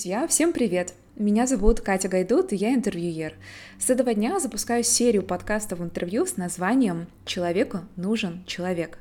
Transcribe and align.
Друзья, 0.00 0.26
всем 0.26 0.54
привет! 0.54 0.94
Меня 1.16 1.46
зовут 1.46 1.82
Катя 1.82 2.08
Гайдут, 2.08 2.54
и 2.54 2.56
я 2.56 2.72
интервьюер. 2.72 3.34
С 3.78 3.90
этого 3.90 4.14
дня 4.14 4.40
запускаю 4.40 4.82
серию 4.82 5.22
подкастов 5.22 5.82
интервью 5.82 6.24
с 6.24 6.38
названием 6.38 7.06
«Человеку 7.26 7.80
нужен 7.96 8.42
человек». 8.46 8.98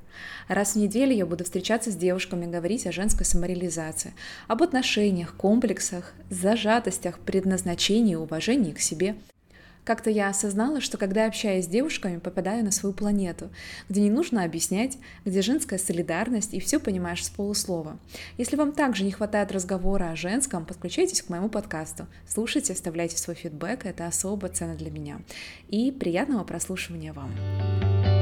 Раз 0.50 0.74
в 0.74 0.76
неделю 0.76 1.14
я 1.14 1.26
буду 1.26 1.46
встречаться 1.46 1.90
с 1.90 1.96
девушками, 1.96 2.52
говорить 2.52 2.86
о 2.86 2.92
женской 2.92 3.26
самореализации, 3.26 4.14
об 4.50 4.62
отношениях, 4.62 5.36
комплексах, 5.38 6.12
зажатостях, 6.30 7.20
предназначении 7.20 8.12
и 8.12 8.18
уважении 8.18 8.74
к 8.74 8.82
себе– 8.82 9.16
как-то 9.90 10.12
я 10.12 10.30
осознала, 10.30 10.82
что 10.82 11.00
когда 11.00 11.26
общаюсь 11.26 11.66
с 11.66 11.68
девушками, 11.68 12.20
попадаю 12.20 12.64
на 12.64 12.70
свою 12.70 12.94
планету, 12.94 13.50
где 13.90 14.02
не 14.02 14.12
нужно 14.12 14.44
объяснять, 14.44 15.00
где 15.26 15.42
женская 15.42 15.80
солидарность 15.80 16.54
и 16.54 16.60
все 16.60 16.80
понимаешь 16.80 17.26
с 17.26 17.30
полуслова. 17.32 17.98
Если 18.38 18.56
вам 18.56 18.74
также 18.74 19.04
не 19.04 19.12
хватает 19.12 19.52
разговора 19.52 20.12
о 20.12 20.16
женском, 20.16 20.64
подключайтесь 20.64 21.24
к 21.24 21.30
моему 21.30 21.50
подкасту. 21.50 22.06
Слушайте, 22.28 22.74
оставляйте 22.74 23.18
свой 23.18 23.36
фидбэк, 23.36 23.88
это 23.88 24.06
особо 24.06 24.50
ценно 24.50 24.76
для 24.76 24.92
меня. 24.92 25.22
И 25.70 25.92
приятного 25.92 26.44
прослушивания 26.44 27.12
вам. 27.12 28.19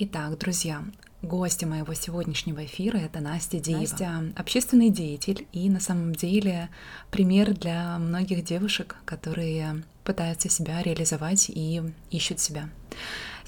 Итак, 0.00 0.38
друзья, 0.38 0.84
гостья 1.22 1.66
моего 1.66 1.92
сегодняшнего 1.92 2.64
эфира 2.64 2.98
это 2.98 3.18
Настя 3.18 3.58
Диева. 3.58 3.80
Настя— 3.80 4.32
общественный 4.36 4.90
деятель 4.90 5.48
и 5.52 5.68
на 5.68 5.80
самом 5.80 6.14
деле 6.14 6.68
пример 7.10 7.52
для 7.52 7.98
многих 7.98 8.44
девушек, 8.44 8.94
которые 9.04 9.82
пытаются 10.04 10.48
себя 10.48 10.80
реализовать 10.84 11.50
и 11.50 11.82
ищут 12.12 12.38
себя. 12.38 12.68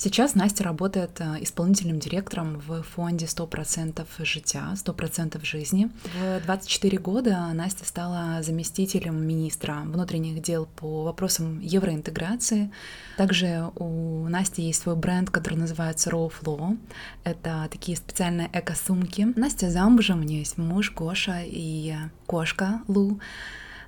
Сейчас 0.02 0.34
Настя 0.34 0.64
работает 0.64 1.20
э, 1.20 1.42
исполнительным 1.42 1.98
директором 1.98 2.58
в 2.66 2.82
фонде 2.82 3.26
100% 3.26 4.06
життя, 4.24 4.72
100% 4.74 5.44
жизни. 5.44 5.90
В 6.14 6.42
24 6.42 6.96
года 6.96 7.46
Настя 7.52 7.84
стала 7.84 8.42
заместителем 8.42 9.22
министра 9.22 9.82
внутренних 9.84 10.40
дел 10.40 10.66
по 10.76 11.02
вопросам 11.04 11.60
евроинтеграции. 11.60 12.72
Также 13.18 13.70
у 13.76 14.26
Насти 14.26 14.62
есть 14.62 14.80
свой 14.80 14.96
бренд, 14.96 15.28
который 15.28 15.56
называется 15.56 16.08
Raw 16.08 16.32
Flow. 16.32 16.78
Это 17.24 17.68
такие 17.70 17.94
специальные 17.94 18.48
эко-сумки. 18.54 19.28
Настя 19.36 19.68
замужем, 19.68 20.20
у 20.20 20.24
нее 20.24 20.38
есть 20.38 20.56
муж 20.56 20.94
Гоша 20.94 21.42
и 21.44 21.94
кошка 22.24 22.80
Лу. 22.88 23.20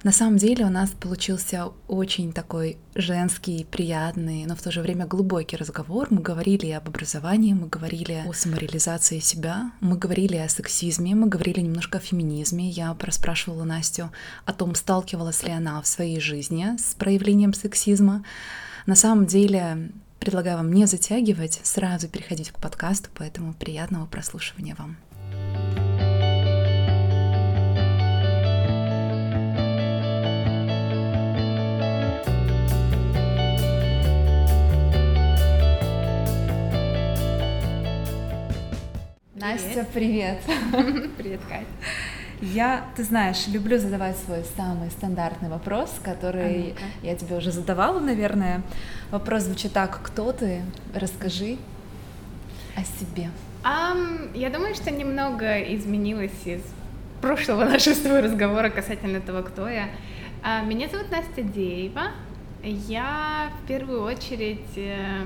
На 0.02 0.10
самом 0.10 0.36
деле 0.36 0.64
у 0.64 0.68
нас 0.68 0.90
получился 0.90 1.70
очень 1.86 2.32
такой 2.32 2.76
женский, 2.96 3.64
приятный, 3.64 4.46
но 4.46 4.56
в 4.56 4.62
то 4.62 4.72
же 4.72 4.82
время 4.82 5.06
глубокий 5.06 5.56
разговор. 5.56 6.08
Мы 6.10 6.20
говорили 6.20 6.70
об 6.70 6.88
образовании, 6.88 7.52
мы 7.52 7.68
говорили 7.68 8.24
о 8.26 8.32
самореализации 8.32 9.20
себя, 9.20 9.70
мы 9.80 9.96
говорили 9.96 10.36
о 10.36 10.48
сексизме, 10.48 11.14
мы 11.14 11.28
говорили 11.28 11.60
немножко 11.60 11.98
о 11.98 12.00
феминизме. 12.00 12.68
Я 12.68 12.96
расспрашивала 12.98 13.62
Настю 13.62 14.10
о 14.44 14.52
том, 14.52 14.74
сталкивалась 14.74 15.44
ли 15.44 15.52
она 15.52 15.80
в 15.80 15.86
своей 15.86 16.18
жизни 16.18 16.76
с 16.76 16.94
проявлением 16.94 17.54
сексизма. 17.54 18.24
На 18.86 18.96
самом 18.96 19.26
деле 19.26 19.92
предлагаю 20.18 20.56
вам 20.56 20.72
не 20.72 20.86
затягивать, 20.86 21.60
сразу 21.62 22.08
переходить 22.08 22.50
к 22.50 22.58
подкасту, 22.58 23.08
поэтому 23.14 23.54
приятного 23.54 24.06
прослушивания 24.06 24.74
вам. 24.76 24.96
Настя, 39.42 39.84
привет. 39.92 40.38
Привет, 41.18 41.40
Кать. 41.48 41.66
Я, 42.40 42.84
ты 42.94 43.02
знаешь, 43.02 43.48
люблю 43.48 43.76
задавать 43.76 44.16
свой 44.18 44.44
самый 44.56 44.88
стандартный 44.92 45.48
вопрос, 45.48 45.98
который 46.00 46.74
а 46.74 47.04
я 47.04 47.16
тебе 47.16 47.38
уже 47.38 47.50
задавала, 47.50 47.98
наверное. 47.98 48.62
Вопрос 49.10 49.42
звучит 49.42 49.72
так: 49.72 49.98
кто 50.00 50.30
ты? 50.30 50.62
Расскажи 50.94 51.56
о 52.76 52.84
себе. 52.84 53.30
Um, 53.64 54.30
я 54.32 54.48
думаю, 54.48 54.76
что 54.76 54.92
немного 54.92 55.60
изменилось 55.74 56.30
из 56.44 56.62
прошлого 57.20 57.64
нашего 57.68 57.94
с 57.94 57.98
тобой 57.98 58.20
разговора 58.20 58.70
касательно 58.70 59.20
того, 59.20 59.42
кто 59.42 59.68
я. 59.68 59.88
Uh, 60.44 60.64
меня 60.64 60.88
зовут 60.88 61.10
Настя 61.10 61.42
Деева. 61.42 62.12
Я 62.62 63.50
в 63.60 63.66
первую 63.66 64.04
очередь 64.04 64.76
э, 64.76 65.24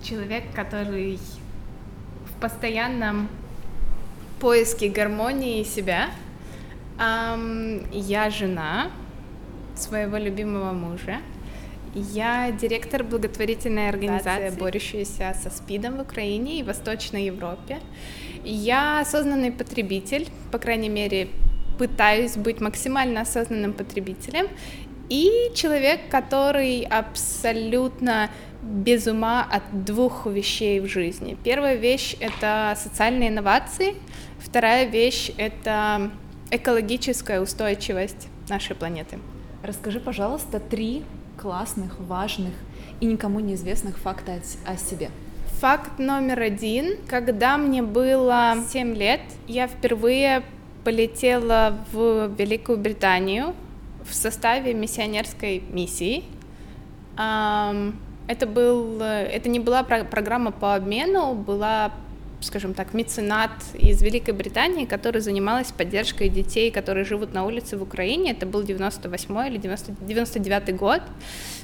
человек, 0.00 0.44
который 0.54 1.18
постоянном 2.42 3.28
поиске 4.40 4.88
гармонии 4.88 5.62
себя. 5.62 6.10
Я 6.98 8.30
жена 8.30 8.90
своего 9.76 10.16
любимого 10.16 10.72
мужа. 10.72 11.18
Я 11.94 12.50
директор 12.50 13.04
благотворительной 13.04 13.88
организации, 13.88 14.50
борющейся 14.58 15.36
со 15.40 15.50
СПИДом 15.50 15.98
в 15.98 16.00
Украине 16.00 16.58
и 16.58 16.62
Восточной 16.62 17.26
Европе. 17.26 17.78
Я 18.44 19.00
осознанный 19.00 19.52
потребитель, 19.52 20.28
по 20.50 20.58
крайней 20.58 20.88
мере, 20.88 21.28
пытаюсь 21.78 22.36
быть 22.36 22.60
максимально 22.60 23.20
осознанным 23.20 23.72
потребителем. 23.72 24.48
И 25.12 25.50
человек, 25.54 26.08
который 26.10 26.84
абсолютно 26.84 28.30
без 28.62 29.06
ума 29.06 29.46
от 29.50 29.84
двух 29.84 30.24
вещей 30.24 30.80
в 30.80 30.86
жизни. 30.86 31.36
Первая 31.44 31.74
вещь— 31.74 32.16
это 32.20 32.74
социальные 32.82 33.28
инновации, 33.28 33.96
вторая 34.38 34.86
вещь— 34.86 35.30
это 35.36 36.10
экологическая 36.50 37.42
устойчивость 37.42 38.28
нашей 38.48 38.74
планеты. 38.74 39.18
Расскажи, 39.62 40.00
пожалуйста, 40.00 40.58
три 40.60 41.02
классных, 41.38 42.00
важных 42.00 42.54
и 43.00 43.04
никому 43.04 43.40
неизвестных 43.40 43.98
факта 43.98 44.40
о 44.64 44.78
себе. 44.78 45.10
Факт 45.60 45.98
номер 45.98 46.40
один. 46.40 46.96
Когда 47.06 47.58
мне 47.58 47.82
было 47.82 48.56
7 48.66 48.94
лет, 48.94 49.20
я 49.46 49.68
впервые 49.68 50.42
полетела 50.84 51.76
в 51.92 52.28
Великую 52.38 52.78
Британию 52.78 53.54
в 54.12 54.14
составе 54.14 54.74
миссионерской 54.74 55.62
миссии. 55.70 56.24
Это, 57.14 58.46
был, 58.46 59.00
это 59.00 59.48
не 59.48 59.58
была 59.58 59.82
про- 59.82 60.04
программа 60.04 60.52
по 60.52 60.74
обмену, 60.74 61.34
была 61.34 61.92
скажем 62.40 62.74
так, 62.74 62.92
меценат 62.92 63.50
из 63.74 64.02
Великой 64.02 64.34
Британии, 64.34 64.84
который 64.84 65.20
занималась 65.20 65.70
поддержкой 65.70 66.28
детей, 66.28 66.72
которые 66.72 67.04
живут 67.04 67.32
на 67.32 67.44
улице 67.44 67.76
в 67.76 67.82
Украине. 67.82 68.32
Это 68.32 68.46
был 68.46 68.64
98 68.64 69.46
или 69.46 69.58
90, 69.58 69.94
99 70.00 70.76
год. 70.76 71.02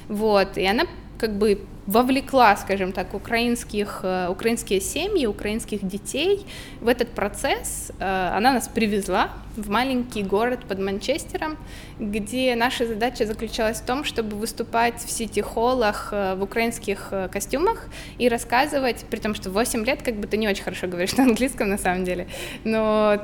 Вот, 0.07 0.57
и 0.57 0.65
она 0.65 0.85
как 1.19 1.37
бы 1.37 1.59
вовлекла, 1.85 2.55
скажем 2.55 2.91
так, 2.91 3.13
украинских, 3.13 4.01
э, 4.03 4.27
украинские 4.29 4.79
семьи, 4.79 5.25
украинских 5.25 5.87
детей 5.87 6.45
в 6.81 6.87
этот 6.87 7.09
процесс. 7.09 7.91
Э, 7.99 8.37
она 8.37 8.53
нас 8.53 8.67
привезла 8.67 9.29
в 9.57 9.69
маленький 9.69 10.23
город 10.23 10.59
под 10.67 10.79
Манчестером, 10.79 11.57
где 11.99 12.55
наша 12.55 12.85
задача 12.85 13.25
заключалась 13.25 13.81
в 13.81 13.85
том, 13.85 14.03
чтобы 14.03 14.37
выступать 14.37 15.03
в 15.03 15.09
сити-холлах 15.09 16.09
э, 16.11 16.35
в 16.35 16.43
украинских 16.43 17.11
костюмах 17.31 17.87
и 18.19 18.29
рассказывать, 18.29 19.05
при 19.09 19.19
том, 19.19 19.35
что 19.35 19.49
8 19.49 19.83
лет 19.83 20.03
как 20.03 20.15
бы 20.15 20.27
ты 20.27 20.37
не 20.37 20.47
очень 20.47 20.63
хорошо 20.63 20.87
говоришь 20.87 21.13
на 21.17 21.23
английском 21.23 21.69
на 21.69 21.77
самом 21.77 22.05
деле, 22.05 22.27
но 22.63 23.19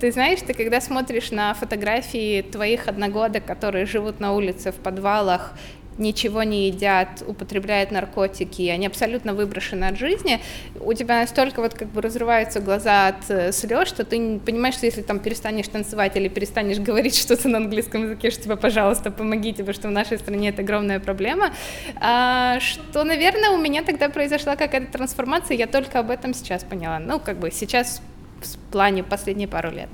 ты 0.00 0.12
знаешь, 0.12 0.40
ты 0.40 0.52
когда 0.52 0.80
смотришь 0.80 1.30
на 1.30 1.54
фотографии 1.54 2.42
твоих 2.42 2.88
одногодок, 2.88 3.46
которые 3.46 3.86
живут 3.86 4.20
на 4.20 4.32
улице 4.32 4.72
в 4.72 4.74
подвалах 4.74 5.52
ничего 5.98 6.42
не 6.42 6.68
едят, 6.68 7.22
употребляют 7.26 7.90
наркотики, 7.90 8.68
они 8.68 8.86
абсолютно 8.86 9.34
выброшены 9.34 9.84
от 9.84 9.98
жизни, 9.98 10.40
у 10.80 10.92
тебя 10.92 11.20
настолько 11.20 11.60
вот 11.60 11.74
как 11.74 11.88
бы 11.88 12.02
разрываются 12.02 12.60
глаза 12.60 13.08
от 13.08 13.30
э, 13.30 13.52
слез, 13.52 13.88
что 13.88 14.04
ты 14.04 14.38
понимаешь, 14.38 14.74
что 14.74 14.86
если 14.86 15.02
там 15.02 15.18
перестанешь 15.18 15.68
танцевать 15.68 16.16
или 16.16 16.28
перестанешь 16.28 16.78
говорить 16.88 17.16
что-то 17.16 17.48
на 17.48 17.58
английском 17.58 18.04
языке, 18.04 18.30
что 18.30 18.42
тебе, 18.42 18.56
пожалуйста, 18.56 19.10
помогите, 19.10 19.58
потому 19.58 19.74
что 19.74 19.88
в 19.88 19.92
нашей 19.92 20.18
стране 20.18 20.50
это 20.50 20.62
огромная 20.62 21.00
проблема, 21.00 21.52
а, 21.96 22.58
что, 22.60 23.04
наверное, 23.04 23.50
у 23.50 23.58
меня 23.58 23.82
тогда 23.82 24.08
произошла 24.08 24.56
какая-то 24.56 24.92
трансформация, 24.92 25.56
я 25.56 25.66
только 25.66 25.98
об 25.98 26.10
этом 26.10 26.34
сейчас 26.34 26.64
поняла, 26.64 26.98
ну, 26.98 27.20
как 27.20 27.38
бы 27.38 27.50
сейчас 27.50 28.00
в 28.40 28.72
плане 28.72 29.02
последние 29.02 29.48
пару 29.48 29.70
лет. 29.70 29.88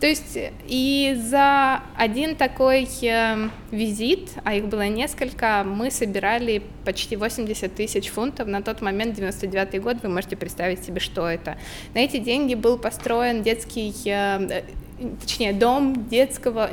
То 0.00 0.06
есть 0.06 0.38
и 0.66 1.18
за 1.20 1.82
один 1.96 2.36
такой 2.36 2.88
э, 3.02 3.48
визит, 3.72 4.30
а 4.44 4.54
их 4.54 4.68
было 4.68 4.86
несколько, 4.86 5.64
мы 5.64 5.90
собирали 5.90 6.62
почти 6.84 7.16
80 7.16 7.74
тысяч 7.74 8.08
фунтов. 8.08 8.46
На 8.46 8.62
тот 8.62 8.80
момент, 8.80 9.14
99 9.14 9.82
год, 9.82 9.96
вы 10.02 10.08
можете 10.08 10.36
представить 10.36 10.84
себе, 10.84 11.00
что 11.00 11.28
это. 11.28 11.58
На 11.94 11.98
эти 11.98 12.18
деньги 12.18 12.54
был 12.54 12.78
построен 12.78 13.42
детский, 13.42 13.92
э, 14.06 14.62
точнее, 15.20 15.52
дом 15.52 16.08
детского, 16.08 16.70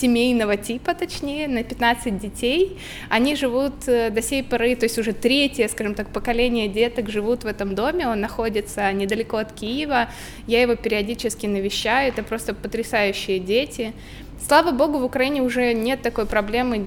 семейного 0.00 0.56
типа, 0.56 0.94
точнее, 0.94 1.48
на 1.48 1.62
15 1.62 2.18
детей. 2.18 2.78
Они 3.08 3.36
живут 3.36 3.86
э, 3.86 4.10
до 4.10 4.22
сей 4.22 4.42
поры, 4.42 4.76
то 4.76 4.84
есть 4.84 4.98
уже 4.98 5.12
третье, 5.12 5.68
скажем 5.68 5.94
так, 5.94 6.08
поколение 6.08 6.68
деток 6.68 7.10
живут 7.10 7.44
в 7.44 7.46
этом 7.46 7.74
доме, 7.74 8.08
он 8.08 8.20
находится 8.20 8.92
недалеко 8.92 9.36
от 9.38 9.52
Киева, 9.52 10.08
я 10.46 10.62
его 10.62 10.76
периодически 10.76 11.46
навещаю, 11.46 12.08
это 12.08 12.22
просто 12.22 12.54
потрясающие 12.54 13.38
дети. 13.38 13.92
Слава 14.46 14.72
богу, 14.72 14.98
в 14.98 15.04
Украине 15.04 15.42
уже 15.42 15.72
нет 15.72 16.02
такой 16.02 16.26
проблемы 16.26 16.86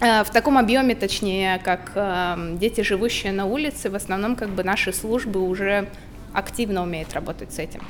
э, 0.00 0.22
в 0.24 0.30
таком 0.30 0.58
объеме, 0.58 0.94
точнее, 0.94 1.60
как 1.64 1.92
э, 1.94 2.56
дети, 2.58 2.82
живущие 2.82 3.32
на 3.32 3.46
улице, 3.46 3.90
в 3.90 3.94
основном 3.94 4.36
как 4.36 4.50
бы 4.50 4.62
наши 4.62 4.92
службы 4.92 5.40
уже 5.40 5.88
активно 6.32 6.82
умеют 6.82 7.14
работать 7.14 7.52
с 7.52 7.58
этим. 7.58 7.80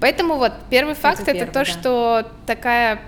Поэтому 0.00 0.36
вот 0.36 0.52
первый 0.70 0.94
факт 0.94 1.20
это, 1.20 1.32
первый, 1.32 1.42
это 1.44 1.52
то, 1.52 1.58
да. 1.60 1.64
что 1.64 2.26
такая 2.46 3.00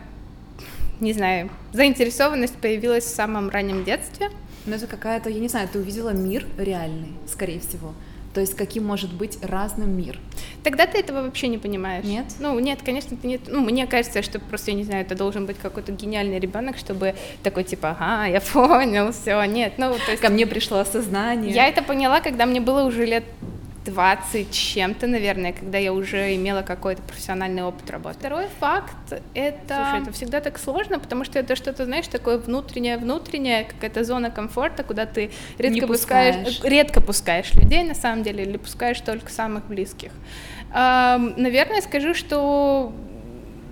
не 1.05 1.13
знаю, 1.13 1.51
заинтересованность 1.73 2.57
появилась 2.57 3.05
в 3.05 3.15
самом 3.15 3.51
раннем 3.51 3.85
детстве. 3.85 4.31
Ну, 4.67 4.75
это 4.75 4.87
какая-то, 4.87 5.29
я 5.29 5.41
не 5.41 5.49
знаю, 5.49 5.69
ты 5.73 5.79
увидела 5.79 6.11
мир 6.11 6.47
реальный, 6.59 7.13
скорее 7.27 7.61
всего. 7.61 7.95
То 8.33 8.41
есть 8.41 8.57
каким 8.57 8.85
может 8.85 9.13
быть 9.13 9.39
разным 9.43 9.97
мир? 9.97 10.19
Тогда 10.65 10.87
ты 10.87 10.99
этого 10.99 11.23
вообще 11.23 11.47
не 11.47 11.59
понимаешь. 11.59 12.05
Нет? 12.05 12.25
Ну, 12.41 12.59
нет, 12.59 12.81
конечно, 12.85 13.17
ты 13.17 13.29
нет. 13.29 13.43
Ну, 13.47 13.61
мне 13.61 13.87
кажется, 13.87 14.23
что 14.23 14.41
просто, 14.41 14.73
я 14.73 14.77
не 14.77 14.83
знаю, 14.83 15.03
это 15.03 15.15
должен 15.15 15.47
быть 15.47 15.57
какой-то 15.57 15.93
гениальный 15.93 16.41
ребенок, 16.41 16.77
чтобы 16.77 17.15
такой 17.45 17.63
типа, 17.63 17.97
ага, 17.97 18.27
я 18.27 18.41
понял, 18.53 19.13
все, 19.13 19.45
нет. 19.45 19.75
Ну, 19.77 19.95
то 20.05 20.11
есть... 20.11 20.21
Ко 20.21 20.31
мне 20.31 20.47
пришло 20.47 20.79
осознание. 20.79 21.53
Я 21.53 21.69
это 21.69 21.83
поняла, 21.83 22.21
когда 22.21 22.45
мне 22.45 22.61
было 22.61 22.83
уже 22.83 23.05
лет 23.05 23.25
20 23.85 24.51
чем-то, 24.51 25.07
наверное, 25.07 25.53
когда 25.53 25.79
я 25.79 25.93
уже 25.93 26.35
имела 26.35 26.63
какой-то 26.63 27.03
профессиональный 27.03 27.63
опыт 27.63 27.91
работы. 27.91 28.19
Второй 28.19 28.47
факт— 28.59 29.13
это... 29.35 29.75
Слушай, 29.75 30.03
это 30.03 30.13
всегда 30.13 30.41
так 30.41 30.59
сложно, 30.59 30.99
потому 30.99 31.25
что 31.25 31.39
это 31.39 31.55
что-то, 31.55 31.85
знаешь, 31.85 32.07
такое 32.09 32.39
внутреннее-внутреннее, 32.39 33.65
какая-то 33.65 34.05
зона 34.05 34.31
комфорта, 34.31 34.83
куда 34.85 35.07
ты 35.07 35.31
редко 35.59 35.87
пускаешь, 35.87 36.61
редко 36.63 37.01
пускаешь 37.01 37.53
людей, 37.55 37.85
на 37.85 37.95
самом 37.95 38.23
деле, 38.23 38.45
или 38.45 38.57
пускаешь 38.57 39.01
только 39.01 39.31
самых 39.31 39.67
близких. 39.67 40.13
Наверное, 40.73 41.81
скажу, 41.83 42.15
что 42.15 42.93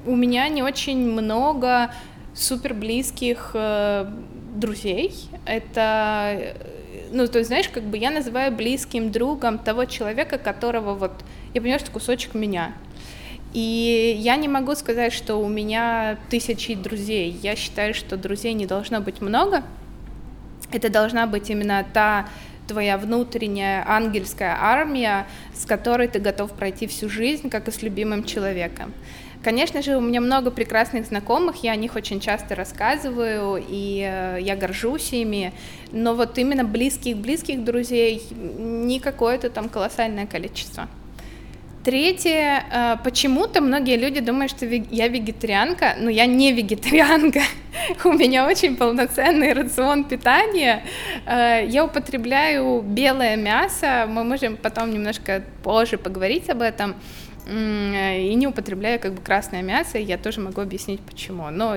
у 0.07 0.17
меня 0.17 0.49
не 0.49 0.63
очень 0.63 0.99
много 1.11 1.93
супер 2.35 2.75
близких 2.75 3.51
э, 3.55 4.11
друзей. 4.55 5.15
Это 5.45 6.55
ну, 7.13 7.29
то 7.29 7.39
есть, 7.39 7.49
знаешь, 7.49 7.69
как 7.69 7.85
бы 7.85 7.99
я 7.99 8.11
называю 8.11 8.53
близким 8.53 9.13
другом 9.13 9.59
того 9.59 9.85
человека, 9.85 10.39
которого 10.39 10.95
вот, 10.95 11.13
я 11.55 11.61
понимаю, 11.61 11.81
что 11.81 11.91
кусочек 11.91 12.35
меня. 12.35 12.73
И 13.53 14.17
я 14.19 14.37
не 14.37 14.49
могу 14.49 14.75
сказать, 14.75 15.13
что 15.13 15.37
у 15.37 15.49
меня 15.49 16.19
тысячи 16.31 16.75
друзей. 16.75 17.39
Я 17.43 17.55
считаю, 17.55 17.93
что 17.93 18.17
друзей 18.17 18.55
не 18.55 18.67
должно 18.67 19.01
быть 19.01 19.21
много. 19.21 19.63
Это 20.73 20.89
должна 20.89 21.27
быть 21.27 21.51
именно 21.51 21.85
та 21.93 22.29
твоя 22.67 22.97
внутренняя 22.97 23.85
ангельская 23.87 24.57
армия, 24.59 25.27
с 25.55 25.67
которой 25.67 26.09
ты 26.09 26.19
готов 26.19 26.53
пройти 26.53 26.87
всю 26.87 27.11
жизнь, 27.11 27.51
как 27.51 27.69
и 27.69 27.71
с 27.71 27.83
любимым 27.83 28.25
человеком. 28.25 28.95
Конечно 29.43 29.83
же, 29.83 29.97
у 29.97 30.01
меня 30.01 30.21
много 30.21 30.53
прекрасных 30.53 31.07
знакомых, 31.07 31.65
я 31.65 31.73
о 31.73 31.77
них 31.77 31.97
очень 31.97 32.21
часто 32.21 32.55
рассказываю, 32.55 33.61
и 33.69 34.01
э, 34.09 34.39
я 34.41 34.55
горжусь 34.55 35.13
ими, 35.13 35.53
но 35.91 36.15
вот 36.15 36.39
именно 36.39 36.63
близких-близких 36.63 37.65
друзей 37.65 38.23
не 38.31 39.01
какое-то 39.01 39.51
там 39.51 39.69
колоссальное 39.69 40.27
количество. 40.27 40.89
Третье, 41.85 42.65
э, 42.73 42.97
почему-то 43.03 43.61
многие 43.61 43.97
люди 43.97 44.21
думают, 44.21 44.53
что 44.53 44.65
я 44.67 45.09
вегетарианка, 45.09 45.97
но 45.99 46.11
я 46.11 46.27
не 46.27 46.53
вегетарианка. 46.53 47.41
У 48.05 48.13
меня 48.13 48.47
очень 48.47 48.77
полноценный 48.77 49.53
рацион 49.53 50.05
питания. 50.05 50.85
Э, 51.27 51.67
я 51.67 51.85
употребляю 51.85 52.83
белое 52.83 53.35
мясо, 53.35 54.07
мы 54.09 54.23
можем 54.23 54.57
потом 54.57 54.93
немножко 54.93 55.43
позже 55.65 55.99
поговорить 55.99 56.49
об 56.51 56.63
этом. 56.63 56.95
Э, 57.47 58.21
и 58.21 58.35
не 58.35 58.47
употребляю 58.47 59.01
как 59.01 59.15
бы 59.15 59.23
красное 59.23 59.63
мясо, 59.63 59.99
и 59.99 60.05
я 60.05 60.19
тоже 60.19 60.41
могу 60.41 60.61
объяснить 60.61 61.01
почему. 61.01 61.51
Но 61.51 61.77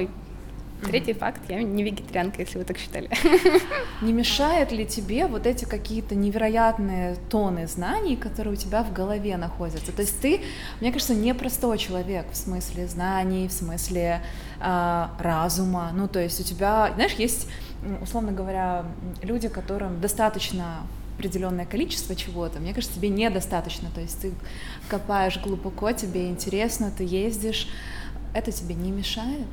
Третий 0.84 1.12
mm-hmm. 1.12 1.20
факт, 1.20 1.42
я 1.48 1.64
не 1.64 1.84
вегетарианка, 1.84 2.42
если 2.42 2.58
вы 2.58 2.66
так 2.66 2.78
считали. 2.78 3.10
Не 4.02 4.12
мешает 4.12 4.72
ли 4.72 4.86
тебе 4.86 5.26
вот 5.26 5.48
эти 5.48 5.64
какие-то 5.64 6.16
невероятные 6.16 7.16
тоны 7.30 7.66
знаний, 7.66 8.18
которые 8.18 8.54
у 8.54 8.58
тебя 8.58 8.84
в 8.84 8.92
голове 8.92 9.38
находятся? 9.38 9.94
То 9.94 10.02
есть 10.02 10.20
ты, 10.20 10.42
мне 10.82 10.92
кажется, 10.92 11.16
непростой 11.16 11.78
человек 11.78 12.26
в 12.30 12.36
смысле 12.36 12.88
знаний, 12.88 13.48
в 13.48 13.54
смысле 13.54 14.22
э, 14.60 15.08
разума. 15.18 15.92
Ну, 15.94 16.08
то 16.08 16.20
есть 16.20 16.42
у 16.42 16.44
тебя, 16.44 16.92
знаешь, 16.96 17.14
есть, 17.14 17.48
условно 18.02 18.34
говоря, 18.34 18.86
люди, 19.24 19.48
которым 19.48 20.02
достаточно 20.02 20.82
определенное 21.18 21.66
количество 21.66 22.16
чего-то, 22.16 22.60
мне 22.60 22.74
кажется, 22.74 22.96
тебе 22.96 23.10
недостаточно. 23.10 23.90
То 23.94 24.02
есть 24.02 24.22
ты 24.22 24.34
копаешь 24.90 25.38
глубоко, 25.38 25.92
тебе 25.92 26.28
интересно, 26.28 26.92
ты 26.96 27.04
ездишь, 27.04 27.68
это 28.34 28.52
тебе 28.52 28.76
не 28.76 28.92
мешает? 28.92 29.48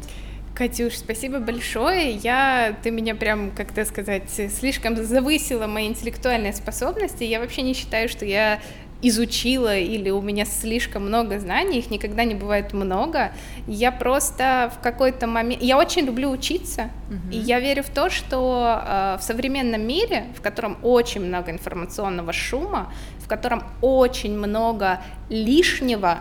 Катюш, 0.55 0.99
спасибо 0.99 1.38
большое. 1.38 2.14
Я, 2.17 2.76
ты 2.82 2.91
меня 2.91 3.14
прям, 3.14 3.53
как 3.53 3.73
то 3.73 3.87
сказать, 3.87 4.25
слишком 4.29 5.03
завысила 5.03 5.67
мои 5.67 5.87
интеллектуальные 5.87 6.53
способности. 6.53 7.25
Я 7.25 7.41
вообще 7.41 7.62
не 7.62 7.73
считаю, 7.73 8.09
что 8.09 8.26
я 8.26 8.61
изучила 9.02 9.76
или 9.76 10.10
у 10.10 10.22
меня 10.22 10.44
слишком 10.44 11.06
много 11.06 11.38
знаний, 11.40 11.81
их 11.81 11.90
никогда 11.90 12.25
не 12.25 12.34
бывает 12.34 12.72
много. 12.72 13.32
Я 13.66 13.90
просто 13.90 14.72
в 14.78 14.82
какой-то 14.82 15.26
момент... 15.26 15.60
Я 15.60 15.76
очень 15.76 16.06
люблю 16.06 16.31
учиться, 16.31 16.90
uh-huh. 17.10 17.32
и 17.32 17.37
я 17.37 17.58
верю 17.60 17.82
в 17.82 17.90
то, 17.90 18.10
что 18.10 18.81
э, 18.84 19.16
в 19.19 19.22
современном 19.22 19.87
мире, 19.87 20.26
в 20.37 20.40
котором 20.40 20.78
очень 20.82 21.20
много 21.20 21.50
информационного 21.50 22.32
шума, 22.32 22.93
в 23.19 23.28
котором 23.28 23.64
очень 23.81 24.38
много 24.38 25.00
лишнего, 25.28 26.20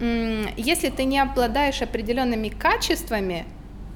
э, 0.00 0.46
если 0.56 0.88
ты 0.88 1.04
не 1.04 1.18
обладаешь 1.18 1.82
определенными 1.82 2.48
качествами 2.48 3.44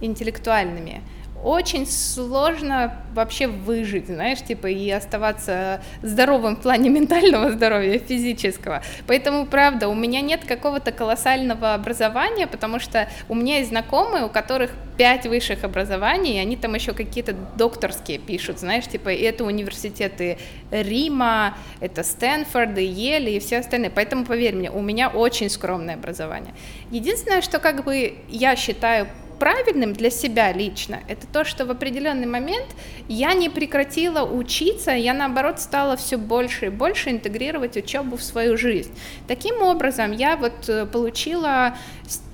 интеллектуальными, 0.03 1.03
очень 1.43 1.87
сложно 1.87 2.97
вообще 3.15 3.47
выжить, 3.47 4.07
знаешь, 4.07 4.43
типа, 4.43 4.67
и 4.69 4.91
оставаться 4.91 5.83
здоровым 6.03 6.57
в 6.57 6.61
плане 6.61 6.91
ментального 6.91 7.51
здоровья, 7.53 7.99
физического. 7.99 8.83
Поэтому, 9.07 9.47
правда, 9.47 9.89
у 9.89 9.95
меня 9.95 10.21
нет 10.21 10.45
какого-то 10.45 10.93
колоссального 10.93 11.75
образования, 11.75 12.47
потому 12.47 12.79
что 12.79 13.09
у 13.29 13.35
меня 13.35 13.59
есть 13.59 13.71
знакомые, 13.71 14.25
у 14.25 14.29
которых 14.29 14.71
пять 14.97 15.27
высших 15.27 15.65
образований, 15.65 16.35
и 16.35 16.39
они 16.39 16.57
там 16.57 16.75
еще 16.75 16.93
какие-то 16.93 17.35
докторские 17.57 18.19
пишут, 18.19 18.59
знаешь, 18.59 18.87
типа, 18.87 19.09
и 19.09 19.23
это 19.23 19.45
университеты 19.45 20.37
Рима, 20.71 21.57
это 21.81 22.03
Стэнфорд, 22.03 22.77
и 22.77 22.85
Ели, 22.85 23.31
и 23.31 23.39
все 23.41 23.59
остальные. 23.59 23.91
Поэтому, 23.91 24.27
поверь 24.27 24.55
мне, 24.55 24.71
у 24.71 24.83
меня 24.83 25.09
очень 25.09 25.49
скромное 25.49 25.95
образование. 25.95 26.55
Единственное, 26.91 27.41
что 27.41 27.59
как 27.59 27.85
бы 27.85 28.19
я 28.29 28.57
считаю 28.57 29.09
правильным 29.41 29.95
для 29.95 30.11
себя 30.11 30.53
лично, 30.53 31.01
это 31.09 31.27
то, 31.27 31.45
что 31.45 31.65
в 31.65 31.71
определенный 31.71 32.27
момент 32.27 32.67
я 33.09 33.35
не 33.35 33.49
прекратила 33.49 34.23
учиться, 34.23 34.93
я 34.93 35.15
наоборот 35.15 35.59
стала 35.59 35.97
все 35.97 36.17
больше 36.17 36.67
и 36.67 36.69
больше 36.69 37.11
интегрировать 37.11 37.77
учебу 37.77 38.17
в 38.17 38.23
свою 38.23 38.57
жизнь. 38.57 38.93
Таким 39.27 39.63
образом, 39.63 40.13
я 40.13 40.37
вот 40.37 40.69
э, 40.69 40.87
получила 40.87 41.75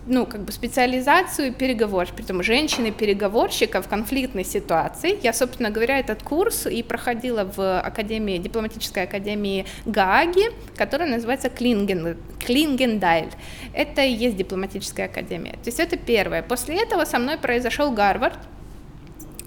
ну, 0.06 0.26
как 0.26 0.42
бы 0.42 0.52
специализацию 0.52 1.52
переговорщик, 1.52 2.14
притом 2.14 2.42
женщины-переговорщика 2.42 3.82
в 3.82 3.88
конфликтной 3.88 4.44
ситуации. 4.44 5.18
Я, 5.22 5.32
собственно 5.32 5.70
говоря, 5.70 5.98
этот 5.98 6.22
курс 6.22 6.66
и 6.66 6.82
проходила 6.82 7.44
в 7.44 7.80
академии, 7.80 8.38
дипломатической 8.38 9.04
академии 9.04 9.66
Гааги, 9.84 10.50
которая 10.76 11.08
называется 11.08 11.48
Клинген, 11.48 12.16
Клингендайль. 12.44 13.30
Это 13.72 14.02
и 14.02 14.12
есть 14.12 14.36
дипломатическая 14.36 15.06
академия. 15.06 15.52
То 15.52 15.66
есть 15.66 15.80
это 15.80 15.96
первое. 15.96 16.42
После 16.42 16.76
этого 16.76 17.04
со 17.04 17.18
мной 17.18 17.36
произошел 17.38 17.90
Гарвард, 17.90 18.38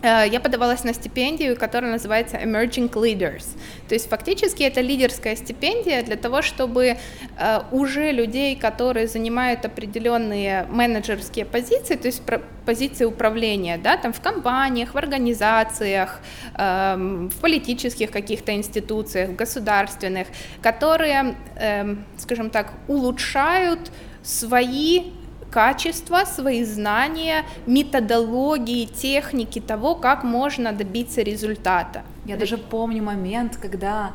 я 0.01 0.39
подавалась 0.39 0.83
на 0.83 0.93
стипендию, 0.93 1.57
которая 1.57 1.91
называется 1.91 2.37
Emerging 2.37 2.89
Leaders. 2.91 3.45
То 3.87 3.95
есть 3.95 4.09
фактически 4.09 4.63
это 4.63 4.81
лидерская 4.81 5.35
стипендия 5.35 6.03
для 6.03 6.15
того, 6.15 6.41
чтобы 6.41 6.97
э, 7.37 7.59
уже 7.71 8.11
людей, 8.11 8.55
которые 8.55 9.07
занимают 9.07 9.65
определенные 9.65 10.65
менеджерские 10.69 11.45
позиции, 11.45 11.95
то 11.95 12.07
есть 12.07 12.21
позиции 12.65 13.05
управления, 13.05 13.77
да, 13.77 13.97
там 13.97 14.13
в 14.13 14.21
компаниях, 14.21 14.93
в 14.93 14.97
организациях, 14.97 16.21
эм, 16.55 17.29
в 17.29 17.35
политических 17.41 18.11
каких-то 18.11 18.53
институциях, 18.53 19.31
государственных, 19.31 20.27
которые, 20.61 21.35
эм, 21.55 22.05
скажем 22.17 22.49
так, 22.51 22.73
улучшают 22.87 23.91
свои 24.21 25.11
качества, 25.51 26.25
свои 26.25 26.63
знания, 26.63 27.45
методологии, 27.65 28.85
техники 28.85 29.59
того, 29.59 29.95
как 29.95 30.23
можно 30.23 30.71
добиться 30.71 31.21
результата. 31.21 32.03
Я 32.25 32.37
даже 32.37 32.57
помню 32.57 33.03
момент, 33.03 33.57
когда 33.57 34.11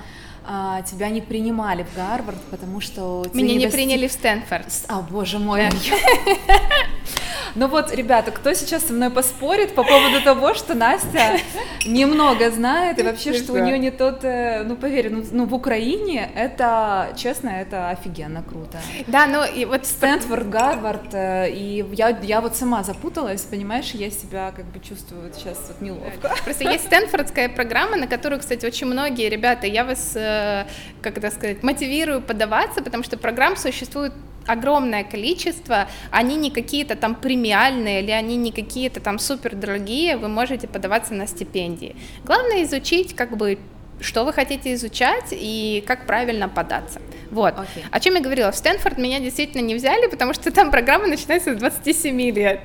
а, 0.47 0.83
тебя 0.83 1.09
не 1.09 1.21
принимали 1.21 1.85
в 1.85 1.97
Гарвард, 1.97 2.41
потому 2.50 2.81
что... 2.81 3.25
Меня 3.33 3.55
не, 3.55 3.64
достиг... 3.64 3.73
приняли 3.73 4.09
в 4.09 4.12
Стэнфорд. 4.12 4.67
А, 4.88 5.00
боже 5.00 5.38
мой. 5.38 5.62
Ну 7.55 7.69
вот, 7.69 7.95
ребята, 7.95 8.31
кто 8.31 8.53
сейчас 8.55 8.85
со 8.85 8.93
мной 8.93 9.11
поспорит 9.11 9.75
по 9.75 9.85
поводу 9.85 10.21
того, 10.23 10.55
что 10.55 10.75
Настя 10.75 11.38
немного 11.87 12.50
знает, 12.50 12.99
и 12.99 13.03
вообще, 13.03 13.35
что 13.35 13.53
у 13.53 13.59
нее 13.59 13.79
не 13.79 13.91
тот, 13.91 14.25
э, 14.25 14.62
ну 14.64 14.76
поверь, 14.76 15.11
ну, 15.11 15.25
ну 15.31 15.47
в 15.47 15.55
Украине 15.55 16.31
это, 16.35 17.14
честно, 17.17 17.49
это 17.49 17.91
офигенно 17.91 18.43
круто. 18.43 18.79
Да, 19.07 19.26
ну 19.26 19.45
и 19.45 19.64
вот 19.64 19.87
Стэнфорд, 19.87 20.49
Гарвард, 20.49 21.14
э, 21.14 21.50
и 21.50 21.85
я, 21.93 22.09
я 22.23 22.41
вот 22.41 22.57
сама 22.57 22.83
запуталась, 22.83 23.43
понимаешь, 23.43 23.91
я 23.93 24.11
себя 24.11 24.53
как 24.55 24.64
бы 24.67 24.81
чувствую 24.81 25.33
сейчас 25.35 25.59
вот 25.69 25.81
неловко. 25.81 26.35
Просто 26.45 26.64
есть 26.64 26.85
Стэнфордская 26.87 27.49
программа, 27.49 27.97
на 27.97 28.07
которую, 28.07 28.41
кстати, 28.41 28.67
очень 28.67 28.87
многие 28.87 29.29
ребята, 29.29 29.67
я 29.67 29.85
вас, 29.85 30.12
э, 30.17 30.67
как 31.03 31.19
это 31.19 31.31
сказать, 31.31 31.62
мотивирую 31.62 32.21
подаваться, 32.21 32.83
потому 32.83 33.03
что 33.03 33.17
программ 33.17 33.57
существует 33.57 34.12
огромное 34.47 35.05
количество, 35.05 35.89
они 36.11 36.37
не 36.37 36.51
какие-то 36.51 36.97
там 36.97 37.15
премиальные 37.15 38.03
или 38.03 38.11
они 38.11 38.37
не 38.37 38.53
какие-то 38.53 39.01
там 39.01 39.19
супер 39.19 39.55
дорогие, 39.55 40.17
вы 40.17 40.29
можете 40.29 40.69
подаваться 40.69 41.15
на 41.15 41.27
стипендии. 41.27 41.97
Главное 42.25 42.63
изучить 42.65 43.15
как 43.15 43.37
бы 43.37 43.59
что 44.05 44.25
вы 44.25 44.33
хотите 44.33 44.75
изучать 44.75 45.29
и 45.33 45.83
как 45.87 46.07
правильно 46.07 46.49
податься. 46.49 47.01
Вот. 47.31 47.55
Okay. 47.55 47.85
О 47.91 48.01
чем 48.01 48.15
я 48.15 48.21
говорила, 48.21 48.53
в 48.53 48.57
Стэнфорд 48.57 48.97
меня 48.97 49.19
действительно 49.19 49.61
не 49.61 49.75
взяли, 49.75 50.07
потому 50.07 50.35
что 50.35 50.53
там 50.53 50.71
программа 50.71 51.09
начинается 51.09 51.55
с 51.55 51.57
27 51.57 52.21
лет. 52.31 52.61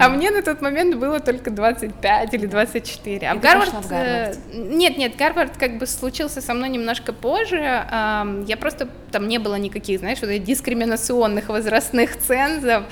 А 0.00 0.08
мне 0.08 0.30
на 0.30 0.42
тот 0.42 0.60
момент 0.60 0.96
было 0.96 1.20
только 1.20 1.50
25 1.50 2.34
или 2.34 2.46
24. 2.46 3.28
А 3.28 3.34
в 3.34 3.40
Гарвард... 3.40 3.72
в 3.72 3.88
Гарвард? 3.88 4.38
Нет, 4.52 4.98
нет, 4.98 5.16
Гарвард 5.16 5.56
как 5.56 5.78
бы 5.78 5.86
случился 5.86 6.40
со 6.40 6.54
мной 6.54 6.70
немножко 6.70 7.12
позже. 7.12 7.56
Я 7.58 8.56
просто 8.58 8.88
там 9.12 9.28
не 9.28 9.38
было 9.38 9.56
никаких, 9.56 10.00
знаешь, 10.00 10.18
вот 10.20 10.30
этих 10.30 10.44
дискриминационных 10.44 11.48
возрастных 11.48 12.16
цензов. 12.16 12.84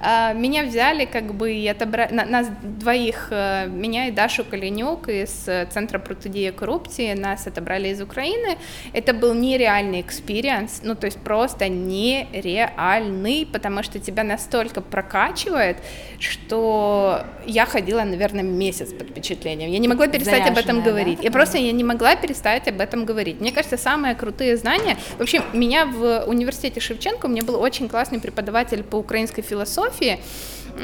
А, 0.00 0.32
меня 0.32 0.64
взяли 0.64 1.04
как 1.04 1.34
бы 1.34 1.52
и 1.52 1.68
отобрали, 1.68 2.12
нас 2.12 2.48
двоих, 2.62 3.28
э, 3.30 3.66
меня 3.66 4.08
и 4.08 4.10
Дашу 4.10 4.44
Калинюк 4.44 5.08
из 5.08 5.30
Центра 5.70 5.98
протидії 5.98 6.50
корупції, 6.50 7.12
нас 7.36 7.46
отобрали 7.46 7.88
из 7.88 8.00
Украины. 8.00 8.56
Это 8.92 9.12
был 9.12 9.34
нереальный 9.34 10.00
experience, 10.00 10.80
ну 10.82 10.94
то 10.94 11.06
есть 11.06 11.18
просто 11.18 11.68
нереальный, 11.68 13.46
потому 13.52 13.82
что 13.82 13.98
тебя 13.98 14.24
настолько 14.24 14.80
прокачивает, 14.80 15.76
что 16.18 17.20
я 17.46 17.66
ходила, 17.66 18.02
наверное, 18.02 18.42
месяц 18.42 18.92
под 18.92 19.10
впечатлением. 19.10 19.70
Я 19.70 19.78
не 19.78 19.88
могла 19.88 20.08
перестать 20.08 20.44
Заряженная, 20.44 20.52
об 20.52 20.58
этом 20.58 20.82
говорить. 20.82 21.18
Да? 21.18 21.24
Я 21.24 21.30
просто 21.30 21.58
я 21.58 21.72
не 21.72 21.84
могла 21.84 22.16
перестать 22.16 22.68
об 22.68 22.80
этом 22.80 23.04
говорить. 23.04 23.40
Мне 23.40 23.52
кажется, 23.52 23.76
самые 23.76 24.14
крутые 24.14 24.56
знания, 24.56 24.96
вообще 25.18 25.42
меня 25.52 25.86
в 25.86 26.24
университете 26.26 26.80
Шевченко, 26.80 27.26
у 27.26 27.28
меня 27.28 27.42
был 27.42 27.60
очень 27.60 27.88
классный 27.88 28.20
преподаватель 28.20 28.82
по 28.82 28.96
украинской 28.96 29.42
философии, 29.42 30.18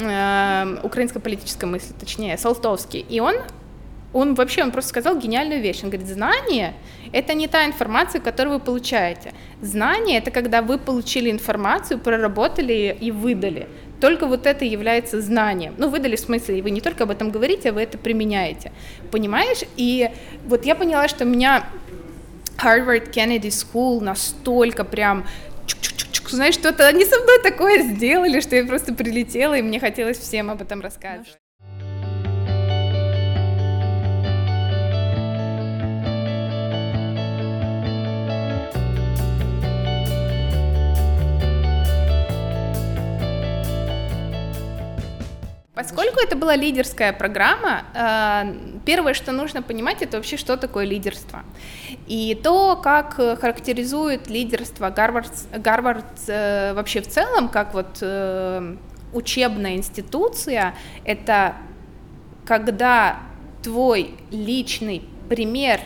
э, 0.00 0.76
украинской 0.82 1.20
политической 1.20 1.64
мысли, 1.64 1.94
точнее, 1.98 2.36
Салтовский, 2.36 3.00
и 3.00 3.20
он 3.20 3.36
он 4.12 4.34
вообще, 4.34 4.62
он 4.62 4.70
просто 4.70 4.90
сказал 4.90 5.18
гениальную 5.18 5.60
вещь. 5.60 5.80
Он 5.82 5.90
говорит, 5.90 6.08
знание— 6.08 6.74
это 7.12 7.34
не 7.34 7.48
та 7.48 7.64
информация, 7.64 8.20
которую 8.20 8.58
вы 8.58 8.60
получаете. 8.60 9.32
Знание— 9.60 10.18
это 10.18 10.30
когда 10.30 10.62
вы 10.62 10.78
получили 10.78 11.30
информацию, 11.30 11.98
проработали 11.98 12.96
и 13.00 13.10
выдали. 13.10 13.68
Только 14.00 14.26
вот 14.26 14.46
это 14.46 14.64
является 14.64 15.20
знанием. 15.20 15.74
Ну, 15.78 15.88
выдали 15.88 16.16
в 16.16 16.20
смысле, 16.20 16.62
вы 16.62 16.70
не 16.70 16.80
только 16.80 17.04
об 17.04 17.10
этом 17.10 17.30
говорите, 17.30 17.70
а 17.70 17.72
вы 17.72 17.82
это 17.82 17.98
применяете. 17.98 18.72
Понимаешь? 19.10 19.60
И 19.76 20.10
вот 20.44 20.66
я 20.66 20.74
поняла, 20.74 21.08
что 21.08 21.24
меня 21.24 21.64
Harvard 22.58 23.12
Kennedy 23.12 23.48
School 23.48 24.00
настолько 24.00 24.84
прям 24.84 25.24
знаешь, 26.28 26.54
что-то 26.54 26.88
они 26.88 27.04
со 27.04 27.20
мной 27.20 27.40
такое 27.42 27.82
сделали, 27.82 28.40
что 28.40 28.56
я 28.56 28.64
просто 28.64 28.94
прилетела, 28.94 29.54
и 29.54 29.62
мне 29.62 29.78
хотелось 29.78 30.18
всем 30.18 30.50
об 30.50 30.62
этом 30.62 30.80
рассказывать. 30.80 31.41
Поскольку 45.74 46.20
это 46.20 46.36
была 46.36 46.54
лидерская 46.54 47.14
программа, 47.14 47.84
э, 47.94 48.80
первое, 48.84 49.14
что 49.14 49.32
нужно 49.32 49.62
понимать, 49.62 50.02
это 50.02 50.18
вообще, 50.18 50.36
что 50.36 50.58
такое 50.58 50.84
лидерство. 50.84 51.44
И 52.06 52.38
то, 52.42 52.76
как 52.76 53.14
характеризует 53.14 54.28
лидерство 54.28 54.90
Гарвард, 54.90 55.32
Гарвард 55.50 56.04
э, 56.26 56.74
вообще 56.74 57.00
в 57.00 57.08
целом, 57.08 57.48
как 57.48 57.72
вот 57.72 57.98
э, 58.02 58.76
учебная 59.14 59.76
институция, 59.76 60.74
это 61.06 61.56
когда 62.44 63.20
твой 63.62 64.14
личный 64.30 65.02
пример 65.28 65.80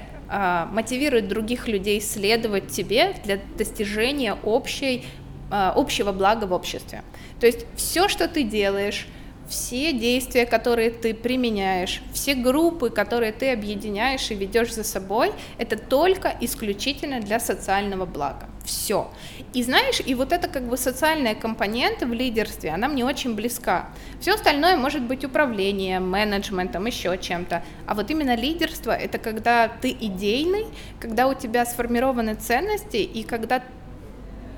мотивирует 0.72 1.28
других 1.28 1.68
людей 1.68 2.00
следовать 2.00 2.68
тебе 2.68 3.14
для 3.24 3.38
достижения 3.56 4.34
общей, 4.42 5.04
общего 5.50 6.10
блага 6.10 6.46
в 6.46 6.52
обществе. 6.52 7.04
То 7.38 7.46
есть 7.46 7.64
все, 7.76 8.08
что 8.08 8.26
ты 8.26 8.42
делаешь, 8.42 9.06
все 9.48 9.92
действия, 9.92 10.46
которые 10.46 10.90
ты 10.90 11.14
применяешь, 11.14 12.02
все 12.12 12.34
группы, 12.34 12.90
которые 12.90 13.32
ты 13.32 13.52
объединяешь 13.52 14.30
и 14.30 14.34
ведешь 14.34 14.74
за 14.74 14.84
собой, 14.84 15.32
это 15.58 15.76
только 15.76 16.34
исключительно 16.40 17.20
для 17.20 17.40
социального 17.40 18.06
блага. 18.06 18.48
Все. 18.64 19.10
И 19.54 19.62
знаешь, 19.62 20.00
и 20.04 20.14
вот 20.14 20.32
это 20.32 20.48
как 20.48 20.68
бы 20.68 20.76
социальная 20.76 21.36
компонента 21.36 22.04
в 22.04 22.12
лидерстве, 22.12 22.70
она 22.70 22.88
мне 22.88 23.04
очень 23.04 23.36
близка. 23.36 23.88
Все 24.20 24.34
остальное 24.34 24.76
может 24.76 25.02
быть 25.02 25.24
управлением, 25.24 26.10
менеджментом, 26.10 26.86
еще 26.86 27.16
чем-то. 27.16 27.62
А 27.86 27.94
вот 27.94 28.10
именно 28.10 28.34
лидерство— 28.34 28.90
это 28.92 29.18
когда 29.18 29.68
ты 29.68 29.90
идейный, 29.90 30.66
когда 30.98 31.28
у 31.28 31.34
тебя 31.34 31.64
сформированы 31.64 32.34
ценности, 32.34 32.96
и 32.96 33.22
когда 33.22 33.62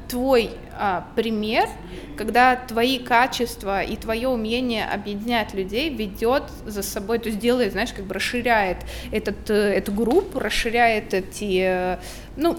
твой 0.08 0.50
а, 0.72 1.06
пример, 1.14 1.68
когда 2.16 2.56
твои 2.56 2.98
качества 2.98 3.82
и 3.82 3.96
твое 3.96 4.28
умение 4.28 4.86
объединять 4.86 5.54
людей 5.54 5.90
ведет 5.90 6.44
за 6.66 6.82
собой, 6.82 7.18
то 7.18 7.28
есть 7.28 7.38
делает, 7.38 7.72
знаешь, 7.72 7.92
как 7.92 8.04
бы 8.04 8.14
расширяет 8.14 8.78
этот, 9.12 9.50
э, 9.50 9.54
эту 9.54 9.92
группу, 9.92 10.38
расширяет 10.38 11.14
эти, 11.14 11.60
э, 11.62 11.98
ну, 12.36 12.56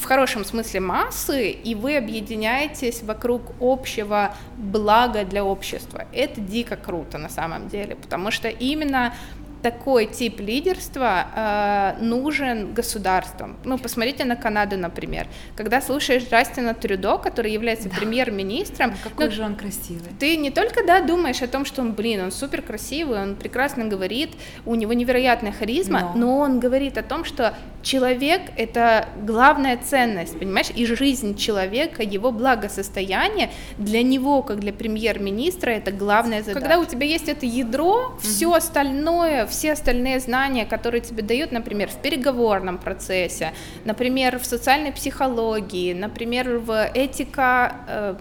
в 0.00 0.04
хорошем 0.04 0.44
смысле 0.44 0.80
массы, 0.80 1.50
и 1.50 1.74
вы 1.74 1.96
объединяетесь 1.96 3.02
вокруг 3.02 3.42
общего 3.60 4.34
блага 4.56 5.24
для 5.24 5.44
общества. 5.44 6.06
Это 6.12 6.40
дико 6.40 6.76
круто 6.76 7.18
на 7.18 7.28
самом 7.28 7.68
деле, 7.68 7.96
потому 7.96 8.30
что 8.30 8.48
именно 8.48 9.14
такой 9.62 10.06
тип 10.06 10.40
лидерства 10.40 11.96
э, 11.98 12.02
нужен 12.02 12.72
государством. 12.72 13.56
Ну, 13.64 13.78
посмотрите 13.78 14.24
на 14.24 14.36
Канаду, 14.36 14.76
например. 14.76 15.26
Когда 15.56 15.80
слушаешь 15.80 16.24
Джастина 16.30 16.74
Трюдо, 16.74 17.18
который 17.18 17.52
является 17.52 17.88
да. 17.88 17.96
премьер-министром... 17.96 18.94
Какой 19.04 19.26
ну, 19.26 19.32
же 19.32 19.42
он 19.42 19.56
красивый. 19.56 20.10
Ты 20.18 20.36
не 20.36 20.50
только, 20.50 20.84
да, 20.84 21.02
думаешь 21.02 21.42
о 21.42 21.48
том, 21.48 21.64
что 21.64 21.82
он, 21.82 21.92
блин, 21.92 22.22
он 22.22 22.32
супер 22.32 22.62
красивый, 22.62 23.20
он 23.20 23.36
прекрасно 23.36 23.84
говорит, 23.86 24.30
у 24.64 24.74
него 24.74 24.92
невероятная 24.92 25.52
харизма, 25.52 26.12
но, 26.14 26.26
но 26.26 26.38
он 26.38 26.60
говорит 26.60 26.98
о 26.98 27.02
том, 27.02 27.24
что 27.24 27.54
человек— 27.82 28.42
это 28.56 29.08
главная 29.22 29.78
ценность, 29.78 30.38
понимаешь, 30.38 30.68
и 30.74 30.86
жизнь 30.86 31.36
человека, 31.36 32.02
его 32.02 32.30
благосостояние 32.30 33.50
для 33.78 34.02
него, 34.02 34.42
как 34.42 34.60
для 34.60 34.72
премьер-министра, 34.72 35.70
это 35.70 35.90
главная 35.90 36.42
задача. 36.42 36.60
Когда 36.60 36.78
у 36.78 36.84
тебя 36.84 37.06
есть 37.06 37.28
это 37.28 37.46
ядро, 37.46 38.16
все 38.20 38.52
остальное, 38.52 39.46
все 39.50 39.72
остальные 39.72 40.20
знания, 40.20 40.64
которые 40.64 41.00
тебе 41.00 41.22
дают, 41.22 41.52
например, 41.52 41.90
в 41.90 41.96
переговорном 41.96 42.78
процессе, 42.78 43.52
например, 43.84 44.38
в 44.38 44.46
социальной 44.46 44.92
психологии, 44.92 45.92
например, 45.92 46.58
в 46.58 46.90
этика, 46.94 47.76
э, 47.88 48.14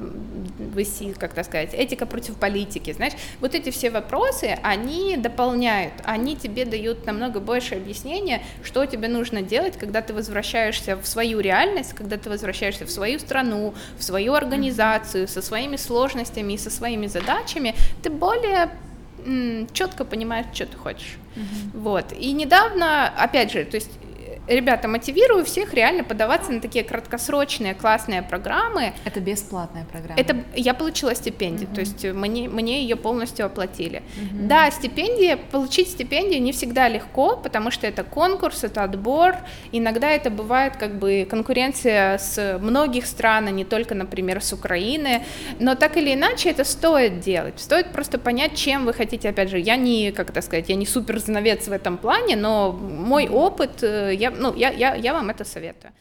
как 1.18 1.34
так 1.34 1.46
сказать, 1.46 1.74
этика 1.74 2.06
против 2.06 2.36
политики, 2.36 2.92
знаешь, 2.94 3.14
вот 3.40 3.56
эти 3.56 3.70
все 3.70 3.90
вопросы, 3.90 4.58
они 4.64 5.18
дополняют, 5.18 5.94
они 6.04 6.36
тебе 6.36 6.66
дают 6.66 7.06
намного 7.06 7.40
больше 7.40 7.76
объяснения, 7.76 8.42
что 8.64 8.86
тебе 8.86 9.08
нужно 9.08 9.42
делать, 9.42 9.78
когда 9.78 10.02
ты 10.02 10.14
возвращаешься 10.14 10.98
в 10.98 11.08
свою 11.08 11.40
реальность, 11.40 11.94
когда 11.94 12.18
ты 12.18 12.30
возвращаешься 12.30 12.86
в 12.86 12.92
свою 12.92 13.20
страну, 13.20 13.74
в 13.98 14.04
свою 14.04 14.34
организацию, 14.34 15.28
со 15.28 15.42
своими 15.42 15.78
сложностями 15.78 16.54
и 16.54 16.58
со 16.58 16.70
своими 16.70 17.08
задачами, 17.08 17.76
ты 18.04 18.10
более 18.10 18.70
четко 19.74 20.06
понимаешь, 20.06 20.48
что 20.54 20.66
ты 20.66 20.78
хочешь. 20.78 21.18
Mm-hmm. 21.36 21.80
Вот. 21.80 22.14
И 22.14 22.32
недавно, 22.32 23.08
опять 23.08 23.52
же, 23.52 23.64
то 23.66 23.76
есть 23.76 23.92
ребята, 24.50 24.88
мотивирую 24.88 25.46
всех 25.46 25.74
реально 25.74 26.04
подаваться 26.04 26.52
на 26.52 26.60
такие 26.60 26.84
краткосрочные 26.84 27.74
классные 27.74 28.22
программы. 28.22 28.94
Это 29.06 29.20
бесплатная 29.20 29.86
программа? 29.86 30.20
Это 30.20 30.44
я 30.56 30.74
получила 30.74 31.16
стипендию, 31.16 31.70
uh-huh. 31.70 31.76
то 31.76 31.80
есть 31.82 32.04
мне, 32.04 32.50
мне 32.50 32.82
ее 32.82 32.96
полностью 32.96 33.46
оплатили. 33.46 34.00
Uh-huh. 34.00 34.48
Да, 34.48 34.72
стипендия, 34.72 35.38
получить 35.38 35.90
стипендию 35.90 36.42
не 36.42 36.52
всегда 36.52 36.88
легко, 36.88 37.38
потому 37.38 37.72
что 37.72 37.88
это 37.88 38.04
конкурс, 38.04 38.64
это 38.64 38.84
отбор, 38.84 39.36
иногда 39.72 40.10
это 40.10 40.30
бывает 40.30 40.78
как 40.78 40.98
бы 40.98 41.28
конкуренция 41.30 42.18
с 42.18 42.60
многих 42.60 43.06
стран, 43.06 43.48
а 43.48 43.52
не 43.52 43.66
только, 43.66 43.96
например, 43.96 44.42
с 44.42 44.54
Украины, 44.54 45.24
но 45.60 45.76
так 45.76 45.98
или 45.98 46.14
иначе 46.14 46.50
это 46.50 46.64
стоит 46.64 47.20
делать, 47.20 47.60
стоит 47.60 47.92
просто 47.92 48.18
понять, 48.18 48.56
чем 48.56 48.86
вы 48.86 48.94
хотите, 48.94 49.30
опять 49.30 49.50
же, 49.50 49.60
я 49.60 49.76
не, 49.76 50.12
как 50.12 50.30
это 50.30 50.42
сказать, 50.42 50.70
я 50.70 50.76
не 50.76 50.86
супер 50.86 51.20
знавец 51.20 51.68
в 51.68 51.72
этом 51.72 51.98
плане, 51.98 52.36
но 52.36 52.72
мой 52.72 53.28
опыт, 53.28 53.84
э, 53.84 54.14
я 54.16 54.32
ну, 54.40 54.56
я, 54.56 54.70
я, 54.72 54.96
я 54.96 55.14
вам 55.14 55.30
это 55.30 55.44
советую. 55.44 55.94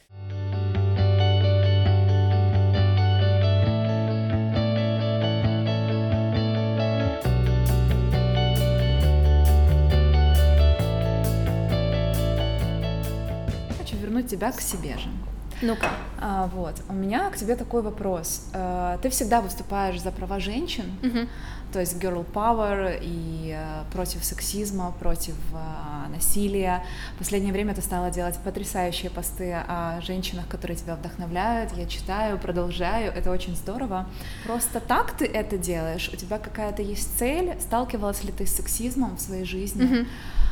Хочу 13.79 13.97
вернуть 13.97 14.29
тебя 14.29 14.53
к 14.53 14.61
себе 14.61 14.97
же. 14.99 15.28
Ну-ка. 15.63 15.91
А, 16.21 16.47
вот. 16.55 16.75
У 16.89 16.93
меня 16.93 17.31
к 17.31 17.37
тебе 17.37 17.57
такой 17.57 17.83
вопрос. 17.83 18.47
А, 18.53 18.99
ты 18.99 19.11
всегда 19.11 19.41
выступаешь 19.41 20.01
за 20.01 20.11
права 20.11 20.41
женщин, 20.41 20.85
угу. 21.03 21.29
то 21.73 21.81
есть 21.81 21.97
girl 21.97 22.25
power 22.33 22.99
и 23.01 23.55
а, 23.57 23.85
против 23.93 24.25
сексизма, 24.25 24.93
против 24.99 25.35
а, 25.55 26.09
насилия. 26.09 26.85
В 27.15 27.19
последнее 27.19 27.53
время 27.53 27.75
ты 27.75 27.83
стала 27.83 28.11
делать 28.11 28.39
потрясающие 28.45 29.11
посты 29.11 29.53
о 29.53 30.01
женщинах, 30.03 30.47
которые 30.49 30.77
тебя 30.77 30.97
вдохновляют. 30.97 31.73
Я 31.77 31.87
читаю, 31.87 32.39
продолжаю. 32.39 33.13
Это 33.13 33.31
очень 33.31 33.57
здорово. 33.57 34.07
Просто 34.45 34.81
так 34.81 35.13
ты 35.13 35.27
это 35.27 35.59
делаешь? 35.59 36.11
У 36.13 36.17
тебя 36.17 36.39
какая-то 36.39 36.83
есть 36.83 37.19
цель? 37.19 37.57
Сталкивалась 37.61 38.25
ли 38.25 38.33
ты 38.33 38.47
с 38.47 38.55
сексизмом 38.55 39.17
в 39.17 39.21
своей 39.21 39.45
жизни? 39.45 39.85
Угу. 39.85 40.07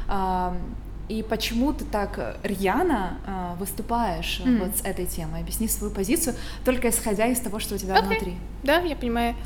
А, 0.08 0.56
и 1.08 1.22
почему 1.22 1.72
ты 1.72 1.84
так 1.84 2.38
рьяно 2.42 3.18
э, 3.26 3.58
выступаешь 3.58 4.40
mm. 4.44 4.58
вот 4.58 4.76
с 4.76 4.80
этой 4.82 5.06
темой? 5.06 5.40
Объясни 5.40 5.68
свою 5.68 5.92
позицию, 5.92 6.34
только 6.64 6.88
исходя 6.88 7.26
из 7.26 7.38
того, 7.38 7.60
что 7.60 7.76
у 7.76 7.78
тебя 7.78 7.96
okay. 7.96 8.06
внутри. 8.06 8.34
Да, 8.64 8.78
я 8.78 8.96
понимаю. 8.96 9.36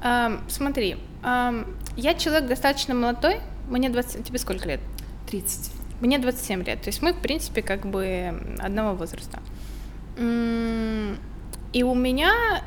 Um, 0.00 0.40
смотри, 0.48 0.96
um, 1.24 1.76
я 1.96 2.14
человек 2.14 2.48
достаточно 2.48 2.94
молодой, 2.94 3.40
мне 3.68 3.90
20... 3.90 4.24
Тебе 4.24 4.38
сколько 4.38 4.68
лет? 4.68 4.80
30. 5.28 5.72
Мне 6.00 6.20
27 6.20 6.62
лет, 6.62 6.82
то 6.82 6.88
есть 6.88 7.02
мы, 7.02 7.12
в 7.12 7.20
принципе, 7.20 7.62
как 7.62 7.84
бы 7.84 8.40
одного 8.60 8.94
возраста. 8.94 9.40
И 10.16 11.82
у 11.82 11.94
меня 11.94 12.62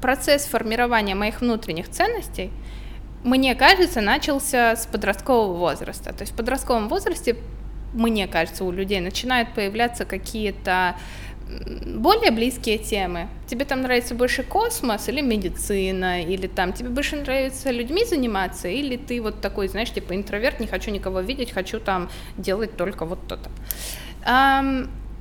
процесс 0.00 0.46
формирования 0.46 1.14
моих 1.14 1.42
внутренних 1.42 1.90
ценностей— 1.90 2.50
мне 3.24 3.54
кажется, 3.54 4.00
начался 4.00 4.76
с 4.76 4.86
подросткового 4.86 5.56
возраста. 5.56 6.12
То 6.12 6.22
есть 6.22 6.32
в 6.32 6.36
подростковом 6.36 6.88
возрасте, 6.88 7.36
мне 7.92 8.26
кажется, 8.26 8.64
у 8.64 8.70
людей 8.70 9.00
начинают 9.00 9.52
появляться 9.54 10.04
какие-то 10.04 10.96
более 11.84 12.30
близкие 12.30 12.78
темы. 12.78 13.28
Тебе 13.46 13.64
там 13.64 13.82
нравится 13.82 14.14
больше 14.14 14.42
космос 14.44 15.08
или 15.08 15.20
медицина, 15.20 16.22
или 16.22 16.46
там 16.46 16.72
тебе 16.72 16.90
больше 16.90 17.16
нравится 17.16 17.72
людьми 17.72 18.04
заниматься, 18.04 18.68
или 18.68 18.96
ты 18.96 19.20
вот 19.20 19.40
такой, 19.40 19.68
знаешь, 19.68 19.90
типа 19.90 20.14
интроверт, 20.14 20.60
не 20.60 20.68
хочу 20.68 20.92
никого 20.92 21.20
видеть, 21.20 21.50
хочу 21.50 21.80
там 21.80 22.08
делать 22.36 22.76
только 22.76 23.04
вот 23.04 23.18
то-то. 23.26 23.50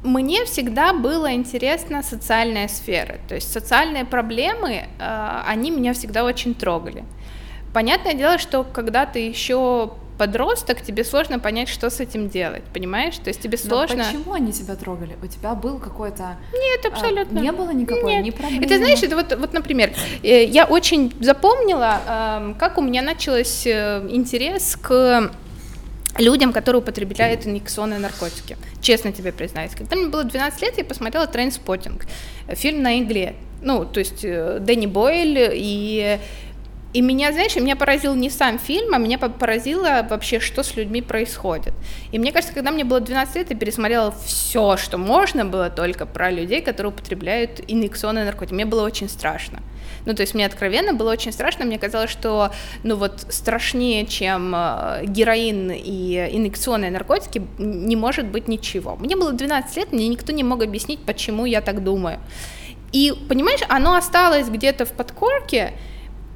Мне 0.03 0.45
всегда 0.45 0.93
было 0.93 1.33
интересна 1.33 2.03
социальная 2.03 2.69
сфера, 2.69 3.17
то 3.27 3.35
есть 3.35 3.51
социальные 3.51 4.05
проблемы, 4.05 4.87
а, 4.97 5.43
они 5.45 5.71
меня 5.71 5.91
всегда 5.91 6.23
очень 6.23 6.55
трогали. 6.55 7.03
Понятное 7.73 8.13
дело, 8.13 8.37
что 8.37 8.63
когда 8.63 9.05
ты 9.05 9.19
еще 9.19 9.91
подросток, 10.19 10.81
тебе 10.81 11.05
сложно 11.05 11.39
понять, 11.39 11.69
что 11.69 11.89
с 11.89 12.01
этим 12.01 12.29
делать, 12.29 12.63
понимаешь? 12.73 13.17
То 13.17 13.29
есть 13.29 13.41
тебе 13.41 13.57
сложно. 13.57 13.95
Но 13.95 14.03
почему 14.03 14.33
они 14.33 14.51
тебя 14.51 14.75
трогали? 14.75 15.15
У 15.23 15.27
тебя 15.27 15.55
был 15.55 15.79
какой-то. 15.79 16.35
Нет, 16.53 16.81
а, 16.83 16.87
абсолютно. 16.89 17.39
А, 17.39 17.43
не 17.43 17.51
было 17.53 17.71
никакой 17.71 18.15
Нет. 18.15 18.25
ни 18.25 18.31
проблемы. 18.31 18.65
Это 18.65 18.77
знаешь, 18.77 19.01
это 19.01 19.15
вот, 19.15 19.33
вот, 19.39 19.53
например, 19.53 19.93
э, 20.21 20.43
я 20.43 20.65
очень 20.65 21.13
запомнила, 21.21 22.53
как 22.59 22.77
у 22.77 22.81
меня 22.81 23.01
начался 23.01 23.69
э, 23.69 24.07
интерес 24.09 24.75
к 24.75 25.31
людям, 26.17 26.51
которые 26.51 26.81
употребляют 26.81 27.47
инъекционные 27.47 27.99
наркотики. 27.99 28.57
Честно 28.81 29.13
тебе 29.13 29.31
признаюсь. 29.31 29.71
Когда 29.73 29.95
мне 29.95 30.07
было 30.07 30.25
12 30.25 30.61
лет, 30.61 30.77
я 30.77 30.83
посмотрела 30.83 31.27
«Trainspotting», 31.27 32.05
фильм 32.49 32.83
на 32.83 32.99
игле. 32.99 33.35
Ну, 33.61 33.85
то 33.85 33.99
есть 33.99 34.23
э, 34.23 34.59
Дэнни 34.59 34.85
Бойль 34.85 35.49
и 35.53 36.19
и 36.91 37.01
меня, 37.01 37.31
знаешь, 37.31 37.55
меня 37.55 37.75
поразил 37.75 38.15
не 38.15 38.31
сам 38.31 38.57
фильм, 38.57 38.95
а 38.95 38.97
меня 38.97 39.19
поразило 39.19 40.05
вообще, 40.09 40.39
что 40.39 40.63
с 40.63 40.75
людьми 40.75 41.03
происходит. 41.03 41.73
И 42.11 42.17
мне 42.17 42.31
кажется, 42.31 42.53
когда 42.53 42.71
мне 42.71 42.83
было 42.83 42.99
12 42.99 43.35
лет, 43.35 43.51
я 43.51 43.55
пересмотрела 43.55 44.11
все, 44.25 44.75
что 44.75 44.97
можно 44.97 45.45
было 45.45 45.69
только 45.69 46.07
про 46.07 46.31
людей, 46.31 46.61
которые 46.61 46.91
употребляют 46.91 47.61
инъекционные 47.67 48.25
наркотики. 48.25 48.55
Мне 48.55 48.65
было 48.65 48.83
очень 48.83 49.07
страшно. 49.07 49.61
Ну, 50.05 50.15
то 50.15 50.21
есть 50.21 50.33
мне 50.33 50.47
откровенно 50.47 50.93
было 50.93 51.11
очень 51.11 51.31
страшно, 51.31 51.65
мне 51.65 51.77
казалось, 51.77 52.09
что, 52.09 52.51
ну 52.83 52.95
вот, 52.95 53.25
страшнее, 53.29 54.05
чем 54.05 54.53
э, 54.55 55.05
героин 55.05 55.71
и 55.71 56.29
инъекционные 56.31 56.89
наркотики, 56.89 57.41
не 57.59 57.95
может 57.95 58.25
быть 58.25 58.47
ничего. 58.47 58.95
Мне 58.95 59.15
было 59.15 59.33
12 59.33 59.77
лет, 59.77 59.91
мне 59.91 60.07
никто 60.07 60.31
не 60.31 60.43
мог 60.43 60.63
объяснить, 60.63 61.01
почему 61.05 61.45
я 61.45 61.61
так 61.61 61.83
думаю. 61.83 62.19
И, 62.91 63.13
понимаешь, 63.27 63.61
оно 63.67 63.95
осталось 63.95 64.47
где-то 64.47 64.85
в 64.85 64.93
подкорке, 64.93 65.73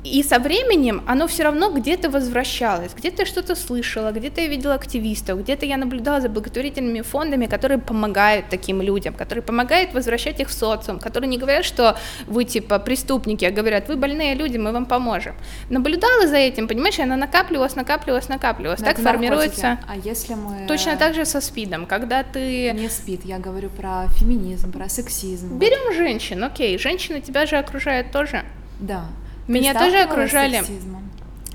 и 0.03 0.21
со 0.23 0.39
временем 0.39 1.01
оно 1.07 1.27
все 1.27 1.43
равно 1.43 1.71
где-то 1.71 2.09
возвращалось, 2.09 2.93
где-то 2.93 3.21
я 3.21 3.25
что-то 3.25 3.55
слышала, 3.55 4.11
где-то 4.11 4.41
я 4.41 4.47
видела 4.47 4.73
активистов, 4.73 5.39
где-то 5.39 5.65
я 5.65 5.77
наблюдала 5.77 6.19
за 6.19 6.29
благотворительными 6.29 7.01
фондами, 7.01 7.45
которые 7.45 7.77
помогают 7.77 8.47
таким 8.49 8.81
людям, 8.81 9.13
которые 9.13 9.43
помогают 9.43 9.93
возвращать 9.93 10.39
их 10.39 10.49
в 10.49 10.53
социум, 10.53 10.99
которые 10.99 11.29
не 11.29 11.37
говорят, 11.37 11.63
что 11.63 11.97
вы 12.27 12.43
типа 12.43 12.79
преступники, 12.79 13.45
а 13.45 13.51
говорят, 13.51 13.87
вы 13.87 13.95
больные 13.95 14.35
люди, 14.35 14.57
мы 14.57 14.71
вам 14.71 14.85
поможем. 14.85 15.35
Наблюдала 15.69 16.27
за 16.27 16.37
этим, 16.37 16.67
понимаешь, 16.67 16.99
она 16.99 17.15
накапливалась, 17.15 17.75
накапливалась, 17.75 18.27
накапливалась. 18.27 18.79
Но 18.81 18.85
так 18.85 18.99
формируется. 18.99 19.79
А 19.87 19.95
если 19.95 20.33
мы... 20.33 20.67
Точно 20.67 20.97
так 20.97 21.13
же 21.13 21.25
со 21.25 21.39
СПИДом, 21.39 21.85
когда 21.85 22.23
ты... 22.23 22.71
Не 22.73 22.89
СПИД, 22.89 23.25
я 23.25 23.39
говорю 23.39 23.69
про 23.69 24.07
феминизм, 24.09 24.71
про 24.71 24.89
сексизм. 24.89 25.57
Берем 25.57 25.79
вот. 25.87 25.95
женщин, 25.95 26.43
окей, 26.43 26.77
женщины 26.77 27.21
тебя 27.21 27.45
же 27.45 27.57
окружают 27.57 28.11
тоже. 28.11 28.43
Да. 28.79 29.05
Меня 29.47 29.73
тоже 29.73 29.99
окружали. 29.99 30.63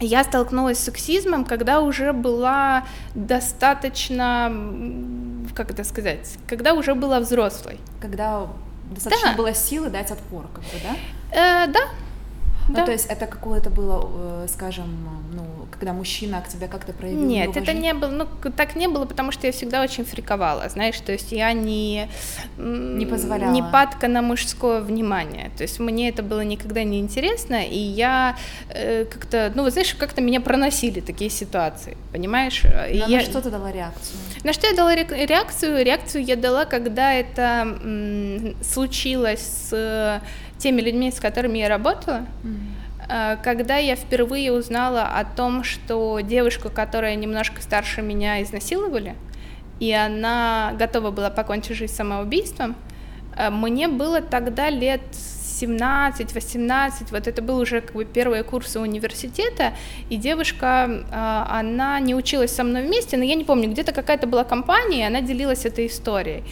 Я 0.01 0.23
столкнулась 0.23 0.79
с 0.79 0.85
сексизмом, 0.85 1.45
когда 1.45 1.81
уже 1.81 2.13
была 2.13 2.85
достаточно, 3.15 4.53
как 5.57 5.73
это 5.73 5.83
сказать, 5.83 6.37
когда 6.47 6.75
уже 6.75 6.95
была 6.95 7.19
взрослой. 7.19 7.81
Когда 8.01 8.47
достаточно 8.91 9.31
да. 9.31 9.37
было 9.37 9.53
силы 9.55 9.91
дать 9.91 10.13
отпор, 10.13 10.47
как 10.55 10.63
бы, 10.63 10.71
да? 10.85 11.65
Э, 11.65 11.67
да, 11.67 11.81
ну, 12.69 12.75
да. 12.75 12.85
то 12.85 12.93
есть 12.93 13.07
это 13.07 13.27
какое-то 13.27 13.71
было, 13.71 14.45
э, 14.45 14.47
скажем, 14.49 14.87
ну, 15.33 15.58
когда 15.71 15.93
мужчина 15.93 16.41
к 16.41 16.49
тебе 16.49 16.69
как-то 16.69 16.93
проявил 16.93 17.25
Нет, 17.25 17.57
это 17.57 17.73
не 17.73 17.95
было, 17.95 18.11
ну, 18.11 18.27
так 18.57 18.77
не 18.77 18.89
было, 18.89 19.05
потому 19.05 19.33
что 19.33 19.47
я 19.47 19.53
всегда 19.53 19.83
очень 19.83 20.05
фриковала, 20.05 20.69
знаешь, 20.69 20.99
то 21.01 21.13
есть 21.13 21.33
я 21.33 21.53
не... 21.53 22.09
Не 22.57 23.07
позволяла. 23.07 23.53
Не 23.53 23.63
падка 23.63 24.09
на 24.09 24.23
мужское 24.23 24.81
внимание, 24.81 25.51
то 25.57 25.63
есть 25.63 25.79
мне 25.79 26.09
это 26.09 26.23
было 26.23 26.41
никогда 26.41 26.85
не 26.85 26.99
интересно, 26.99 27.63
и 27.65 27.79
я 27.79 28.37
э, 28.71 29.05
как-то, 29.05 29.53
ну, 29.55 29.63
вот 29.63 29.73
знаешь, 29.73 29.95
как-то 29.95 30.21
меня 30.21 30.41
проносили 30.41 31.01
такие 31.01 31.31
ситуации, 31.31 31.97
понимаешь? 32.13 32.63
И 32.65 32.99
на, 32.99 33.07
я... 33.07 33.21
что 33.21 33.41
ты 33.41 33.51
дала 33.51 33.71
реакцию? 33.71 34.17
На 34.45 34.53
что 34.53 34.67
я 34.67 34.75
дала 34.75 34.95
реакцию? 34.95 35.85
Реакцию 35.85 36.25
я 36.25 36.37
дала, 36.37 36.65
когда 36.65 37.13
это 37.13 37.79
случилось 38.63 39.41
с 39.41 40.23
теми 40.59 40.81
людьми, 40.81 41.11
с 41.11 41.21
которыми 41.21 41.59
я 41.59 41.69
работала, 41.69 42.27
mm-hmm. 42.43 42.78
Когда 43.43 43.77
я 43.77 43.97
впервые 43.97 44.53
узнала 44.53 45.05
о 45.05 45.25
том, 45.25 45.65
что 45.65 46.21
девушку, 46.21 46.69
которая 46.69 47.15
немножко 47.15 47.63
старше 47.63 48.03
меня, 48.03 48.43
изнасиловали, 48.43 49.17
и 49.81 49.93
она 49.93 50.75
готова 50.79 51.11
была 51.11 51.31
покончить 51.31 51.77
жизнь 51.77 51.95
самоубийством, 51.95 52.75
э, 53.37 53.51
мне 53.51 53.89
было 53.89 54.21
тогда 54.21 54.71
лет 54.71 55.01
17-18, 55.61 57.11
вот 57.11 57.27
это 57.27 57.43
был 57.43 57.59
уже 57.59 57.81
как 57.81 57.95
бы 57.95 58.05
первые 58.05 58.43
курсы 58.43 58.81
университета, 58.81 59.75
и 60.09 60.17
девушка, 60.17 60.89
э, 60.89 61.45
она 61.59 62.01
не 62.01 62.15
училась 62.15 62.55
со 62.55 62.65
мной 62.65 62.87
вместе, 62.87 63.17
но 63.17 63.25
я 63.25 63.35
не 63.35 63.45
помню, 63.45 63.71
где-то 63.71 63.93
какая-то 63.93 64.27
была 64.27 64.45
компания, 64.45 65.01
и 65.01 65.07
она 65.07 65.21
делилась 65.21 65.65
этой 65.65 65.87
историей. 65.87 66.45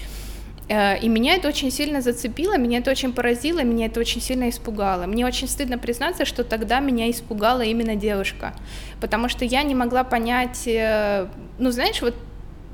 Э, 0.69 0.99
и 0.99 1.09
меня 1.09 1.35
это 1.35 1.49
очень 1.49 1.71
сильно 1.71 2.01
зацепило, 2.01 2.59
меня 2.59 2.79
это 2.79 2.91
очень 2.91 3.13
поразило, 3.13 3.63
меня 3.63 3.87
это 3.87 4.01
очень 4.01 4.21
сильно 4.21 4.49
испугало. 4.49 5.07
Мне 5.07 5.27
очень 5.27 5.49
стыдно 5.49 5.79
признаться, 5.79 6.25
что 6.25 6.45
тогда 6.45 6.81
меня 6.81 7.11
испугала 7.11 7.63
именно 7.63 7.95
девушка, 7.95 8.55
потому 9.01 9.29
что 9.29 9.45
я 9.45 9.63
не 9.63 9.75
могла 9.75 10.05
понять, 10.05 10.67
э, 10.67 11.29
ну 11.59 11.71
знаешь, 11.71 12.03
вот 12.03 12.15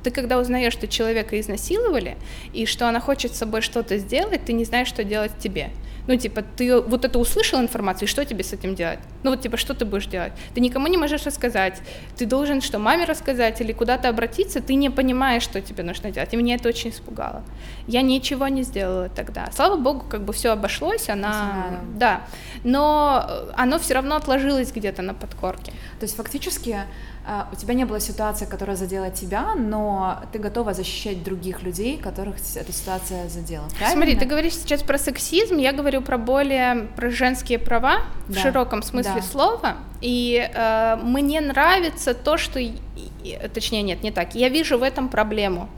ты 0.02 0.10
когда 0.10 0.38
узнаешь, 0.38 0.72
что 0.72 0.88
человека 0.88 1.38
изнасиловали, 1.40 2.16
и 2.52 2.66
что 2.66 2.88
она 2.88 3.00
хочет 3.00 3.34
с 3.34 3.38
собой 3.38 3.60
что-то 3.60 3.98
сделать, 3.98 4.44
ты 4.44 4.52
не 4.52 4.64
знаешь, 4.64 4.88
что 4.88 5.04
делать 5.04 5.32
тебе. 5.38 5.70
Ну, 6.08 6.16
типа, 6.16 6.42
ты 6.42 6.80
вот 6.80 7.04
это 7.04 7.18
услышал 7.18 7.60
информацию, 7.60 8.08
и 8.08 8.10
что 8.10 8.24
тебе 8.24 8.42
с 8.42 8.52
этим 8.52 8.74
делать? 8.74 8.98
Ну, 9.22 9.30
вот, 9.30 9.40
типа, 9.40 9.56
что 9.56 9.72
ты 9.72 9.84
будешь 9.84 10.06
делать? 10.06 10.32
Ты 10.52 10.60
никому 10.60 10.88
не 10.88 10.96
можешь 10.96 11.24
рассказать. 11.24 11.80
Ты 12.16 12.26
должен 12.26 12.60
что, 12.60 12.78
маме 12.78 13.04
рассказать 13.04 13.60
или 13.60 13.72
куда-то 13.72 14.08
обратиться, 14.08 14.60
ты 14.60 14.74
не 14.74 14.90
понимаешь, 14.90 15.44
что 15.44 15.60
тебе 15.60 15.84
нужно 15.84 16.10
делать. 16.10 16.34
И 16.34 16.36
меня 16.36 16.56
это 16.56 16.68
очень 16.68 16.90
испугало. 16.90 17.44
Я 17.86 18.02
ничего 18.02 18.48
не 18.48 18.64
сделала 18.64 19.08
тогда. 19.10 19.48
Слава 19.52 19.76
богу, 19.76 20.04
как 20.08 20.24
бы 20.24 20.32
все 20.32 20.50
обошлось, 20.50 21.08
она... 21.08 21.80
Да. 21.94 22.22
Но 22.64 23.24
э, 23.28 23.52
оно 23.56 23.78
все 23.78 23.94
равно 23.94 24.16
отложилось 24.16 24.72
где-то 24.72 25.02
на 25.02 25.14
подкорке. 25.14 25.70
То 26.00 26.04
есть, 26.04 26.16
фактически, 26.16 26.78
у 27.52 27.56
тебя 27.56 27.74
не 27.74 27.84
было 27.84 28.00
ситуации, 28.00 28.46
которая 28.46 28.76
задела 28.76 29.10
тебя, 29.10 29.54
но 29.54 30.20
ты 30.32 30.38
готова 30.38 30.74
защищать 30.74 31.22
других 31.22 31.62
людей, 31.62 31.96
которых 31.96 32.36
эта 32.56 32.72
ситуация 32.72 33.28
задела. 33.28 33.68
Правильно? 33.78 33.92
Смотри, 33.92 34.16
ты 34.16 34.24
говоришь 34.24 34.54
сейчас 34.54 34.82
про 34.82 34.98
сексизм, 34.98 35.56
я 35.58 35.72
говорю 35.72 36.02
про 36.02 36.18
более 36.18 36.88
про 36.96 37.10
женские 37.10 37.58
права 37.58 38.00
да. 38.26 38.34
в 38.34 38.42
широком 38.42 38.82
смысле 38.82 39.16
да. 39.16 39.22
слова. 39.22 39.76
И 40.00 40.50
э, 40.52 40.96
мне 41.02 41.40
нравится 41.40 42.14
то, 42.14 42.36
что, 42.36 42.60
точнее 43.54 43.82
нет, 43.82 44.02
не 44.02 44.10
так. 44.10 44.34
Я 44.34 44.48
вижу 44.48 44.78
в 44.78 44.82
этом 44.82 45.08
проблему 45.08 45.68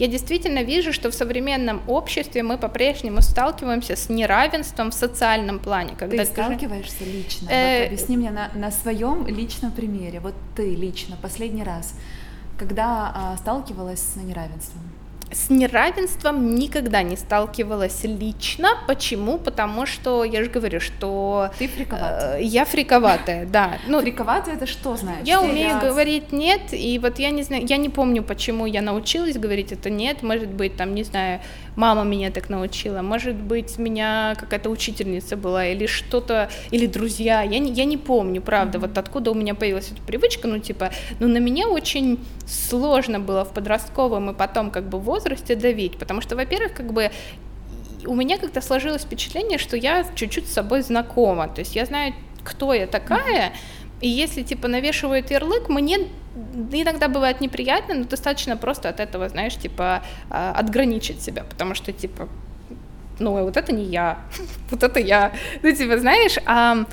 я 0.00 0.08
действительно 0.08 0.62
вижу, 0.62 0.92
что 0.92 1.10
в 1.10 1.14
современном 1.14 1.82
обществе 1.86 2.42
мы 2.42 2.56
по-прежнему 2.56 3.20
сталкиваемся 3.20 3.96
с 3.96 4.08
неравенством 4.08 4.90
в 4.90 4.94
социальном 4.94 5.58
плане. 5.58 5.94
Когда 5.98 6.24
ты 6.24 6.24
сталкиваешься 6.24 7.04
лично? 7.04 7.48
Э... 7.50 7.80
Вот 7.80 7.86
объясни 7.88 8.16
мне 8.16 8.30
на, 8.30 8.50
на 8.54 8.70
своем 8.70 9.26
личном 9.26 9.72
примере, 9.72 10.20
вот 10.20 10.34
ты 10.56 10.74
лично, 10.74 11.16
последний 11.20 11.64
раз, 11.64 11.94
когда 12.58 13.12
а, 13.14 13.36
сталкивалась 13.36 14.00
с 14.00 14.16
неравенством? 14.16 14.82
С 15.32 15.50
неравенством 15.50 16.54
никогда 16.54 17.02
не 17.02 17.16
сталкивалась 17.16 18.00
лично. 18.04 18.70
Почему? 18.86 19.38
Потому 19.38 19.86
что 19.86 20.24
я 20.24 20.42
же 20.42 20.50
говорю, 20.50 20.80
что 20.80 21.50
ты 21.58 21.68
фриковатая. 21.68 22.38
Э, 22.38 22.42
я 22.42 22.64
фриковатая, 22.64 23.46
да. 23.46 23.78
Ну, 23.86 24.00
фриковатая 24.00 24.56
это 24.56 24.66
что 24.66 24.96
значит? 24.96 25.26
Я 25.26 25.40
умею 25.40 25.74
раз... 25.74 25.84
говорить 25.84 26.32
нет, 26.32 26.72
и 26.72 26.98
вот 26.98 27.18
я 27.18 27.30
не 27.30 27.42
знаю, 27.42 27.64
я 27.66 27.76
не 27.76 27.88
помню, 27.88 28.22
почему 28.22 28.66
я 28.66 28.82
научилась 28.82 29.36
говорить 29.36 29.72
это 29.72 29.90
нет. 29.90 30.22
Может 30.22 30.48
быть, 30.48 30.76
там 30.76 30.94
не 30.94 31.04
знаю, 31.04 31.40
мама 31.76 32.04
меня 32.04 32.30
так 32.30 32.48
научила, 32.48 33.02
может 33.02 33.36
быть, 33.36 33.78
меня 33.78 34.34
какая-то 34.38 34.70
учительница 34.70 35.36
была, 35.36 35.66
или 35.66 35.86
что-то, 35.86 36.50
или 36.70 36.86
друзья, 36.86 37.42
я 37.42 37.58
не, 37.58 37.72
я 37.72 37.84
не 37.84 37.96
помню, 37.96 38.40
правда, 38.42 38.78
mm-hmm. 38.78 38.80
вот 38.80 38.98
откуда 38.98 39.30
у 39.30 39.34
меня 39.34 39.54
появилась 39.54 39.90
эта 39.90 40.02
привычка, 40.02 40.48
ну, 40.48 40.58
типа, 40.58 40.90
ну, 41.18 41.28
на 41.28 41.38
меня 41.38 41.68
очень 41.68 42.18
сложно 42.46 43.20
было 43.20 43.44
в 43.44 43.52
подростковом 43.52 44.30
и 44.30 44.34
потом, 44.34 44.70
как 44.70 44.88
бы, 44.88 44.98
возрасте 44.98 45.54
давить, 45.54 45.98
потому 45.98 46.20
что, 46.20 46.36
во-первых, 46.36 46.74
как 46.74 46.92
бы, 46.92 47.10
у 48.06 48.14
меня 48.14 48.38
как-то 48.38 48.60
сложилось 48.60 49.02
впечатление, 49.02 49.58
что 49.58 49.76
я 49.76 50.04
чуть-чуть 50.14 50.48
с 50.48 50.52
собой 50.52 50.82
знакома, 50.82 51.48
то 51.48 51.60
есть 51.60 51.76
я 51.76 51.84
знаю, 51.84 52.14
кто 52.44 52.72
я 52.72 52.86
такая, 52.86 53.52
и 54.00 54.08
если, 54.08 54.42
типа, 54.42 54.68
навешивают 54.68 55.30
ярлык, 55.30 55.68
мне 55.68 55.98
иногда 56.72 57.08
бывает 57.08 57.40
неприятно, 57.40 57.94
но 57.94 58.04
достаточно 58.04 58.56
просто 58.56 58.88
от 58.88 59.00
этого, 59.00 59.28
знаешь, 59.28 59.56
типа, 59.56 60.02
а, 60.30 60.52
отграничить 60.52 61.22
себя, 61.22 61.44
потому 61.44 61.74
что, 61.74 61.92
типа, 61.92 62.28
ну, 63.18 63.32
вот 63.44 63.56
это 63.56 63.72
не 63.72 63.84
я, 63.84 64.18
вот 64.70 64.82
это 64.82 65.00
я, 65.00 65.32
ну, 65.62 65.72
типа, 65.74 65.98
знаешь, 65.98 66.36
а, 66.46 66.84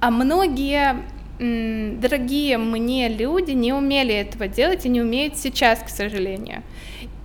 а 0.00 0.10
многие 0.10 1.02
дорогие 1.38 2.58
мне 2.58 3.08
люди 3.08 3.50
не 3.50 3.72
умели 3.72 4.14
этого 4.14 4.46
делать 4.46 4.86
и 4.86 4.88
не 4.88 5.00
умеют 5.00 5.36
сейчас, 5.36 5.80
к 5.80 5.88
сожалению. 5.88 6.62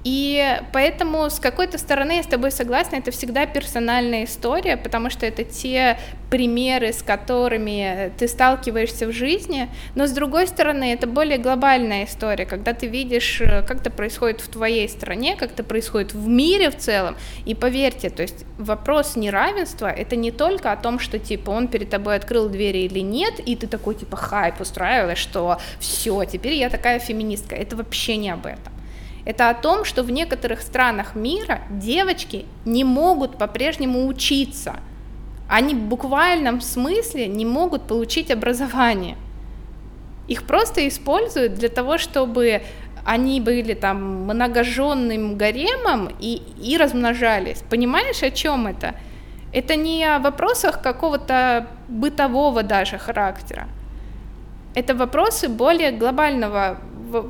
И 0.03 0.59
поэтому 0.71 1.29
с 1.29 1.39
какой-то 1.39 1.77
стороны 1.77 2.13
я 2.13 2.23
с 2.23 2.27
тобой 2.27 2.51
согласна, 2.51 2.95
это 2.95 3.11
всегда 3.11 3.45
персональная 3.45 4.23
история, 4.23 4.77
потому 4.77 5.09
что 5.09 5.25
это 5.25 5.43
те 5.43 5.99
примеры, 6.29 6.93
с 6.93 7.03
которыми 7.03 8.13
ты 8.17 8.27
сталкиваешься 8.27 9.07
в 9.07 9.11
жизни, 9.11 9.67
но 9.95 10.07
с 10.07 10.11
другой 10.11 10.47
стороны 10.47 10.93
это 10.93 11.05
более 11.05 11.37
глобальная 11.37 12.05
история, 12.05 12.45
когда 12.45 12.73
ты 12.73 12.87
видишь, 12.87 13.41
э, 13.41 13.63
как 13.63 13.81
это 13.81 13.89
происходит 13.89 14.39
в 14.39 14.47
твоей 14.47 14.87
стране, 14.87 15.35
как 15.35 15.51
это 15.51 15.63
происходит 15.63 16.13
в 16.13 16.27
мире 16.27 16.69
в 16.69 16.77
целом, 16.77 17.17
и 17.45 17.55
поверьте, 17.55 18.09
то 18.09 18.21
есть 18.21 18.45
вопрос 18.57 19.15
неравенства 19.15 19.87
это 19.87 20.15
не 20.15 20.31
только 20.31 20.71
о 20.71 20.77
том, 20.77 20.99
что 20.99 21.19
типа 21.19 21.49
он 21.49 21.67
перед 21.67 21.89
тобой 21.89 22.15
открыл 22.15 22.47
двери 22.47 22.79
или 22.79 22.99
нет, 22.99 23.39
и 23.39 23.55
ты 23.55 23.67
такой 23.67 23.95
типа 23.95 24.15
хайп 24.15 24.61
устраиваешь, 24.61 25.17
что 25.17 25.59
все, 25.79 26.23
теперь 26.25 26.53
я 26.53 26.69
такая 26.69 26.99
феминистка, 26.99 27.55
это 27.55 27.75
вообще 27.75 28.15
не 28.15 28.29
об 28.29 28.45
этом. 28.45 28.78
Это 29.29 29.51
о 29.51 29.53
том, 29.53 29.85
что 29.85 30.01
в 30.01 30.09
некоторых 30.09 30.59
странах 30.59 31.13
мира 31.13 31.61
девочки 31.69 32.47
не 32.65 32.83
могут 32.83 33.37
по-прежнему 33.37 34.07
учиться. 34.07 34.77
Они 35.47 35.75
в 35.75 35.81
буквальном 35.81 36.61
смысле 36.61 37.27
не 37.27 37.45
могут 37.45 37.83
получить 37.83 38.31
образование. 38.31 39.17
Их 40.27 40.47
просто 40.47 40.87
используют 40.87 41.53
для 41.53 41.69
того, 41.69 41.99
чтобы 41.99 42.63
они 43.05 43.39
были 43.39 43.75
там 43.75 44.23
многоженным 44.23 45.37
гаремом 45.37 46.09
и, 46.19 46.41
и 46.59 46.75
размножались. 46.77 47.61
Понимаешь, 47.69 48.23
о 48.23 48.31
чем 48.31 48.65
это? 48.65 48.95
Это 49.53 49.75
не 49.75 50.03
о 50.05 50.17
вопросах 50.17 50.81
какого-то 50.81 51.67
бытового 51.87 52.63
даже 52.63 52.97
характера. 52.97 53.67
Это 54.73 54.95
вопросы 54.95 55.49
более 55.49 55.91
глобального, 55.91 56.79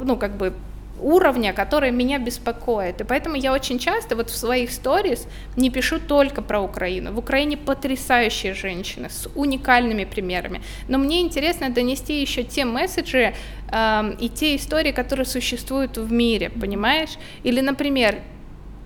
ну, 0.02 0.16
как 0.16 0.38
бы, 0.38 0.54
уровня, 1.02 1.54
который 1.54 1.92
меня 1.92 2.20
беспокоит. 2.20 3.02
И 3.02 3.04
поэтому 3.04 3.36
я 3.36 3.54
очень 3.54 3.80
часто 3.80 4.16
вот 4.16 4.30
в 4.30 4.36
своих 4.36 4.72
сторис 4.72 5.28
не 5.56 5.70
пишу 5.70 6.00
только 6.00 6.42
про 6.42 6.62
Украину. 6.62 7.14
В 7.14 7.20
Украине 7.20 7.58
потрясающие 7.58 8.54
женщины 8.54 9.10
с 9.10 9.30
уникальными 9.36 10.06
примерами. 10.06 10.62
Но 10.88 10.98
мне 10.98 11.22
интересно 11.22 11.70
донести 11.70 12.22
еще 12.22 12.44
те 12.44 12.66
месседжи 12.66 13.34
э, 13.72 14.14
и 14.20 14.30
те 14.30 14.56
истории, 14.56 14.92
которые 14.92 15.26
существуют 15.26 15.98
в 15.98 16.12
мире, 16.12 16.50
понимаешь? 16.50 17.18
Или, 17.44 17.62
например, 17.62 18.20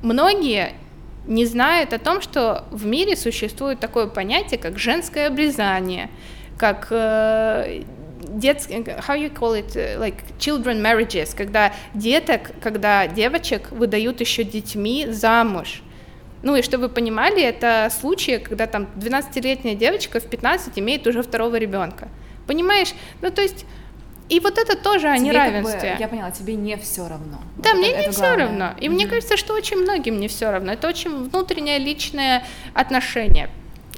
многие 0.02 0.74
не 1.28 1.46
знают 1.46 1.94
о 1.94 2.00
том, 2.00 2.22
что 2.22 2.66
в 2.72 2.86
мире 2.86 3.16
существует 3.16 3.80
такое 3.80 4.08
понятие, 4.08 4.60
как 4.60 4.78
женское 4.78 5.28
обрезание, 5.28 6.10
как 6.58 6.88
э, 6.92 7.84
детские, 8.28 8.80
how 8.80 9.16
you 9.16 9.34
call 9.34 9.54
it, 9.54 9.76
like 10.00 10.16
children 10.40 10.82
marriages, 10.82 11.36
когда 11.36 11.74
деток, 11.94 12.52
когда 12.62 13.08
девочек 13.08 13.72
выдают 13.72 14.22
еще 14.22 14.44
детьми 14.44 15.08
замуж. 15.10 15.82
Ну 16.42 16.56
и 16.56 16.62
чтобы 16.62 16.88
вы 16.88 16.90
понимали, 16.90 17.42
это 17.42 17.90
случаи, 17.90 18.38
когда 18.38 18.68
там 18.68 18.88
12-летняя 18.98 19.76
девочка 19.76 20.20
в 20.20 20.26
15 20.26 20.78
имеет 20.80 21.08
уже 21.08 21.24
второго 21.24 21.56
ребенка. 21.56 22.10
Понимаешь? 22.48 22.94
Ну 23.22 23.32
то 23.32 23.42
есть 23.42 23.66
и 24.30 24.40
вот 24.40 24.58
это 24.58 24.76
тоже 24.76 25.10
о 25.10 25.18
неравенстве. 25.18 25.80
Как 25.80 25.98
бы, 25.98 26.02
я 26.02 26.08
поняла, 26.08 26.32
тебе 26.32 26.56
не 26.56 26.78
все 26.78 27.08
равно. 27.08 27.40
Да, 27.58 27.72
вот 27.72 27.80
мне 27.80 27.90
это, 27.90 27.98
не 27.98 28.04
это 28.04 28.12
все 28.12 28.22
главное. 28.22 28.46
равно. 28.46 28.70
И 28.80 28.86
mm-hmm. 28.86 28.90
мне 28.90 29.08
кажется, 29.08 29.38
что 29.38 29.54
очень 29.54 29.78
многим 29.78 30.20
не 30.20 30.28
все 30.28 30.50
равно. 30.50 30.74
Это 30.74 30.88
очень 30.88 31.30
внутреннее 31.30 31.78
личное 31.78 32.46
отношение. 32.74 33.50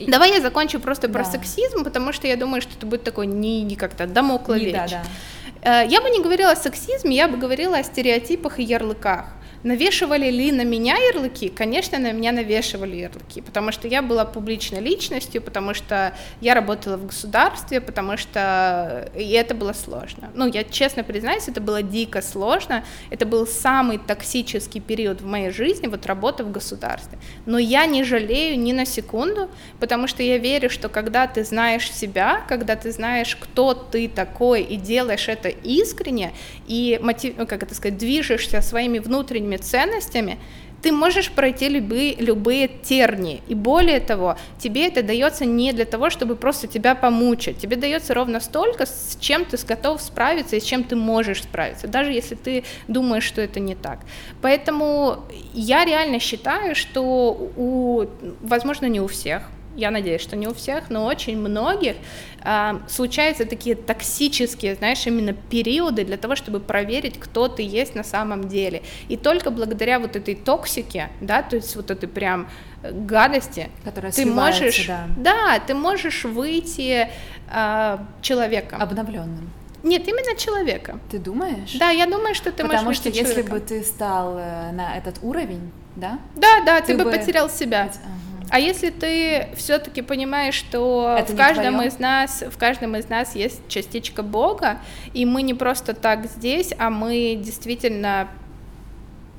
Давай 0.08 0.34
я 0.34 0.42
закончу 0.42 0.80
просто 0.80 1.08
про 1.08 1.24
да. 1.24 1.32
сексизм, 1.32 1.84
потому 1.84 2.12
что 2.14 2.28
я 2.28 2.36
думаю, 2.36 2.62
что 2.62 2.74
это 2.76 2.86
будет 2.86 3.04
такой 3.04 3.28
не, 3.28 3.62
не 3.62 3.76
как-то 3.76 4.08
домоклый 4.08 4.66
меч. 4.66 4.74
Да, 4.74 4.88
да. 4.88 5.84
Э, 5.84 5.88
я 5.88 6.02
бы 6.02 6.10
не 6.10 6.22
говорила 6.22 6.52
о 6.52 6.56
сексизме, 6.56 7.16
я 7.16 7.28
бы 7.28 7.38
говорила 7.38 7.78
о 7.78 7.84
стереотипах 7.84 8.60
и 8.60 8.64
ярлыках. 8.64 9.26
Навешивали 9.66 10.30
ли 10.30 10.52
на 10.52 10.64
меня 10.64 10.96
ярлыки? 10.96 11.50
Конечно, 11.50 11.98
на 11.98 12.12
меня 12.12 12.32
навешивали 12.32 12.98
ярлыки, 12.98 13.42
потому 13.42 13.72
что 13.72 13.88
я 13.88 14.04
была 14.04 14.24
публичной 14.24 14.80
личностью, 14.80 15.42
потому 15.42 15.74
что 15.74 16.14
я 16.40 16.54
работала 16.54 16.98
в 16.98 17.08
государстве, 17.08 17.82
потому 17.82 18.16
что 18.16 19.10
и 19.16 19.32
это 19.32 19.56
было 19.56 19.74
сложно. 19.74 20.30
Ну, 20.36 20.46
я 20.46 20.64
честно 20.64 21.04
признаюсь, 21.04 21.48
это 21.48 21.62
было 21.62 21.82
дико 21.82 22.22
сложно. 22.22 22.86
Это 23.10 23.26
был 23.26 23.48
самый 23.48 23.98
токсический 23.98 24.80
период 24.80 25.22
в 25.22 25.26
моей 25.26 25.50
жизни, 25.50 25.88
вот 25.88 26.06
работа 26.06 26.44
в 26.44 26.52
государстве. 26.52 27.18
Но 27.48 27.58
я 27.58 27.88
не 27.88 28.04
жалею 28.04 28.60
ни 28.60 28.72
на 28.72 28.86
секунду, 28.86 29.50
потому 29.80 30.08
что 30.08 30.22
я 30.22 30.38
верю, 30.38 30.70
что 30.70 30.90
когда 30.90 31.26
ты 31.26 31.44
знаешь 31.44 31.92
себя, 31.92 32.44
когда 32.48 32.76
ты 32.76 32.92
знаешь, 32.92 33.36
кто 33.36 33.74
ты 33.74 34.08
такой, 34.10 34.62
и 34.62 34.76
делаешь 34.76 35.28
это 35.28 35.50
искренне, 35.50 36.34
и 36.68 37.00
мотив, 37.02 37.36
как 37.48 37.64
это 37.64 37.74
сказать, 37.74 37.98
движешься 37.98 38.62
своими 38.62 39.00
внутренними 39.00 39.55
своими 39.64 39.86
ценностями, 39.86 40.38
ты 40.82 40.92
можешь 40.92 41.32
пройти 41.32 41.68
любые, 41.68 42.16
любые 42.16 42.68
тернии. 42.68 43.42
И 43.48 43.56
более 43.56 44.00
того, 44.00 44.38
тебе 44.60 44.88
это 44.88 45.02
дается 45.02 45.44
не 45.46 45.74
для 45.74 45.86
того, 45.86 46.12
чтобы 46.12 46.36
просто 46.36 46.68
тебя 46.68 46.94
помучить. 46.94 47.58
Тебе 47.58 47.76
дается 47.76 48.14
ровно 48.14 48.40
столько, 48.40 48.86
с 48.86 49.18
чем 49.20 49.46
ты 49.46 49.58
готов 49.66 50.00
справиться 50.00 50.56
и 50.56 50.60
с 50.60 50.64
чем 50.64 50.84
ты 50.84 50.96
можешь 50.96 51.42
справиться, 51.42 51.88
даже 51.88 52.12
если 52.12 52.36
ты 52.36 52.64
думаешь, 52.88 53.24
что 53.24 53.42
это 53.42 53.60
не 53.60 53.74
так. 53.76 54.00
Поэтому 54.44 55.24
я 55.54 55.86
реально 55.86 56.20
считаю, 56.20 56.76
что 56.76 57.52
у, 57.56 58.06
возможно, 58.42 58.86
не 58.86 59.02
у 59.02 59.08
всех, 59.08 59.50
я 59.76 59.92
надеюсь, 59.92 60.22
что 60.22 60.36
не 60.36 60.48
у 60.48 60.54
всех, 60.54 60.90
но 60.90 61.06
очень 61.06 61.38
многих 61.38 61.96
э, 62.44 62.72
случаются 62.88 63.46
такие 63.46 63.76
токсические, 63.76 64.76
знаешь, 64.76 65.06
именно 65.08 65.34
периоды 65.34 66.04
для 66.06 66.18
того, 66.18 66.36
чтобы 66.36 66.60
проверить, 66.60 67.20
кто 67.20 67.48
ты 67.48 67.62
есть 67.64 67.96
на 67.96 68.04
самом 68.04 68.48
деле. 68.48 68.82
И 69.10 69.18
только 69.18 69.50
благодаря 69.52 70.00
вот 70.00 70.16
этой 70.16 70.36
токсике, 70.36 71.10
да, 71.22 71.42
то 71.44 71.56
есть 71.58 71.76
вот 71.76 71.92
этой 71.92 72.08
прям 72.08 72.48
гадости, 72.84 73.70
Которая 73.84 74.12
ты 74.12 74.26
можешь, 74.26 74.88
да. 74.88 75.08
да, 75.18 75.60
ты 75.60 75.74
можешь 75.74 76.24
выйти 76.24 77.10
э, 77.52 77.98
человеком. 78.22 78.82
Обновленным. 78.82 79.50
Нет, 79.84 80.08
именно 80.08 80.36
человека. 80.36 81.00
Ты 81.12 81.20
думаешь? 81.20 81.74
Да, 81.80 81.90
я 81.92 82.06
думаю, 82.08 82.34
что 82.34 82.52
ты 82.52 82.64
Потому 82.64 82.86
можешь 82.86 83.02
что 83.02 83.10
выйти 83.10 83.18
если 83.20 83.34
человеком. 83.34 83.60
бы 83.60 83.66
ты 83.66 83.84
стал 83.84 84.38
э, 84.38 84.72
на 84.72 84.98
этот 84.98 85.20
уровень, 85.22 85.72
да? 85.96 86.20
Да, 86.36 86.62
да, 86.66 86.82
ты, 86.82 86.94
ты 86.96 86.98
бы 86.98 87.04
бы- 87.04 87.12
потерял 87.18 87.50
себя. 87.50 87.84
Ага. 87.84 88.35
А 88.50 88.60
если 88.60 88.90
ты 88.90 89.50
все-таки 89.56 90.02
понимаешь, 90.02 90.56
что 90.56 91.16
Это 91.20 91.34
в 91.34 91.36
каждом 91.36 91.76
твоё? 91.76 91.88
из 91.90 92.00
нас, 92.00 92.44
в 92.50 92.58
каждом 92.58 92.96
из 92.96 93.10
нас 93.10 93.36
есть 93.36 93.68
частичка 93.68 94.24
Бога, 94.24 94.80
и 95.14 95.26
мы 95.26 95.42
не 95.42 95.54
просто 95.54 95.94
так 95.94 96.26
здесь, 96.28 96.74
а 96.78 96.90
мы 96.90 97.40
действительно, 97.42 98.28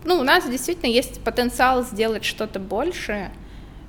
ну, 0.05 0.17
у 0.17 0.23
нас 0.23 0.49
действительно 0.49 0.91
есть 0.91 1.21
потенциал 1.23 1.85
сделать 1.85 2.25
что-то 2.25 2.59
большее, 2.59 3.31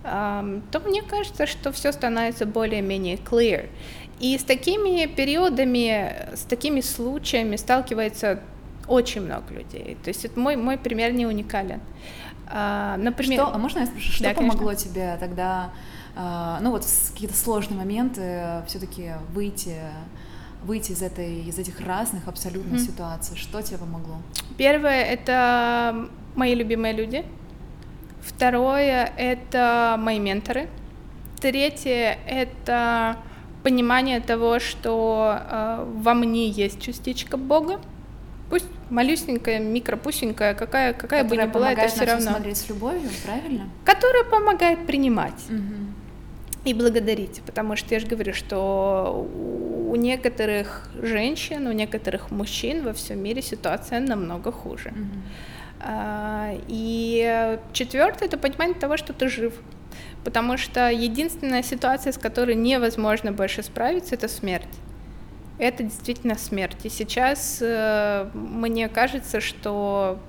то 0.04 0.82
мне 0.86 1.02
кажется, 1.02 1.48
что 1.48 1.72
все 1.72 1.92
становится 1.92 2.46
более-менее 2.46 3.18
clear. 3.18 3.70
И 4.20 4.38
с 4.38 4.44
такими 4.44 5.06
периодами, 5.06 6.30
с 6.34 6.42
такими 6.44 6.82
случаями 6.82 7.56
сталкивается 7.56 8.40
очень 8.88 9.22
много 9.22 9.54
людей. 9.54 9.98
То 10.02 10.08
есть 10.08 10.24
это 10.24 10.40
мой, 10.40 10.56
мой 10.56 10.78
пример 10.78 11.12
не 11.12 11.26
уникален. 11.26 11.82
А, 12.50 12.98
например, 12.98 13.42
Что, 13.42 13.54
а 13.54 13.58
можно 13.58 13.80
я 13.80 13.86
спрошу, 13.88 14.12
что 14.12 14.24
Да, 14.24 14.34
конечно. 14.34 14.52
помогло 14.54 14.74
тебе 14.74 15.18
тогда, 15.20 15.70
а, 16.16 16.60
ну 16.62 16.72
вот 16.72 16.84
в 16.84 17.12
какие-то 17.14 17.36
сложные 17.36 17.78
моменты 17.78 18.64
все-таки 18.68 19.12
выйти, 19.34 19.76
выйти 20.64 20.92
из 20.94 21.02
этой, 21.02 21.42
из 21.44 21.58
этих 21.60 21.80
разных 21.86 22.28
абсолютно 22.28 22.76
Мгм. 22.76 22.80
ситуаций? 22.80 23.38
Что 23.38 23.62
тебе 23.62 23.78
помогло? 23.78 24.16
Первое— 24.58 25.04
это 25.04 26.08
мои 26.36 26.56
любимые 26.56 26.94
люди. 26.94 27.26
Второе— 28.22 29.12
это 29.18 29.96
мои 30.00 30.20
менторы. 30.20 30.70
Третье— 31.40 32.18
это 32.28 33.18
понимание 33.64 34.20
того, 34.22 34.60
что 34.60 35.38
э, 35.40 35.86
во 35.98 36.14
мне 36.14 36.48
есть 36.50 36.82
частичка 36.82 37.38
Бога. 37.38 37.80
Пусть 38.50 38.66
малюсенькая, 38.90 39.60
микропусенькая, 39.60 40.54
какая, 40.54 40.94
какая 40.94 41.24
бы 41.24 41.38
ни 41.38 41.46
была, 41.46 41.72
это 41.74 41.88
все 41.88 42.06
равно. 42.06 42.32
смотреть 42.32 42.58
с 42.58 42.70
любовью, 42.70 43.10
правильно? 43.26 43.70
Которая 43.86 44.24
помогает 44.24 44.86
принимать 44.86 45.44
Мгм. 45.50 45.94
и 46.66 46.74
благодарить, 46.74 47.42
потому 47.46 47.76
что 47.76 47.94
я 47.94 48.00
же 48.00 48.08
говорю, 48.08 48.34
что 48.34 49.28
у 49.90 49.96
некоторых 49.96 50.90
женщин, 51.02 51.68
у 51.68 51.72
некоторых 51.72 52.32
мужчин 52.32 52.84
во 52.84 52.94
всем 52.94 53.20
мире 53.24 53.42
ситуация 53.42 54.00
намного 54.00 54.52
хуже. 54.52 54.94
А, 55.80 56.54
И 56.68 57.60
четвертое 57.74 58.26
это 58.26 58.38
понимание 58.38 58.76
того, 58.76 58.98
что 58.98 59.14
ты 59.14 59.30
жив. 59.30 59.54
Потому 60.24 60.58
что 60.58 60.90
единственная 60.90 61.64
ситуация, 61.64 62.12
с 62.12 62.18
которой 62.18 62.56
невозможно 62.56 63.32
больше 63.32 63.64
справиться, 63.64 64.16
это 64.16 64.28
смерть. 64.28 64.68
Это 65.60 65.84
действительно 65.84 66.36
смерть. 66.36 66.78
И 66.84 66.90
сейчас 66.90 67.60
э, 67.62 68.30
мне 68.34 68.90
кажется, 68.90 69.42
что 69.42 70.20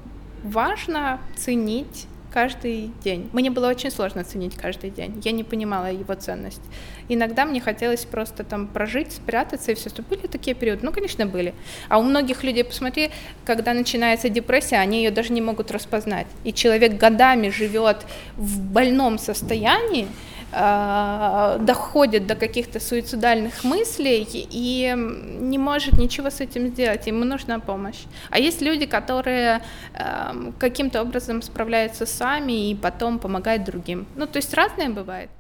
важно 0.43 1.21
ценить 1.37 2.07
каждый 2.33 2.91
день. 3.03 3.29
Мне 3.33 3.51
было 3.51 3.69
очень 3.69 3.91
сложно 3.91 4.25
ценить 4.25 4.55
каждый 4.57 4.91
день. 4.91 5.21
Я 5.25 5.33
не 5.33 5.45
понимала 5.45 5.91
его 5.91 6.15
ценность. 6.15 6.61
Иногда 7.09 7.45
мне 7.45 7.61
хотелось 7.61 8.05
просто 8.05 8.45
там 8.45 8.67
прожить, 8.67 9.13
спрятаться 9.13 9.73
и 9.73 9.75
все. 9.75 9.91
Были 10.09 10.27
такие 10.27 10.55
периоды? 10.55 10.85
Ну, 10.85 10.93
конечно, 10.93 11.27
были. 11.27 11.55
А 11.89 11.99
у 11.99 12.03
многих 12.03 12.45
людей, 12.45 12.65
посмотри, 12.65 13.11
когда 13.45 13.75
начинается 13.75 14.29
депрессия, 14.29 14.77
они 14.77 14.99
ее 14.99 15.11
даже 15.11 15.33
не 15.33 15.41
могут 15.41 15.71
распознать. 15.71 16.27
И 16.45 16.53
человек 16.53 16.99
годами 16.99 17.49
живет 17.49 18.07
в 18.37 18.61
больном 18.61 19.19
состоянии, 19.19 20.07
доходит 20.51 22.27
до 22.27 22.35
каких-то 22.35 22.81
суицидальных 22.81 23.65
мыслей 23.65 24.27
и 24.33 24.95
не 25.41 25.59
может 25.59 25.99
ничего 25.99 26.31
с 26.31 26.41
этим 26.41 26.69
сделать, 26.69 27.07
ему 27.07 27.25
нужна 27.25 27.59
помощь. 27.59 28.05
А 28.31 28.39
есть 28.39 28.63
люди, 28.63 28.87
которые 28.87 29.61
эм, 29.95 30.55
каким-то 30.59 31.03
образом 31.03 31.43
справляются 31.43 32.07
сами 32.07 32.71
и 32.71 32.75
потом 32.75 33.19
помогают 33.19 33.65
другим. 33.65 34.07
Ну, 34.17 34.27
то 34.27 34.39
есть 34.39 34.55
разное 34.55 34.89
бывает. 34.89 35.31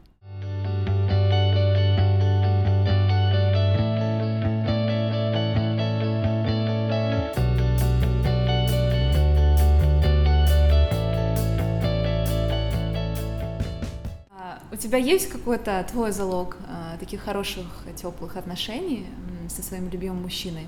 Тебя 14.78 14.98
есть 14.98 15.28
какой-то 15.28 15.84
твой 15.90 16.12
залог 16.12 16.56
а, 16.68 16.96
таких 16.98 17.20
хороших, 17.20 17.66
теплых 17.96 18.36
отношений 18.36 19.06
м, 19.42 19.48
со 19.48 19.62
своим 19.62 19.88
любимым 19.90 20.22
мужчиной? 20.22 20.66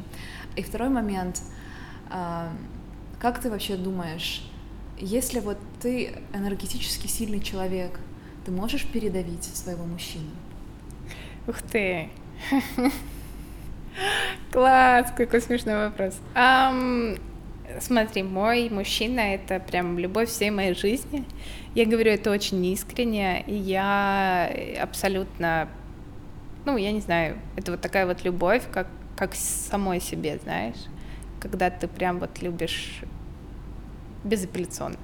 И 0.56 0.62
второй 0.62 0.88
момент, 0.88 1.40
а, 2.10 2.52
как 3.20 3.40
ты 3.40 3.50
вообще 3.50 3.76
думаешь, 3.76 4.42
если 4.98 5.40
вот 5.40 5.58
ты 5.80 6.18
энергетически 6.34 7.06
сильный 7.06 7.40
человек, 7.40 7.98
ты 8.44 8.50
можешь 8.50 8.86
передавить 8.86 9.44
своего 9.44 9.84
мужчину? 9.84 10.30
Ух 11.46 11.62
ты! 11.62 12.10
Класс, 14.52 15.12
какой 15.16 15.40
смешной 15.40 15.88
вопрос. 15.88 16.18
Смотри, 17.78 18.22
мой 18.22 18.68
мужчина— 18.68 19.20
это 19.34 19.60
прям 19.60 19.98
любовь 19.98 20.28
всей 20.28 20.50
моей 20.50 20.74
жизни. 20.74 21.24
Я 21.74 21.86
говорю 21.86 22.10
это 22.10 22.30
очень 22.30 22.64
искренне, 22.66 23.42
и 23.46 23.54
я 23.54 24.50
абсолютно, 24.80 25.68
ну, 26.64 26.76
я 26.76 26.90
не 26.90 27.00
знаю, 27.00 27.38
это 27.56 27.70
вот 27.72 27.80
такая 27.80 28.06
вот 28.06 28.24
любовь, 28.24 28.64
как, 28.72 28.88
как 29.16 29.34
самой 29.34 30.00
себе, 30.00 30.38
знаешь, 30.42 30.76
когда 31.40 31.70
ты 31.70 31.86
прям 31.86 32.18
вот 32.18 32.42
любишь 32.42 33.02
безапелляционно. 34.24 34.96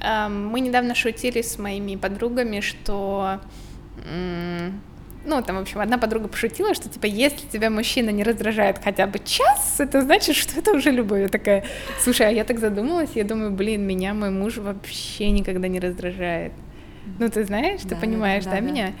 Ам, 0.00 0.48
Мы 0.48 0.60
недавно 0.60 0.94
шутили 0.94 1.40
с 1.40 1.58
моими 1.58 1.96
подругами, 1.96 2.60
что 2.60 3.40
ну, 5.26 5.42
там, 5.42 5.56
в 5.56 5.60
общем, 5.60 5.80
одна 5.80 5.98
подруга 5.98 6.28
пошутила, 6.28 6.74
что, 6.74 6.88
типа, 6.88 7.06
если 7.06 7.46
тебя 7.46 7.70
мужчина 7.70 8.10
не 8.10 8.22
раздражает 8.22 8.80
хотя 8.82 9.06
бы 9.06 9.18
час, 9.18 9.76
это 9.78 10.02
значит, 10.02 10.36
что 10.42 10.58
это 10.58 10.72
уже 10.72 10.90
любовь. 10.90 11.20
Я 11.20 11.28
такая, 11.28 11.64
слушай, 12.00 12.26
а 12.26 12.30
я 12.30 12.44
так 12.44 12.58
задумалась, 12.58 13.10
я 13.14 13.24
думаю, 13.24 13.50
блин, 13.50 13.86
меня 13.86 14.14
мой 14.14 14.30
муж 14.30 14.56
вообще 14.58 15.30
никогда 15.30 15.68
не 15.68 15.80
раздражает. 15.80 16.52
Ну, 17.18 17.28
ты 17.28 17.44
знаешь, 17.44 17.82
ты 17.82 17.88
Да, 17.88 17.94
да, 17.96 18.00
понимаешь, 18.00 18.44
да, 18.44 18.50
да, 18.52 18.56
да. 18.56 18.62
меня? 18.62 18.92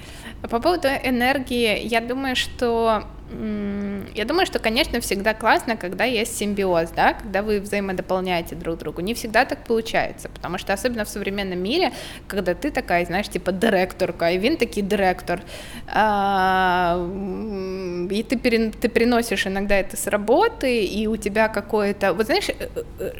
А 0.42 0.48
По 0.48 0.60
поводу 0.60 0.88
энергии, 0.88 1.86
я 1.86 2.00
думаю, 2.00 2.36
что 2.36 3.04
я 3.30 4.24
думаю, 4.26 4.46
что, 4.46 4.58
конечно, 4.58 5.00
всегда 5.00 5.34
классно, 5.34 5.76
когда 5.76 6.04
есть 6.04 6.36
симбиоз, 6.36 6.90
да, 6.90 7.14
когда 7.14 7.42
вы 7.42 7.60
взаимодополняете 7.60 8.54
друг 8.54 8.78
другу. 8.78 9.00
Не 9.00 9.14
всегда 9.14 9.44
так 9.44 9.64
получается, 9.64 10.28
потому 10.28 10.58
что 10.58 10.72
особенно 10.72 11.04
в 11.04 11.08
современном 11.08 11.58
мире, 11.58 11.92
когда 12.26 12.54
ты 12.54 12.70
такая, 12.70 13.04
знаешь, 13.06 13.28
типа 13.28 13.52
директорка, 13.52 14.30
и 14.30 14.38
він 14.38 14.56
такий 14.56 14.82
директор, 14.82 15.40
а, 15.86 16.96
и 18.10 18.22
ты, 18.22 18.36
перен- 18.36 18.74
ты 18.80 18.88
переносишь 18.88 19.46
иногда 19.46 19.74
это 19.74 19.96
с 19.96 20.06
работы, 20.06 20.84
и 20.84 21.06
у 21.06 21.16
тебя 21.16 21.48
какое-то... 21.48 22.12
Вот 22.12 22.26
знаешь, 22.26 22.48
э, 22.48 22.68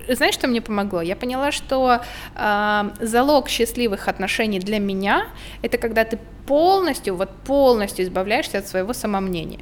э, 0.09 0.15
знаешь, 0.15 0.35
что 0.35 0.49
мне 0.49 0.61
помогло? 0.61 1.03
Я 1.03 1.17
поняла, 1.17 1.51
что 1.51 2.01
а, 2.35 2.93
залог 3.01 3.49
счастливых 3.49 4.09
отношений 4.09 4.61
для 4.61 4.79
меня— 4.79 5.29
это 5.63 5.79
когда 5.79 6.05
ты 6.05 6.19
полностью, 6.47 7.17
вот 7.17 7.31
полностью 7.47 8.05
избавляешься 8.05 8.59
от 8.59 8.69
своего 8.69 8.93
самомнения. 8.93 9.61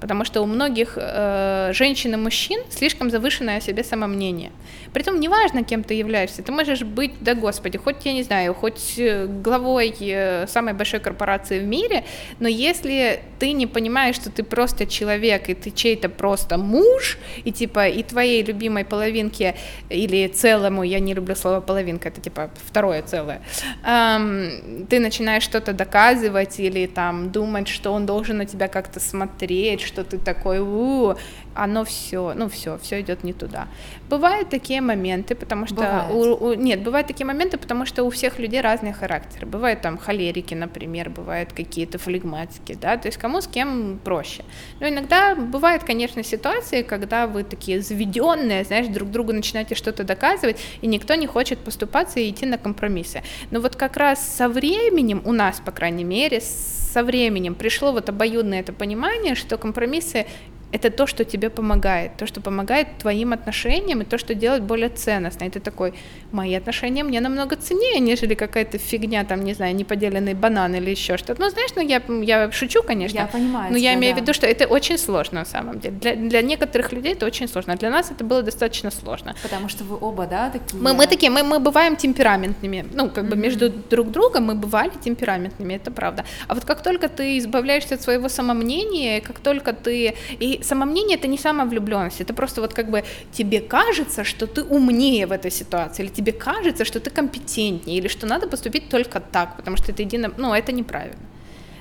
Потому 0.00 0.24
что 0.24 0.42
у 0.42 0.46
многих 0.46 0.94
э, 0.96 1.70
женщин 1.72 2.14
и 2.14 2.16
мужчин 2.16 2.60
слишком 2.70 3.10
завышенное 3.10 3.58
о 3.58 3.60
себе 3.60 3.84
самомнение. 3.84 4.50
Притом 4.92 5.18
неважно, 5.18 5.64
кем 5.64 5.82
ты 5.82 5.94
являешься, 5.94 6.42
ты 6.42 6.52
можешь 6.52 6.82
быть, 6.82 7.12
да 7.20 7.34
господи, 7.34 7.78
хоть, 7.78 8.04
я 8.04 8.12
не 8.12 8.22
знаю, 8.22 8.54
хоть 8.54 8.94
э, 8.98 9.26
главой 9.26 9.94
э, 10.00 10.46
самой 10.46 10.74
большой 10.74 11.00
корпорации 11.00 11.60
в 11.60 11.64
мире, 11.64 12.04
но 12.38 12.48
если 12.48 13.20
ты 13.38 13.52
не 13.52 13.66
понимаешь, 13.66 14.16
что 14.16 14.30
ты 14.30 14.42
просто 14.42 14.86
человек, 14.86 15.48
и 15.48 15.54
ты 15.54 15.70
чей-то 15.70 16.08
просто 16.08 16.58
муж, 16.58 17.18
и 17.44 17.52
типа 17.52 17.88
и 17.88 18.02
твоей 18.02 18.44
любимой 18.44 18.84
половинке, 18.84 19.54
или 19.88 20.28
целому, 20.28 20.82
я 20.84 21.00
не 21.00 21.14
люблю 21.14 21.34
слово 21.34 21.60
половинка, 21.60 22.08
это 22.08 22.20
типа 22.20 22.50
второе 22.66 23.02
целое, 23.02 23.40
ам, 23.82 24.86
ты 24.88 25.00
начинаешь 25.00 25.42
что-то 25.42 25.72
доказывать 25.72 26.60
или 26.60 26.86
там 26.86 27.30
думать, 27.32 27.68
что 27.68 27.92
он 27.92 28.06
должен 28.06 28.38
на 28.38 28.46
тебя 28.46 28.68
как-то 28.68 29.00
смотреть, 29.00 29.80
что 29.84 30.04
ты 30.04 30.18
такой, 30.18 30.58
у, 30.60 31.14
оно 31.54 31.84
все, 31.84 32.34
ну 32.34 32.48
все, 32.48 32.78
все 32.78 33.00
идет 33.00 33.24
не 33.24 33.32
туда. 33.32 33.68
Бывают 34.08 34.50
такие 34.50 34.80
моменты, 34.80 35.34
потому 35.34 35.66
что 35.66 36.06
у, 36.10 36.46
у, 36.48 36.54
нет, 36.54 36.82
бывают 36.82 37.06
такие 37.06 37.26
моменты, 37.26 37.58
потому 37.58 37.86
что 37.86 38.04
у 38.04 38.10
всех 38.10 38.38
людей 38.38 38.60
разные 38.60 38.92
характеры. 38.92 39.46
Бывают 39.46 39.80
там 39.80 39.98
холерики, 39.98 40.54
например, 40.54 41.10
бывают 41.10 41.52
какие-то 41.52 41.98
флегматики, 41.98 42.74
да, 42.80 42.96
то 42.96 43.08
есть 43.08 43.18
кому 43.18 43.40
с 43.40 43.46
кем 43.46 43.98
проще. 44.04 44.44
Но 44.80 44.88
иногда 44.88 45.34
бывают, 45.34 45.84
конечно, 45.84 46.22
ситуации, 46.22 46.82
когда 46.82 47.26
вы 47.26 47.44
такие 47.44 47.80
заведенные, 47.80 48.64
знаешь, 48.64 48.86
друг 48.88 49.10
другу 49.10 49.32
начинаете 49.32 49.74
что-то 49.74 50.04
доказывать, 50.04 50.60
и 50.80 50.86
никто 50.86 51.14
не 51.14 51.26
хочет 51.26 51.58
поступаться 51.58 52.20
и 52.20 52.30
идти 52.30 52.46
на 52.46 52.58
компромиссы. 52.58 53.22
Но 53.50 53.60
вот 53.60 53.76
как 53.76 53.96
раз 53.96 54.26
со 54.26 54.48
временем 54.48 55.22
у 55.24 55.32
нас, 55.32 55.60
по 55.60 55.72
крайней 55.72 56.04
мере, 56.04 56.40
со 56.40 57.02
временем 57.02 57.54
пришло 57.54 57.92
вот 57.92 58.08
обоюдное 58.08 58.60
это 58.60 58.72
понимание, 58.72 59.34
что 59.34 59.58
компромиссы 59.58 60.26
это 60.72 60.90
то, 60.90 61.06
что 61.06 61.24
тебе 61.24 61.50
помогает, 61.50 62.16
то, 62.16 62.26
что 62.26 62.40
помогает 62.40 62.88
твоим 62.98 63.32
отношениям, 63.32 64.02
и 64.02 64.04
то, 64.04 64.18
что 64.18 64.34
делает 64.34 64.62
более 64.62 64.88
ценностно. 64.88 65.44
И 65.44 65.50
ты 65.50 65.60
такой, 65.60 65.94
мои 66.32 66.54
отношения 66.54 67.04
мне 67.04 67.20
намного 67.20 67.56
ценнее, 67.56 68.00
нежели 68.00 68.34
какая-то 68.34 68.78
фигня, 68.78 69.24
там, 69.24 69.44
не 69.44 69.54
знаю, 69.54 69.74
неподеленный 69.76 70.34
банан 70.34 70.74
или 70.74 70.90
еще 70.90 71.16
что-то. 71.16 71.40
Ну, 71.40 71.50
знаешь, 71.50 71.70
ну, 71.76 71.82
я, 71.82 72.02
я 72.22 72.50
шучу, 72.50 72.82
конечно. 72.82 73.18
Я 73.18 73.26
понимаю. 73.26 73.72
Но 73.72 73.78
тебя, 73.78 73.92
я 73.92 73.94
имею 73.96 74.14
да. 74.14 74.18
в 74.18 74.22
виду, 74.22 74.34
что 74.34 74.46
это 74.46 74.66
очень 74.66 74.98
сложно 74.98 75.40
на 75.40 75.44
самом 75.44 75.78
деле. 75.78 75.96
Для, 75.96 76.16
для 76.16 76.42
некоторых 76.42 76.92
людей 76.92 77.12
это 77.12 77.26
очень 77.26 77.48
сложно, 77.48 77.74
а 77.74 77.76
для 77.76 77.90
нас 77.90 78.10
это 78.10 78.24
было 78.24 78.42
достаточно 78.42 78.90
сложно. 78.90 79.34
Потому 79.42 79.68
что 79.68 79.84
вы 79.84 79.96
оба, 80.00 80.26
да, 80.26 80.50
такие? 80.50 80.82
Мы, 80.82 80.92
мы 80.92 81.06
такие, 81.06 81.30
мы, 81.30 81.42
мы 81.42 81.60
бываем 81.60 81.96
темпераментными. 81.96 82.84
Ну, 82.92 83.10
как 83.10 83.24
mm-hmm. 83.24 83.28
бы 83.28 83.36
между 83.36 83.70
друг 83.70 84.10
другом 84.10 84.44
мы 84.44 84.54
бывали 84.54 84.92
темпераментными, 85.04 85.74
это 85.74 85.90
правда. 85.90 86.24
А 86.48 86.54
вот 86.54 86.64
как 86.64 86.82
только 86.82 87.08
ты 87.08 87.38
избавляешься 87.38 87.94
от 87.94 88.02
своего 88.02 88.28
самомнения, 88.28 89.20
как 89.20 89.38
только 89.38 89.72
ты... 89.72 90.14
И 90.40 90.60
самомнение— 90.64 91.16
это 91.18 91.28
не 91.28 91.38
самовлюбленность, 91.38 92.20
это 92.20 92.34
просто 92.34 92.60
вот 92.60 92.74
как 92.74 92.90
бы 92.90 93.04
тебе 93.32 93.60
кажется, 93.60 94.24
что 94.24 94.46
ты 94.46 94.62
умнее 94.62 95.26
в 95.26 95.32
этой 95.32 95.50
ситуации, 95.50 96.04
или 96.04 96.10
тебе 96.10 96.32
кажется, 96.32 96.84
что 96.84 97.00
ты 97.00 97.10
компетентнее, 97.10 97.98
или 97.98 98.08
что 98.08 98.26
надо 98.26 98.48
поступить 98.48 98.88
только 98.88 99.20
так, 99.20 99.56
потому 99.56 99.76
что 99.76 99.92
это 99.92 100.02
едино... 100.02 100.32
Ну, 100.36 100.54
это 100.54 100.72
неправильно. 100.72 101.22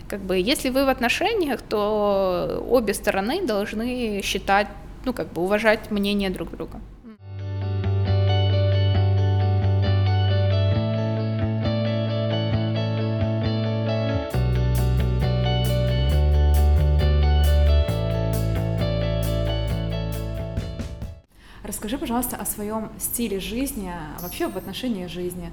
Как 0.10 0.22
бы, 0.22 0.38
если 0.38 0.70
вы 0.70 0.86
в 0.86 0.90
отношениях, 0.90 1.62
то 1.62 2.64
обе 2.70 2.94
стороны 2.94 3.46
должны 3.46 4.22
считать, 4.24 4.68
ну, 5.06 5.14
как 5.14 5.34
бы 5.34 5.42
уважать 5.42 5.92
мнение 5.92 6.30
друг 6.30 6.52
друга. 6.52 6.80
Расскажи, 21.74 21.98
пожалуйста, 21.98 22.36
о 22.36 22.46
своем 22.46 22.92
стиле 23.00 23.40
жизни, 23.40 23.92
вообще 24.20 24.48
в 24.48 24.56
отношении 24.56 25.08
жизни. 25.08 25.52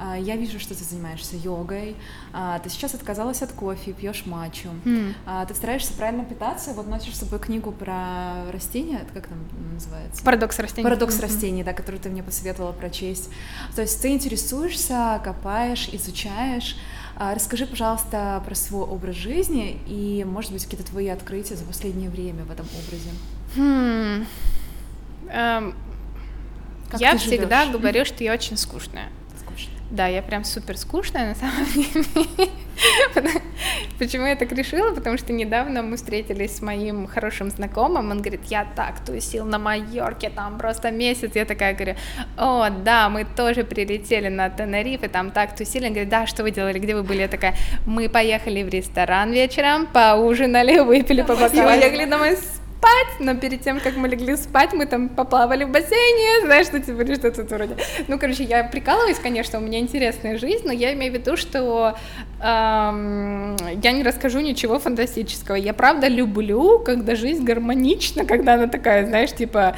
А, 0.00 0.16
я 0.16 0.36
вижу, 0.36 0.60
что 0.60 0.78
ты 0.78 0.84
занимаешься 0.84 1.34
йогой, 1.36 1.96
а, 2.32 2.60
ты 2.60 2.70
сейчас 2.70 2.94
отказалась 2.94 3.42
от 3.42 3.50
кофе, 3.50 3.92
пьешь 3.92 4.26
матчу, 4.26 4.68
mm. 4.84 5.46
ты 5.48 5.54
стараешься 5.54 5.92
правильно 5.92 6.24
питаться, 6.24 6.72
вот 6.72 6.86
носишь 6.86 7.16
с 7.16 7.18
собой 7.18 7.40
книгу 7.40 7.72
про 7.72 8.48
растения, 8.52 9.00
это 9.02 9.12
как 9.12 9.26
там 9.26 9.38
называется? 9.72 10.22
Парадокс 10.22 10.56
растений. 10.60 10.84
Парадокс 10.84 11.16
mm-hmm. 11.16 11.22
растений, 11.22 11.64
да, 11.64 11.72
которую 11.72 12.00
ты 12.00 12.10
мне 12.10 12.22
посоветовала 12.22 12.70
прочесть. 12.70 13.28
То 13.74 13.82
есть 13.82 14.00
ты 14.00 14.12
интересуешься, 14.12 15.20
копаешь, 15.24 15.88
изучаешь. 15.88 16.76
Расскажи, 17.18 17.66
пожалуйста, 17.66 18.40
про 18.46 18.54
свой 18.54 18.84
образ 18.84 19.16
жизни 19.16 19.80
и, 19.88 20.24
может 20.24 20.52
быть, 20.52 20.62
какие-то 20.64 20.86
твои 20.86 21.08
открытия 21.08 21.56
за 21.56 21.64
последнее 21.64 22.08
время 22.08 22.44
в 22.44 22.52
этом 22.52 22.66
образе. 22.84 23.10
Hmm. 23.56 24.26
Эм, 25.30 25.74
я 26.98 27.16
всегда 27.16 27.64
живешь? 27.64 27.78
говорю, 27.78 28.04
что 28.04 28.24
я 28.24 28.32
очень 28.32 28.56
скучная. 28.56 29.08
Скучная. 29.38 29.76
Да, 29.90 30.06
я 30.06 30.22
прям 30.22 30.44
супер 30.44 30.76
скучная 30.76 31.28
на 31.28 31.34
самом 31.34 31.64
деле. 31.72 32.50
Почему 33.98 34.26
я 34.26 34.36
так 34.36 34.52
решила? 34.52 34.92
Потому 34.92 35.16
что 35.16 35.32
недавно 35.32 35.82
мы 35.82 35.96
встретились 35.96 36.56
с 36.56 36.62
моим 36.62 37.06
хорошим 37.06 37.50
знакомым, 37.50 38.10
он 38.10 38.18
говорит, 38.18 38.42
я 38.46 38.66
так 38.76 39.04
тусил 39.04 39.44
на 39.46 39.58
Майорке, 39.58 40.28
там 40.28 40.58
просто 40.58 40.90
месяц, 40.90 41.30
я 41.34 41.44
такая 41.44 41.74
говорю, 41.74 41.94
о, 42.36 42.68
да, 42.68 43.08
мы 43.08 43.24
тоже 43.24 43.64
прилетели 43.64 44.28
на 44.28 44.50
Тенериф, 44.50 45.02
и 45.02 45.08
там 45.08 45.30
так 45.30 45.56
тусили, 45.56 45.86
он 45.86 45.92
говорит, 45.92 46.10
да, 46.10 46.26
что 46.26 46.42
вы 46.42 46.50
делали, 46.50 46.78
где 46.78 46.94
вы 46.94 47.02
были? 47.02 47.22
Я 47.22 47.28
такая, 47.28 47.54
мы 47.86 48.08
поехали 48.08 48.62
в 48.62 48.68
ресторан 48.68 49.32
вечером, 49.32 49.86
поужинали, 49.86 50.80
выпили 50.80 51.22
по 51.22 51.34
бокалу, 51.34 51.70
я 51.70 51.90
говорю, 51.90 52.18
мы 52.18 52.36
спать, 52.76 53.20
но 53.20 53.34
перед 53.34 53.62
тем, 53.62 53.80
как 53.80 53.96
мы 53.96 54.08
легли 54.08 54.36
спать, 54.36 54.72
мы 54.72 54.86
там 54.86 55.08
поплавали 55.08 55.64
в 55.64 55.70
бассейне, 55.70 56.40
знаешь, 56.44 56.66
что 56.66 56.80
типа, 56.80 57.04
что-то 57.14 57.42
вроде. 57.54 57.76
Ну, 58.08 58.18
короче, 58.18 58.44
я 58.44 58.64
прикалываюсь, 58.64 59.18
конечно, 59.18 59.58
у 59.58 59.62
меня 59.62 59.78
интересная 59.78 60.38
жизнь, 60.38 60.66
но 60.66 60.72
я 60.72 60.92
имею 60.92 61.12
в 61.12 61.16
виду, 61.16 61.36
что 61.36 61.96
эм, 62.40 63.56
я 63.82 63.92
не 63.92 64.02
расскажу 64.02 64.40
ничего 64.40 64.78
фантастического. 64.78 65.56
Я 65.56 65.72
правда 65.72 66.08
люблю, 66.08 66.78
когда 66.78 67.14
жизнь 67.14 67.44
гармонична, 67.44 68.24
когда 68.24 68.54
она 68.54 68.66
такая, 68.66 69.06
знаешь, 69.06 69.32
типа 69.32 69.76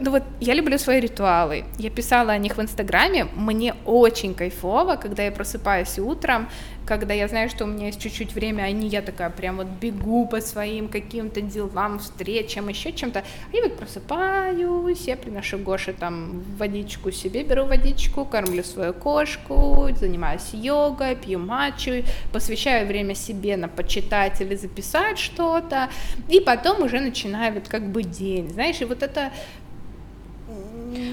ну 0.00 0.10
вот 0.10 0.22
я 0.40 0.54
люблю 0.54 0.78
свои 0.78 1.00
ритуалы. 1.00 1.64
Я 1.78 1.90
писала 1.90 2.32
о 2.32 2.38
них 2.38 2.56
в 2.56 2.62
Инстаграме. 2.62 3.26
Мне 3.34 3.74
очень 3.84 4.34
кайфово, 4.34 4.96
когда 4.96 5.22
я 5.22 5.30
просыпаюсь 5.30 5.98
утром, 5.98 6.48
когда 6.88 7.12
я 7.12 7.28
знаю, 7.28 7.50
что 7.50 7.64
у 7.64 7.66
меня 7.66 7.86
есть 7.86 8.00
чуть-чуть 8.00 8.34
время, 8.34 8.62
а 8.62 8.70
не 8.70 8.88
я 8.88 9.02
такая 9.02 9.28
прям 9.28 9.58
вот 9.58 9.66
бегу 9.66 10.26
по 10.26 10.40
своим 10.40 10.88
каким-то 10.88 11.42
делам, 11.42 11.98
встречам, 11.98 12.68
еще 12.68 12.92
чем-то. 12.92 13.18
А 13.20 13.56
я 13.56 13.62
вот 13.62 13.76
просыпаюсь, 13.76 15.06
я 15.06 15.16
приношу 15.16 15.58
Гоше 15.58 15.92
там 15.92 16.42
водичку 16.56 17.12
себе, 17.12 17.44
беру 17.44 17.66
водичку, 17.66 18.24
кормлю 18.24 18.64
свою 18.64 18.94
кошку, 18.94 19.88
занимаюсь 20.00 20.48
йогой, 20.54 21.14
пью 21.14 21.38
матчу, 21.38 22.04
посвящаю 22.32 22.86
время 22.86 23.14
себе 23.14 23.58
на 23.58 23.68
почитать 23.68 24.40
или 24.40 24.54
записать 24.56 25.18
что-то, 25.18 25.90
и 26.30 26.40
потом 26.40 26.82
уже 26.82 27.00
начинаю 27.00 27.52
вот 27.52 27.68
как 27.68 27.82
бы 27.82 28.02
день, 28.02 28.48
знаешь, 28.48 28.80
и 28.80 28.86
вот 28.86 29.02
это 29.02 29.30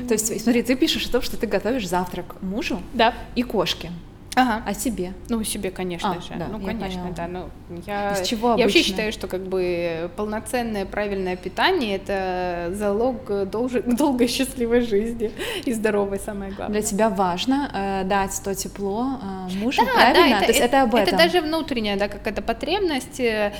то 0.08 0.14
есть, 0.14 0.42
смотри, 0.42 0.62
ты 0.64 0.76
пишешь 0.76 1.06
о 1.08 1.12
том, 1.12 1.22
что 1.22 1.38
ты 1.38 1.48
готовишь 1.48 1.88
завтрак 1.88 2.42
мужу 2.42 2.82
да. 2.94 3.14
и 3.36 3.44
кошке. 3.44 3.92
Ага. 4.36 4.64
А 4.66 4.74
себе? 4.74 5.14
Ну, 5.30 5.44
себе, 5.44 5.72
конечно 5.72 6.12
а, 6.18 6.22
же. 6.22 6.38
Да, 6.38 6.48
ну, 6.52 6.60
конечно, 6.60 7.02
поняла. 7.02 7.16
да. 7.16 7.28
Ну, 7.28 7.50
я, 7.88 8.14
Из 8.14 8.28
чего 8.28 8.50
я 8.50 8.66
вообще 8.66 8.80
обычно? 8.80 8.84
считаю, 8.84 9.12
что 9.14 9.28
как 9.28 9.42
бы 9.48 10.12
полноценное 10.18 10.86
правильное 10.86 11.38
питание 11.38 11.96
это 11.96 12.72
залог 12.74 13.50
долж... 13.50 13.72
долгой 13.86 14.28
счастливой 14.28 14.82
жизни 14.82 15.32
и 15.64 15.72
здоровой, 15.72 16.20
самое 16.20 16.52
главное. 16.52 16.82
Для 16.82 16.88
тебя 16.88 17.10
важно 17.10 17.72
э, 17.74 18.04
дать 18.04 18.42
то 18.44 18.54
тепло 18.54 19.20
э, 19.22 19.58
мужу, 19.58 19.82
да, 19.86 19.94
правильно? 19.94 20.30
Да, 20.30 20.38
это, 20.38 20.46
то 20.46 20.52
есть 20.52 20.60
это, 20.60 20.82
об 20.82 20.96
этом. 20.96 21.08
Это 21.08 21.18
даже 21.18 21.42
внутренняя, 21.42 21.98
да, 21.98 22.10
какая-то 22.10 22.42
потребность. 22.42 23.20
Э, 23.22 23.54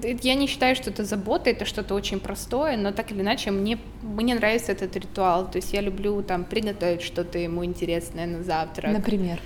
я 0.00 0.34
не 0.34 0.46
считаю, 0.46 0.76
что 0.76 0.90
это 0.90 1.04
забота, 1.04 1.50
это 1.50 1.64
что-то 1.64 1.94
очень 1.94 2.20
простое, 2.20 2.76
но 2.76 2.92
так 2.92 3.10
или 3.10 3.20
иначе 3.20 3.50
мне 3.50 3.78
мне 4.02 4.34
нравится 4.34 4.72
этот 4.72 4.94
ритуал. 4.96 5.50
То 5.50 5.56
есть 5.56 5.72
я 5.72 5.80
люблю 5.80 6.22
там 6.22 6.44
приготовить 6.44 7.02
что-то 7.02 7.38
ему 7.38 7.64
интересное 7.64 8.26
на 8.26 8.42
завтрак. 8.42 8.92
Например. 8.92 9.40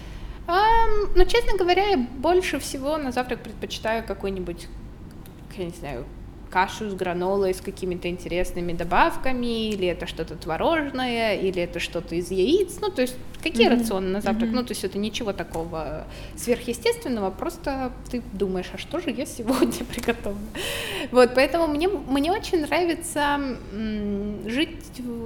Um, 0.47 1.11
ну, 1.15 1.25
честно 1.25 1.57
говоря, 1.57 1.89
я 1.89 1.97
больше 1.97 2.59
всего 2.59 2.99
на 2.99 3.13
завтрак 3.13 3.43
предпочитаю 3.43 4.05
какой-нибудь, 4.05 4.69
я 5.57 5.65
не 5.65 5.71
знаю, 5.71 6.05
кашу 6.55 6.88
с 6.88 6.95
гранолой 6.95 7.53
с 7.53 7.61
какими-то 7.61 8.09
интересными 8.09 8.73
добавками, 8.73 9.71
или 9.71 9.88
это 9.88 10.07
что-то 10.07 10.37
творожное, 10.37 11.35
или 11.35 11.61
это 11.61 11.81
что-то 11.81 12.14
из 12.14 12.31
яиц, 12.31 12.79
ну, 12.81 12.90
то 12.90 13.03
есть 13.03 13.17
какие 13.43 13.67
mm-hmm. 13.67 13.81
рационы 13.81 14.09
на 14.09 14.21
завтрак, 14.21 14.51
mm-hmm. 14.51 14.55
ну, 14.55 14.62
то 14.62 14.71
есть 14.71 14.85
это 14.85 14.97
ничего 14.97 15.33
такого 15.33 16.05
сверхъестественного, 16.37 17.31
просто 17.31 17.90
ты 18.11 18.23
думаешь, 18.33 18.71
а 18.73 18.79
что 18.79 19.01
же 19.01 19.11
я 19.11 19.27
сегодня 19.27 19.85
приготовлю? 19.93 20.38
Вот, 21.11 21.35
поэтому 21.35 21.67
мне, 21.67 21.88
мне 21.88 22.31
очень 22.31 22.61
нравится 22.61 23.40
жить 24.47 24.79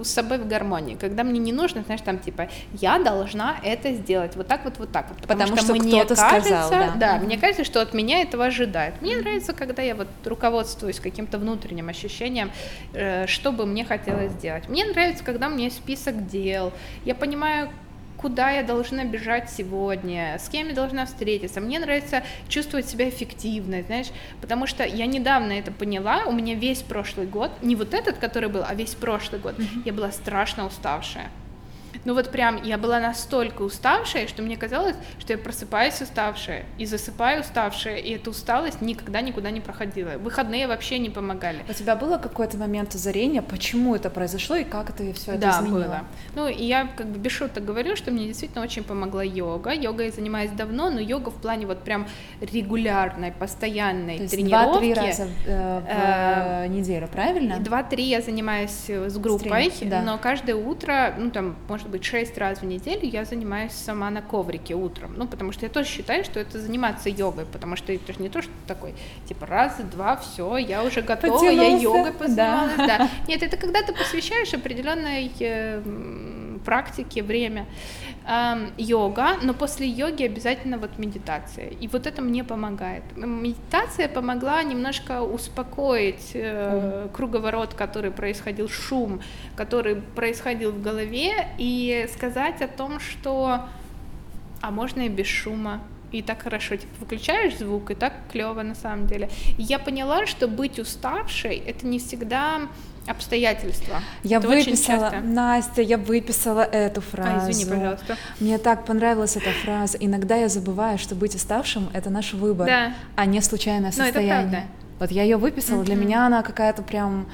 с 0.03 0.09
собой 0.09 0.39
в 0.39 0.49
гармонии, 0.49 0.95
когда 0.95 1.25
мне 1.25 1.39
не 1.39 1.53
нужно, 1.53 1.83
знаешь, 1.83 2.01
там, 2.01 2.19
типа, 2.19 2.49
я 2.73 2.99
должна 2.99 3.61
это 3.63 3.93
сделать, 3.93 4.35
вот 4.35 4.47
так 4.47 4.65
вот, 4.65 4.79
вот 4.79 4.91
так 4.93 5.11
вот, 5.11 5.19
потому, 5.21 5.41
потому 5.41 5.57
что, 5.59 5.75
что 5.75 5.75
мне 5.75 6.05
кажется, 6.05 6.17
сказал, 6.17 6.71
да, 6.71 6.95
да 6.97 7.17
mm-hmm. 7.17 7.25
мне 7.25 7.37
кажется, 7.37 7.65
что 7.65 7.83
от 7.83 7.93
меня 7.93 8.23
этого 8.23 8.47
ожидают. 8.47 9.01
Мне 9.03 9.13
mm-hmm. 9.13 9.21
нравится, 9.21 9.53
когда 9.53 9.83
я 9.83 9.95
вот 9.95 10.09
руководствуюсь 10.25 10.99
каким 11.01 11.18
каким-то 11.19 11.39
внутренним 11.39 11.89
ощущением, 11.89 12.53
э, 12.93 13.27
что 13.27 13.51
бы 13.51 13.67
мне 13.67 13.85
хотелось 13.85 14.31
сделать. 14.33 14.69
Мне 14.69 14.85
нравится, 14.85 15.25
когда 15.25 15.49
у 15.49 15.51
меня 15.51 15.65
есть 15.65 15.77
список 15.77 16.29
дел, 16.29 16.73
я 17.05 17.17
понимаю, 17.17 17.71
куда 18.17 18.51
я 18.51 18.63
должна 18.63 19.05
бежать 19.05 19.51
сегодня, 19.51 20.39
с 20.39 20.49
кем 20.49 20.69
я 20.69 20.75
должна 20.75 21.07
встретиться. 21.07 21.61
Мне 21.61 21.81
нравится 21.81 22.23
чувствовать 22.49 22.89
себя 22.89 23.09
эффективной, 23.09 23.83
знаешь, 23.83 24.09
потому 24.41 24.69
что 24.69 24.85
я 24.85 25.07
недавно 25.07 25.53
это 25.53 25.73
поняла, 25.73 26.25
у 26.27 26.33
меня 26.33 26.55
весь 26.55 26.83
прошлый 26.83 27.27
год, 27.27 27.51
не 27.63 27.75
вот 27.75 27.95
этот, 27.95 28.19
который 28.19 28.49
был, 28.49 28.63
а 28.65 28.75
весь 28.75 28.95
прошлый 28.95 29.41
год, 29.41 29.59
mm-hmm. 29.59 29.83
я 29.87 29.93
была 29.93 30.13
страшно 30.13 30.67
уставшая. 30.67 31.31
Ну 32.05 32.15
вот 32.15 32.31
прям 32.31 32.63
я 32.63 32.79
была 32.79 33.01
настолько 33.01 33.63
уставшая, 33.63 34.27
что 34.27 34.43
мне 34.43 34.57
казалось, 34.57 34.97
что 35.19 35.33
я 35.33 35.39
просыпаюсь 35.39 36.01
уставшая 36.01 36.65
и 36.79 36.87
засыпаю 36.87 37.41
уставшая, 37.41 37.97
и 37.97 38.13
эта 38.13 38.31
усталость 38.31 38.81
никогда 38.81 39.21
никуда 39.21 39.51
не 39.51 39.61
проходила. 39.61 40.11
Выходные 40.19 40.67
вообще 40.67 40.99
не 40.99 41.11
помогали. 41.11 41.59
У 41.69 41.73
тебя 41.73 41.97
было 41.97 42.19
какой-то 42.19 42.57
момент 42.57 42.95
озарения, 42.95 43.43
почему 43.43 43.95
это 43.95 44.11
произошло 44.11 44.57
и 44.57 44.65
как 44.65 44.91
это 44.91 45.13
все 45.15 45.33
это 45.33 45.41
да, 45.41 45.51
изменило? 45.51 45.79
было. 45.79 46.01
Ну 46.35 46.49
и 46.49 46.65
я 46.65 46.89
как 46.97 47.07
бы 47.07 47.19
без 47.19 47.33
шуток 47.33 47.65
говорю, 47.65 47.97
что 47.97 48.11
мне 48.11 48.27
действительно 48.27 48.63
очень 48.63 48.85
помогла 48.85 49.23
йога. 49.23 49.73
Йога 49.73 50.05
я 50.05 50.11
занимаюсь 50.11 50.51
давно, 50.51 50.91
но 50.91 51.01
йога 51.01 51.31
в 51.31 51.41
плане 51.41 51.67
вот 51.67 51.81
прям 51.81 52.07
регулярной, 52.41 53.33
постоянной 53.33 54.17
То 54.17 54.23
есть 54.23 54.35
тренировки. 54.35 54.69
Два-три 54.69 54.95
раза 54.95 55.29
э, 55.47 55.81
в 55.81 56.65
э, 56.65 56.69
неделю, 56.69 57.09
правильно? 57.09 57.59
Два-три 57.59 58.05
я 58.05 58.21
занимаюсь 58.21 58.89
с 58.89 59.19
группой, 59.19 59.71
с 59.71 59.81
да. 59.81 60.03
но 60.03 60.19
каждое 60.19 60.55
утро, 60.55 61.15
ну 61.19 61.31
там, 61.31 61.57
может 61.79 61.91
быть, 61.91 62.05
шесть 62.05 62.37
раз 62.39 62.59
в 62.59 62.65
неделю 62.65 63.09
я 63.09 63.25
занимаюсь 63.25 63.71
сама 63.71 64.11
на 64.11 64.21
коврике 64.21 64.75
утром. 64.75 65.15
Ну, 65.17 65.29
потому 65.29 65.53
что 65.53 65.65
я 65.65 65.71
тоже 65.71 65.89
считаю, 65.89 66.25
что 66.25 66.41
это 66.41 66.61
заниматься 66.61 67.09
йогой, 67.09 67.47
потому 67.47 67.77
что 67.77 67.93
это 67.93 68.13
же 68.13 68.21
не 68.21 68.29
то, 68.29 68.43
что 68.43 68.51
такой, 68.67 68.95
типа, 69.29 69.47
раз, 69.47 69.77
два, 69.93 70.17
все, 70.17 70.57
я 70.57 70.83
уже 70.83 71.03
готова, 71.03 71.39
Потянулся. 71.39 71.63
я 71.63 71.79
йогой 71.79 72.13
позанималась. 72.13 72.77
Да. 72.79 72.87
да. 72.87 73.11
Нет, 73.29 73.45
это 73.45 73.57
когда 73.57 73.83
ты 73.83 73.93
посвящаешь 73.93 74.53
определенной 74.55 75.31
э, 75.39 75.81
практике 76.65 77.23
время 77.23 77.65
йога, 78.77 79.37
но 79.43 79.55
после 79.55 79.89
йоги 79.89 80.25
обязательно 80.25 80.77
вот 80.79 80.99
медитация. 80.99 81.69
И 81.69 81.89
вот 81.89 82.07
это 82.07 82.21
мне 82.21 82.45
помогает. 82.45 83.03
Медитация 83.17 84.09
помогла 84.09 84.63
немножко 84.63 85.23
успокоить 85.23 86.33
э, 86.35 87.09
круговорот, 87.15 87.73
который 87.73 88.11
происходил, 88.11 88.69
шум, 88.69 89.23
который 89.57 89.97
происходил 89.97 90.73
в 90.73 90.83
голове, 90.83 91.49
и 91.59 92.07
сказать 92.15 92.61
о 92.61 92.69
том, 92.69 93.01
что 93.01 93.65
а 94.61 94.71
можно 94.71 95.03
и 95.03 95.09
без 95.09 95.27
шума, 95.27 95.81
и 96.11 96.23
так 96.23 96.43
хорошо, 96.43 96.77
типа, 96.77 96.93
выключаешь 97.01 97.59
звук, 97.59 97.91
и 97.91 97.95
так 97.95 98.13
клево 98.31 98.63
на 98.63 98.75
самом 98.75 99.07
деле. 99.07 99.31
И 99.59 99.63
я 99.63 99.79
поняла, 99.79 100.27
что 100.27 100.49
быть 100.49 100.79
уставшей— 100.79 101.57
это 101.67 101.87
не 101.87 101.99
всегда 101.99 102.69
обстоятельства. 103.09 104.01
Я 104.23 104.39
Это 104.39 104.49
выписала, 104.49 105.13
Настя, 105.23 105.83
я 105.83 105.99
выписала 105.99 106.61
эту 106.61 107.01
фразу. 107.01 107.47
А, 107.47 107.51
извини, 107.51 107.71
пожалуйста. 107.71 108.17
Мне 108.41 108.59
так 108.59 108.85
понравилась 108.85 109.37
эта 109.37 109.51
фраза. 109.65 109.97
Иногда 109.99 110.37
я 110.37 110.49
забываю, 110.49 110.99
что 110.99 111.15
быть 111.15 111.35
уставшим— 111.35 111.91
это 111.93 112.11
наш 112.11 112.35
выбор, 112.35 112.67
да. 112.67 112.93
а 113.17 113.27
не 113.27 113.41
случайное 113.41 113.91
состояние. 113.91 114.23
Но 114.23 114.39
это 114.39 114.51
правда. 114.51 114.69
Вот 115.01 115.11
я 115.11 115.23
ее 115.23 115.37
выписала, 115.37 115.83
mm-hmm. 115.83 115.85
для 115.85 115.95
меня 115.95 116.27
она 116.27 116.43
какая-то 116.43 116.83
прям 116.83 117.29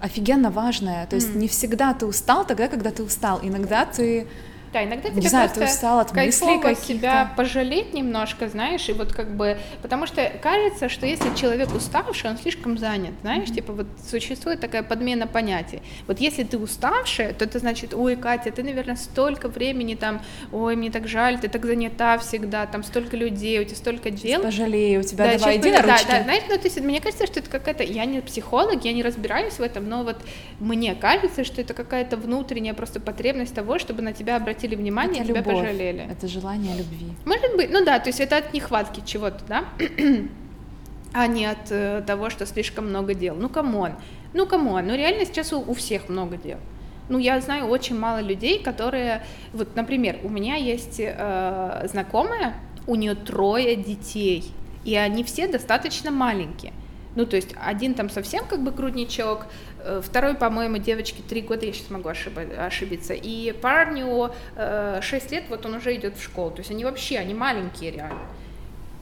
офигенно 0.00 0.50
важная. 0.50 1.06
То 1.06 1.16
есть 1.16 1.30
mm. 1.30 1.38
не 1.38 1.48
всегда 1.48 1.94
ты 1.94 2.06
устал 2.06 2.46
тогда, 2.46 2.68
когда 2.68 2.90
ты 2.90 3.02
устал. 3.02 3.40
Иногда 3.42 3.86
ты 3.86 4.26
да, 4.76 4.84
иногда 4.84 5.08
тебе 5.08 5.22
не 5.22 5.28
знаю, 5.28 5.48
ты 5.48 5.64
устал 5.64 6.00
от 6.00 6.12
мыслей 6.12 6.74
себя 6.74 7.32
пожалеть 7.36 7.94
немножко, 7.94 8.48
знаешь, 8.48 8.88
и 8.88 8.92
вот 8.92 9.12
как 9.12 9.34
бы, 9.34 9.56
потому 9.82 10.06
что 10.06 10.30
кажется, 10.42 10.88
что 10.88 11.06
если 11.06 11.34
человек 11.34 11.74
уставший, 11.74 12.30
он 12.30 12.36
слишком 12.36 12.76
занят, 12.76 13.14
знаешь, 13.22 13.48
mm-hmm. 13.48 13.54
типа 13.54 13.72
вот 13.72 13.86
существует 14.08 14.60
такая 14.60 14.82
подмена 14.82 15.26
понятий. 15.26 15.80
Вот 16.06 16.20
если 16.20 16.42
ты 16.42 16.58
уставшая, 16.58 17.32
то 17.32 17.44
это 17.44 17.58
значит, 17.58 17.94
ой, 17.94 18.16
Катя, 18.16 18.50
ты, 18.50 18.62
наверное, 18.62 18.96
столько 18.96 19.48
времени 19.48 19.94
там, 19.94 20.20
ой, 20.52 20.76
мне 20.76 20.90
так 20.90 21.08
жаль, 21.08 21.38
ты 21.40 21.48
так 21.48 21.64
занята 21.64 22.18
всегда, 22.18 22.66
там 22.66 22.82
столько 22.82 23.16
людей, 23.16 23.58
у 23.60 23.64
тебя 23.64 23.76
столько 23.76 24.10
дел. 24.10 24.42
Пожалею, 24.42 25.00
у 25.00 25.02
тебя 25.02 25.26
да, 25.26 25.38
давай, 25.38 25.56
иди 25.56 25.70
на 25.70 25.82
ручки. 25.82 26.06
Да, 26.06 26.18
да, 26.18 26.24
знаешь, 26.24 26.42
ну, 26.48 26.56
то 26.56 26.64
есть 26.64 26.80
мне 26.80 27.00
кажется, 27.00 27.26
что 27.26 27.40
это 27.40 27.48
какая-то, 27.50 27.82
я 27.82 28.04
не 28.04 28.20
психолог, 28.20 28.84
я 28.84 28.92
не 28.92 29.02
разбираюсь 29.02 29.54
в 29.54 29.62
этом, 29.62 29.88
но 29.88 30.04
вот 30.04 30.18
мне 30.60 30.94
кажется, 30.94 31.44
что 31.44 31.60
это 31.60 31.72
какая-то 31.72 32.16
внутренняя 32.16 32.74
просто 32.74 33.00
потребность 33.00 33.54
того, 33.54 33.78
чтобы 33.78 34.02
на 34.02 34.12
тебя 34.12 34.36
обратили 34.36 34.65
обратили 34.66 34.74
внимание, 34.74 35.22
это 35.22 35.28
тебя 35.28 35.40
любовь, 35.40 35.54
пожалели. 35.54 36.08
Это 36.10 36.28
желание 36.28 36.76
любви. 36.76 37.12
Может 37.24 37.56
быть, 37.56 37.70
ну 37.70 37.84
да, 37.84 37.98
то 37.98 38.08
есть 38.08 38.20
это 38.20 38.38
от 38.38 38.52
нехватки 38.52 39.02
чего-то, 39.04 39.44
да? 39.48 39.64
а 41.12 41.26
не 41.26 41.46
от 41.46 41.70
э, 41.70 42.02
того, 42.06 42.30
что 42.30 42.46
слишком 42.46 42.88
много 42.88 43.14
дел. 43.14 43.36
Ну, 43.36 43.48
come 43.48 43.73
on, 43.73 43.92
ну, 44.34 44.46
come 44.46 44.69
on, 44.69 44.86
ну, 44.86 44.94
реально 44.94 45.24
сейчас 45.24 45.52
у, 45.52 45.60
у 45.60 45.74
всех 45.74 46.08
много 46.08 46.36
дел. 46.36 46.58
Ну, 47.08 47.18
я 47.18 47.40
знаю 47.40 47.66
очень 47.66 47.98
мало 47.98 48.20
людей, 48.20 48.62
которые, 48.62 49.22
вот, 49.52 49.76
например, 49.76 50.18
у 50.24 50.28
меня 50.28 50.56
есть 50.56 51.00
э, 51.00 51.86
знакомая, 51.90 52.54
у 52.86 52.96
нее 52.96 53.14
трое 53.14 53.76
детей, 53.76 54.44
и 54.84 54.94
они 54.94 55.24
все 55.24 55.48
достаточно 55.48 56.10
маленькие. 56.10 56.72
Ну, 57.16 57.26
то 57.26 57.36
есть 57.36 57.54
один 57.60 57.94
там 57.94 58.10
совсем 58.10 58.44
как 58.46 58.62
бы 58.62 58.70
грудничок, 58.72 59.46
э, 59.80 60.00
второй, 60.04 60.34
по-моему, 60.34 60.78
девочке 60.78 61.22
три 61.28 61.40
года, 61.40 61.66
я 61.66 61.72
сейчас 61.72 61.90
могу 61.90 62.08
ошибиться, 62.08 63.14
и 63.14 63.52
парню 63.52 64.30
э, 64.54 65.00
6 65.02 65.32
лет, 65.32 65.44
вот 65.48 65.66
он 65.66 65.74
уже 65.74 65.94
идет 65.96 66.16
в 66.16 66.22
школу. 66.22 66.50
То 66.50 66.58
есть 66.58 66.70
они 66.70 66.84
вообще, 66.84 67.18
они 67.18 67.34
маленькие 67.34 67.90
реально. 67.90 68.20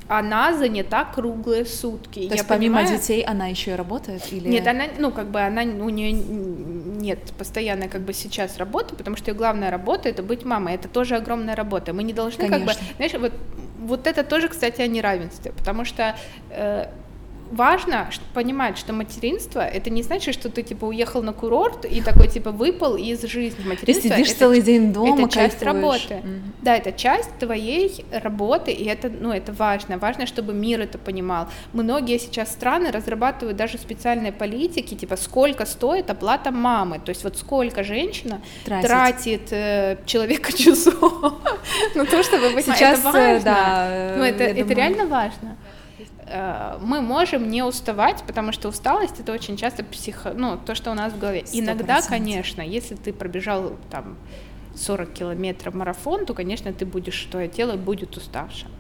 Она 0.06 0.52
занята 0.52 1.06
круглые 1.06 1.64
сутки. 1.64 2.20
То 2.20 2.26
я 2.26 2.32
есть 2.32 2.46
помимо 2.46 2.76
понимаю... 2.78 2.98
детей 2.98 3.22
она 3.22 3.46
еще 3.46 3.70
и 3.70 3.74
работает 3.74 4.30
или? 4.32 4.48
Нет, 4.48 4.66
она, 4.66 4.84
ну 4.98 5.10
как 5.10 5.28
бы 5.28 5.40
она 5.40 5.62
у 5.62 5.88
нее 5.88 6.12
нет 6.12 7.32
постоянной 7.38 7.88
как 7.88 8.02
бы 8.02 8.12
сейчас 8.12 8.58
работы, 8.58 8.96
потому 8.96 9.16
что 9.16 9.30
ее 9.30 9.36
главная 9.36 9.70
работа 9.70 10.10
это 10.10 10.22
быть 10.22 10.44
мамой. 10.44 10.74
Это 10.74 10.88
тоже 10.88 11.16
огромная 11.16 11.56
работа. 11.56 11.94
Мы 11.94 12.02
не 12.02 12.12
должны 12.12 12.46
Конечно. 12.46 12.66
как 12.66 12.76
бы, 12.76 12.84
знаешь, 12.96 13.14
вот 13.14 13.32
вот 13.84 14.06
это 14.06 14.24
тоже, 14.24 14.48
кстати, 14.48 14.80
о 14.80 14.86
неравенстве, 14.86 15.52
потому 15.52 15.84
что 15.84 16.16
э, 16.50 16.86
важно 17.54 18.10
понимать, 18.32 18.78
что 18.78 18.92
материнство 18.92 19.60
это 19.60 19.90
не 19.90 20.02
значит, 20.02 20.34
что 20.34 20.48
ты 20.48 20.62
типа 20.62 20.84
уехал 20.84 21.22
на 21.22 21.32
курорт 21.32 21.84
и 21.84 22.02
такой 22.02 22.28
типа 22.28 22.50
выпал 22.50 22.96
из 22.96 23.22
жизни. 23.22 23.66
Материнство 23.66 23.84
ты 23.84 24.14
сидишь 24.14 24.30
это, 24.30 24.38
целый 24.38 24.62
день 24.62 24.92
дома, 24.92 25.26
это 25.26 25.30
часть 25.30 25.62
работы. 25.62 26.14
Mm-hmm. 26.14 26.40
Да, 26.62 26.76
это 26.76 26.92
часть 26.92 27.30
твоей 27.38 28.04
работы, 28.10 28.72
и 28.72 28.84
это, 28.84 29.08
ну, 29.08 29.32
это 29.32 29.52
важно. 29.52 29.98
Важно, 29.98 30.26
чтобы 30.26 30.52
мир 30.52 30.80
это 30.80 30.98
понимал. 30.98 31.48
Многие 31.72 32.18
сейчас 32.18 32.52
страны 32.52 32.90
разрабатывают 32.90 33.56
даже 33.56 33.78
специальные 33.78 34.32
политики, 34.32 34.94
типа 34.94 35.16
сколько 35.16 35.66
стоит 35.66 36.10
оплата 36.10 36.50
мамы, 36.50 37.00
то 37.04 37.10
есть 37.10 37.24
вот 37.24 37.36
сколько 37.36 37.84
женщина 37.84 38.40
тратит, 38.64 38.86
тратит 38.86 39.52
э, 39.52 39.96
человека 40.06 40.52
часов 40.52 41.34
на 41.94 42.04
то, 42.04 42.22
чтобы 42.22 42.50
быть 42.50 42.64
Сейчас, 42.64 43.00
это 43.00 43.10
важно. 43.10 43.40
Да, 43.44 44.14
ну, 44.16 44.24
это, 44.24 44.44
это 44.44 44.74
реально 44.74 45.06
важно. 45.06 45.56
Э, 46.26 46.78
мы 46.80 47.00
можем 47.00 47.50
не 47.50 47.62
уставать, 47.62 48.22
потому 48.26 48.52
что 48.52 48.68
усталость 48.68 49.20
это 49.20 49.32
очень 49.32 49.56
часто 49.56 49.84
психо, 49.84 50.32
ну, 50.34 50.58
то, 50.58 50.74
что 50.74 50.90
у 50.90 50.94
нас 50.94 51.12
в 51.12 51.18
голове. 51.18 51.42
100%. 51.42 51.60
Иногда, 51.60 52.02
конечно, 52.02 52.62
если 52.62 52.94
ты 52.94 53.12
пробежал 53.12 53.76
там 53.90 54.16
40 54.76 55.12
километров 55.12 55.74
марафон, 55.74 56.26
то, 56.26 56.34
конечно, 56.34 56.72
ты 56.72 56.86
будешь, 56.86 57.28
твое 57.30 57.48
тело 57.48 57.76
будет 57.76 58.16
уставшим. 58.16 58.70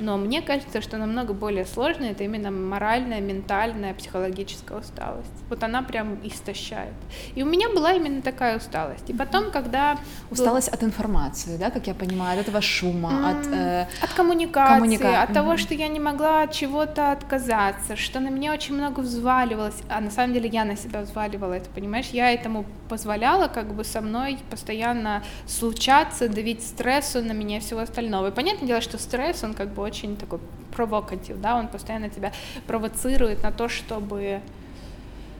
Но 0.00 0.16
мне 0.16 0.42
кажется, 0.42 0.80
что 0.80 0.96
намного 0.96 1.32
более 1.32 1.64
сложно 1.64 2.04
это 2.04 2.24
именно 2.24 2.50
моральная, 2.50 3.20
ментальная, 3.20 3.94
психологическая 3.94 4.78
усталость. 4.78 5.30
Вот 5.48 5.62
она 5.62 5.82
прям 5.82 6.18
истощает. 6.24 6.94
И 7.34 7.42
у 7.42 7.46
меня 7.46 7.68
была 7.68 7.92
именно 7.92 8.22
такая 8.22 8.56
усталость. 8.56 9.08
И 9.10 9.12
потом, 9.12 9.50
когда... 9.50 9.98
Усталость 10.30 10.68
от 10.68 10.82
информации, 10.82 11.56
да, 11.56 11.70
как 11.70 11.86
я 11.86 11.94
понимаю, 11.94 12.40
от 12.40 12.48
этого 12.48 12.60
шума, 12.60 13.10
mm, 13.10 13.30
от... 13.30 13.46
Э, 13.46 13.86
от 14.00 14.10
коммуникации, 14.14 14.74
коммуника... 14.74 15.22
от 15.22 15.30
mm-hmm. 15.30 15.34
того, 15.34 15.56
что 15.56 15.74
я 15.74 15.88
не 15.88 16.00
могла 16.00 16.42
от 16.42 16.52
чего-то 16.52 17.12
отказаться, 17.12 17.96
что 17.96 18.20
на 18.20 18.28
меня 18.28 18.52
очень 18.52 18.74
много 18.74 19.00
взваливалось. 19.00 19.82
А 19.88 20.00
на 20.00 20.10
самом 20.10 20.34
деле 20.34 20.48
я 20.48 20.64
на 20.64 20.76
себя 20.76 21.02
взваливала 21.02 21.54
это, 21.54 21.68
понимаешь? 21.70 22.08
Я 22.12 22.32
этому 22.32 22.64
позволяла 22.88 23.48
как 23.48 23.74
бы 23.74 23.84
со 23.84 24.00
мной 24.00 24.38
постоянно 24.50 25.22
случаться, 25.46 26.28
давить 26.28 26.62
стрессу 26.62 27.22
на 27.22 27.32
меня 27.32 27.58
и 27.58 27.60
всего 27.60 27.80
остального. 27.80 28.28
И 28.28 28.30
понятное 28.30 28.66
дело, 28.66 28.80
что 28.80 28.98
стресс, 28.98 29.44
он 29.44 29.54
как 29.54 29.72
бы 29.74 29.81
очень 29.82 30.16
такой 30.16 30.40
провокатив, 30.74 31.40
да, 31.40 31.56
он 31.56 31.68
постоянно 31.68 32.08
тебя 32.08 32.32
провоцирует 32.66 33.42
на 33.42 33.52
то, 33.52 33.68
чтобы 33.68 34.40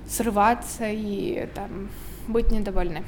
срываться 0.09 0.89
и 0.89 1.49
там 1.55 1.91
быть 2.29 2.51
недовольным. 2.51 3.05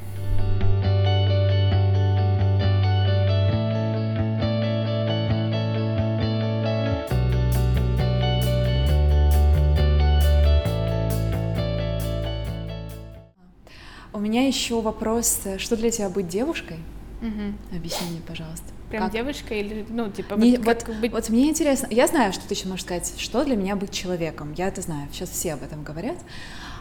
У 14.12 14.20
меня 14.20 14.46
еще 14.46 14.80
вопрос, 14.80 15.42
что 15.58 15.76
для 15.76 15.90
тебя 15.90 16.08
быть 16.08 16.28
девушкой? 16.28 16.78
Угу. 17.20 17.76
Объясни 17.76 18.10
мне, 18.10 18.20
пожалуйста. 18.26 18.66
Прям 18.90 19.04
как? 19.04 19.12
девушка 19.12 19.54
или, 19.54 19.84
ну, 19.88 20.10
типа... 20.10 20.34
Не, 20.34 20.58
вот, 20.58 20.82
как 20.82 21.00
быть... 21.00 21.12
вот 21.12 21.28
мне 21.30 21.48
интересно, 21.48 21.88
я 21.90 22.06
знаю, 22.06 22.32
что 22.32 22.46
ты 22.46 22.54
еще 22.54 22.68
можешь 22.68 22.84
сказать, 22.84 23.14
что 23.18 23.44
для 23.44 23.56
меня 23.56 23.76
быть 23.76 23.90
человеком, 23.90 24.52
я 24.56 24.68
это 24.68 24.82
знаю, 24.82 25.08
сейчас 25.12 25.30
все 25.30 25.54
об 25.54 25.62
этом 25.62 25.82
говорят, 25.82 26.18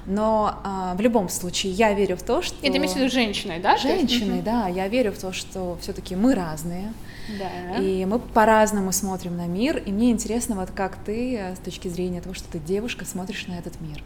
но 0.05 0.59
а, 0.63 0.95
в 0.95 1.01
любом 1.01 1.29
случае 1.29 1.71
я 1.71 1.93
верю 1.93 2.17
в 2.17 2.23
то, 2.23 2.41
что... 2.41 2.55
Это 2.61 2.77
имеешь 2.77 2.91
в 2.91 2.97
виду 2.97 3.09
женщиной, 3.09 3.59
да? 3.59 3.77
Женщиной, 3.77 4.35
есть... 4.35 4.43
да, 4.43 4.67
я 4.67 4.87
верю 4.89 5.13
в 5.13 5.17
то, 5.17 5.31
что 5.31 5.77
все-таки 5.81 6.15
мы 6.15 6.35
разные, 6.35 6.93
да. 7.39 7.77
и 7.77 8.03
мы 8.05 8.19
по-разному 8.19 8.91
смотрим 8.91 9.37
на 9.37 9.47
мир, 9.47 9.77
и 9.77 9.91
мне 9.91 10.11
интересно, 10.11 10.55
вот 10.55 10.71
как 10.71 10.97
ты 11.05 11.55
с 11.55 11.59
точки 11.59 11.87
зрения 11.87 12.21
того, 12.21 12.35
что 12.35 12.49
ты 12.51 12.59
девушка, 12.59 13.05
смотришь 13.05 13.47
на 13.47 13.53
этот 13.53 13.79
мир, 13.79 14.03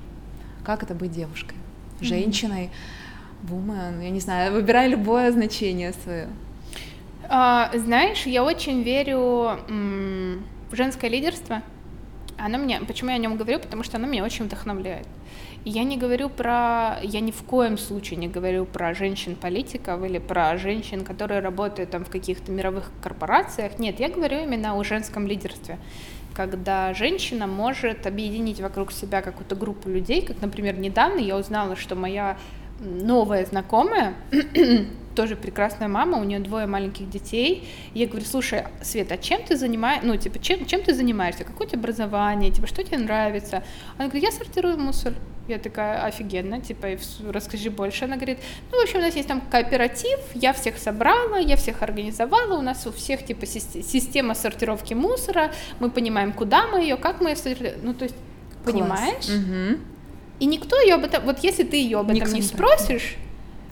как 0.64 0.84
это 0.84 0.94
быть 0.94 1.12
девушкой, 1.12 1.58
женщиной, 2.00 2.66
mm-hmm 2.66 3.08
woman, 3.44 4.04
я 4.04 4.10
не 4.10 4.20
знаю, 4.20 4.54
выбирай 4.54 4.88
любое 4.88 5.32
значение 5.32 5.94
свое. 6.04 6.28
А, 7.30 7.72
знаешь, 7.74 8.26
я 8.26 8.44
очень 8.44 8.84
верю 8.84 9.60
в 9.68 10.76
женское 10.76 11.10
лидерство. 11.10 11.62
Оно 12.38 12.58
мне, 12.58 12.80
почему 12.82 13.10
я 13.10 13.16
о 13.16 13.20
нем 13.20 13.36
говорю? 13.36 13.60
Потому 13.60 13.84
что 13.84 13.98
оно 13.98 14.08
меня 14.08 14.24
очень 14.24 14.46
вдохновляет. 14.46 15.08
Я 15.66 15.84
не 15.84 15.98
говорю 15.98 16.30
про, 16.30 16.98
я 17.02 17.20
ни 17.20 17.32
в 17.32 17.44
коем 17.44 17.78
случае 17.78 18.18
не 18.18 18.28
говорю 18.28 18.66
про 18.66 18.94
женщин-политиков 18.94 20.02
или 20.04 20.18
про 20.20 20.58
женщин, 20.58 21.04
которые 21.04 21.42
работают 21.42 21.90
там 21.90 22.06
в 22.06 22.10
каких-то 22.10 22.52
мировых 22.52 22.92
корпорациях. 23.02 23.78
Нет, 23.80 24.00
я 24.00 24.08
говорю 24.10 24.44
именно 24.44 24.78
о 24.78 24.84
женском 24.84 25.28
лидерстве 25.28 25.78
когда 26.36 26.94
женщина 26.94 27.48
может 27.48 28.06
объединить 28.06 28.62
вокруг 28.62 28.92
себя 28.92 29.24
какую-то 29.24 29.56
группу 29.56 29.90
людей, 29.90 30.22
как, 30.22 30.40
например, 30.40 30.78
недавно 30.78 31.18
я 31.18 31.36
узнала, 31.36 31.76
что 31.76 31.96
моя 31.96 32.38
новая 32.80 33.44
знакомая, 33.44 34.14
тоже 35.18 35.36
прекрасная 35.36 35.88
мама, 35.88 36.20
у 36.20 36.24
нее 36.24 36.40
двое 36.40 36.68
маленьких 36.68 37.10
детей. 37.10 37.68
И 37.96 38.00
я 38.00 38.08
говорю, 38.08 38.24
слушай, 38.24 38.66
Света, 38.84 39.16
а 39.16 39.18
чем 39.18 39.42
ты 39.42 39.58
занимаешься, 39.58 40.06
ну, 40.06 40.16
типа, 40.16 40.38
чем, 40.38 40.64
чем 40.68 40.84
ты 40.84 40.94
занимаешься, 40.94 41.44
какое 41.44 41.66
у 41.66 41.70
тебя 41.72 41.80
образование, 41.80 42.52
типа, 42.52 42.68
что 42.68 42.84
тебе 42.84 43.00
нравится? 43.00 43.64
Она 43.98 44.10
говорит, 44.10 44.24
я 44.26 44.32
сортирую 44.32 44.78
мусор. 44.78 45.14
Я 45.48 45.58
такая, 45.58 46.06
офигенно, 46.06 46.62
типа, 46.62 46.88
расскажи 47.32 47.72
больше. 47.72 48.06
Она 48.06 48.18
говорит, 48.18 48.38
ну, 48.72 48.80
в 48.80 48.84
общем, 48.84 49.00
у 49.00 49.02
нас 49.02 49.16
есть 49.16 49.28
там 49.28 49.42
кооператив, 49.42 50.20
я 50.36 50.54
всех 50.54 50.78
собрала, 50.78 51.40
я 51.40 51.56
всех 51.56 51.82
организовала, 51.82 52.56
у 52.56 52.62
нас 52.62 52.86
у 52.86 52.92
всех, 52.92 53.26
типа, 53.26 53.48
система 53.48 54.36
сортировки 54.36 54.94
мусора, 54.94 55.52
мы 55.80 55.90
понимаем, 55.90 56.32
куда 56.32 56.68
мы 56.68 56.82
ее, 56.82 56.96
как 56.96 57.22
мы 57.22 57.32
ее 57.32 57.36
сортируем. 57.38 57.80
Ну, 57.82 57.94
то 57.96 58.04
есть, 58.04 58.16
Класс. 58.64 58.76
понимаешь? 58.76 59.30
Угу. 59.30 59.82
И 60.42 60.46
никто 60.46 60.80
ее 60.80 60.94
об 60.94 61.06
этом, 61.06 61.24
вот 61.24 61.40
если 61.40 61.64
ты 61.64 61.78
ее 61.78 61.98
об 62.00 62.12
этом 62.12 62.18
никто 62.18 62.36
не 62.36 62.44
спросишь, 62.44 63.16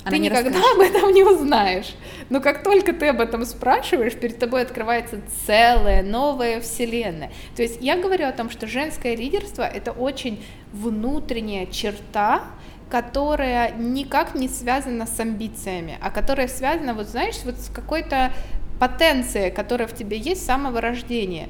она 0.05 0.11
ты 0.11 0.19
никогда 0.19 0.59
расскажет. 0.59 0.75
об 0.75 0.79
этом 0.81 1.13
не 1.13 1.23
узнаешь. 1.23 1.95
Но 2.29 2.39
как 2.39 2.63
только 2.63 2.93
ты 2.93 3.07
об 3.07 3.19
этом 3.19 3.43
спрашиваешь, 3.43 4.13
перед 4.13 4.37
тобой 4.37 4.61
открывается 4.61 5.19
целая 5.47 6.03
новая 6.03 6.61
вселенная. 6.61 7.31
То 7.55 7.63
есть 7.63 7.81
я 7.81 7.97
говорю 7.97 8.27
о 8.27 8.31
том, 8.31 8.51
что 8.51 8.67
женское 8.67 9.15
лидерство 9.15 9.63
это 9.63 9.91
очень 9.91 10.45
внутренняя 10.71 11.65
черта, 11.65 12.43
которая 12.89 13.71
никак 13.71 14.35
не 14.35 14.47
связана 14.47 15.07
с 15.07 15.19
амбициями, 15.19 15.97
а 15.99 16.11
которая 16.11 16.47
связана, 16.47 16.93
вот 16.93 17.07
знаешь, 17.07 17.37
вот 17.43 17.57
с 17.57 17.69
какой-то 17.69 18.31
потенцией, 18.79 19.49
которая 19.49 19.87
в 19.87 19.95
тебе 19.95 20.17
есть 20.17 20.43
с 20.43 20.45
самого 20.45 20.81
рождения. 20.81 21.49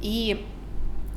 И 0.00 0.46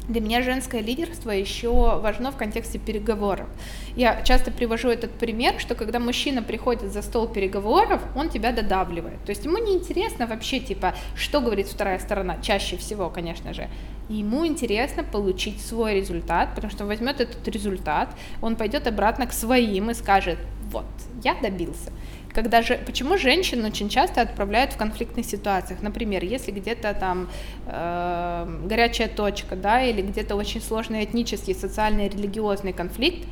для 0.07 0.21
меня 0.21 0.41
женское 0.41 0.81
лидерство 0.81 1.31
еще 1.31 1.99
важно 1.99 2.31
в 2.31 2.37
контексте 2.37 2.79
переговоров. 2.79 3.47
Я 3.95 4.21
часто 4.23 4.51
привожу 4.51 4.89
этот 4.89 5.11
пример, 5.11 5.59
что 5.59 5.75
когда 5.75 5.99
мужчина 5.99 6.41
приходит 6.41 6.91
за 6.91 7.01
стол 7.01 7.27
переговоров, 7.27 8.01
он 8.15 8.29
тебя 8.29 8.51
додавливает. 8.51 9.23
То 9.23 9.29
есть 9.29 9.45
ему 9.45 9.57
не 9.57 9.73
интересно 9.73 10.27
вообще, 10.27 10.59
типа, 10.59 10.95
что 11.15 11.39
говорит 11.41 11.67
вторая 11.67 11.99
сторона, 11.99 12.37
чаще 12.41 12.77
всего, 12.77 13.09
конечно 13.09 13.53
же. 13.53 13.69
Ему 14.09 14.45
интересно 14.45 15.03
получить 15.03 15.61
свой 15.61 15.95
результат, 15.95 16.55
потому 16.55 16.71
что 16.71 16.85
возьмет 16.85 17.21
этот 17.21 17.47
результат, 17.47 18.09
он 18.41 18.55
пойдет 18.55 18.87
обратно 18.87 19.27
к 19.27 19.33
своим 19.33 19.89
и 19.91 19.93
скажет, 19.93 20.39
вот, 20.71 20.85
я 21.23 21.35
добился 21.35 21.91
когда 22.34 22.61
же, 22.61 22.79
почему 22.86 23.17
женщин 23.17 23.63
очень 23.65 23.89
часто 23.89 24.21
отправляют 24.21 24.73
в 24.73 24.77
конфликтных 24.77 25.25
ситуациях, 25.25 25.82
например, 25.82 26.23
если 26.23 26.51
где-то 26.51 26.93
там 26.93 27.29
э, 27.67 28.59
горячая 28.65 29.09
точка, 29.09 29.55
да, 29.55 29.84
или 29.84 30.01
где-то 30.01 30.36
очень 30.36 30.61
сложный 30.61 31.03
этнический, 31.03 31.53
социальный, 31.53 32.09
религиозный 32.09 32.73
конфликт, 32.73 33.27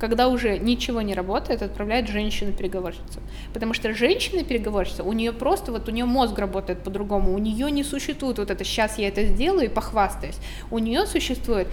когда 0.00 0.28
уже 0.28 0.58
ничего 0.58 1.02
не 1.02 1.14
работает, 1.14 1.62
отправляют 1.62 2.08
женщину-переговорщицу. 2.08 3.20
Потому 3.52 3.74
что 3.74 3.92
женщина-переговорщица, 3.92 5.04
у 5.04 5.12
нее 5.12 5.32
просто, 5.32 5.72
вот 5.72 5.88
у 5.88 5.92
нее 5.92 6.06
мозг 6.06 6.38
работает 6.38 6.82
по-другому, 6.82 7.34
у 7.34 7.38
нее 7.38 7.70
не 7.70 7.84
существует 7.84 8.38
вот 8.38 8.50
это 8.50 8.64
«сейчас 8.64 8.98
я 8.98 9.08
это 9.08 9.24
сделаю 9.24 9.66
и 9.66 9.68
похвастаюсь». 9.68 10.38
У 10.70 10.78
нее 10.78 11.04
существует 11.04 11.68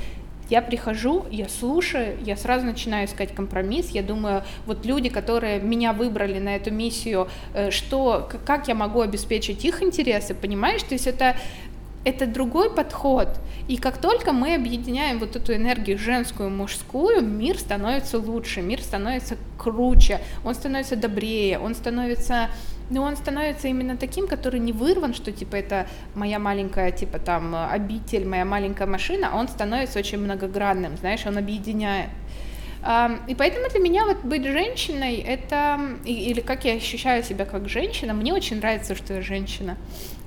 я 0.49 0.61
прихожу, 0.61 1.25
я 1.31 1.47
слушаю, 1.49 2.17
я 2.23 2.35
сразу 2.35 2.65
начинаю 2.65 3.07
искать 3.07 3.33
компромисс, 3.33 3.89
я 3.89 4.03
думаю, 4.03 4.43
вот 4.65 4.85
люди, 4.85 5.09
которые 5.09 5.59
меня 5.59 5.93
выбрали 5.93 6.39
на 6.39 6.55
эту 6.55 6.71
миссию, 6.71 7.27
э, 7.53 7.71
что, 7.71 8.29
как 8.45 8.67
я 8.67 8.75
могу 8.75 9.01
обеспечить 9.01 9.65
их 9.65 9.81
интересы, 9.83 10.33
понимаешь, 10.33 10.83
то 10.83 10.93
есть 10.93 11.07
это 11.07 11.35
это 12.07 12.25
другой 12.25 12.73
подход. 12.73 13.27
И 13.67 13.75
как 13.75 13.97
только 13.97 14.31
мы 14.31 14.55
объединяем 14.55 15.19
вот 15.19 15.35
эту 15.35 15.53
энергию 15.53 15.97
женскую, 15.97 16.49
мужскую, 16.49 17.21
мир 17.21 17.59
становится 17.59 18.17
лучше, 18.17 18.61
мир 18.61 18.81
становится 18.81 19.35
круче, 19.57 20.21
он 20.45 20.55
становится 20.55 20.95
добрее, 20.95 21.59
он 21.59 21.75
становится 21.75 22.49
но 22.89 23.03
он 23.03 23.15
становится 23.17 23.67
именно 23.67 23.97
таким, 23.97 24.27
который 24.27 24.59
не 24.59 24.71
вырван, 24.71 25.13
что 25.13 25.31
типа 25.31 25.55
это 25.55 25.87
моя 26.15 26.39
маленькая 26.39 26.91
типа 26.91 27.19
там 27.19 27.55
обитель, 27.55 28.25
моя 28.25 28.45
маленькая 28.45 28.87
машина, 28.87 29.35
он 29.35 29.47
становится 29.47 29.99
очень 29.99 30.19
многогранным, 30.19 30.97
знаешь, 30.97 31.25
он 31.25 31.37
объединяет. 31.37 32.09
И 33.27 33.35
поэтому 33.35 33.69
для 33.69 33.79
меня 33.79 34.05
вот 34.05 34.23
быть 34.23 34.45
женщиной, 34.45 35.15
это, 35.15 35.79
или 36.05 36.39
как 36.39 36.63
я 36.63 36.73
ощущаю 36.73 37.23
себя 37.23 37.43
как 37.43 37.67
женщина, 37.67 38.13
мне 38.13 38.33
очень 38.33 38.57
нравится, 38.57 38.95
что 38.95 39.15
я 39.15 39.21
женщина. 39.21 39.75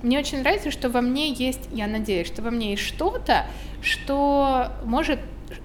Мне 0.03 0.19
очень 0.19 0.41
нравится, 0.41 0.71
что 0.71 0.91
во 0.91 1.01
мне 1.01 1.33
есть, 1.33 1.69
я 1.73 1.87
надеюсь, 1.87 2.27
что 2.27 2.43
во 2.43 2.51
мне 2.51 2.73
есть 2.73 2.83
что-то, 2.83 3.47
что 3.81 4.73
может 4.85 5.21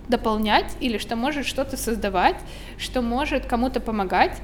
дополнять 0.07 0.75
или 0.79 0.97
что 0.97 1.15
может 1.15 1.45
что-то 1.45 1.75
создавать, 1.75 2.37
что 2.77 3.01
может 3.01 3.45
кому-то 3.45 3.79
помогать, 3.79 4.39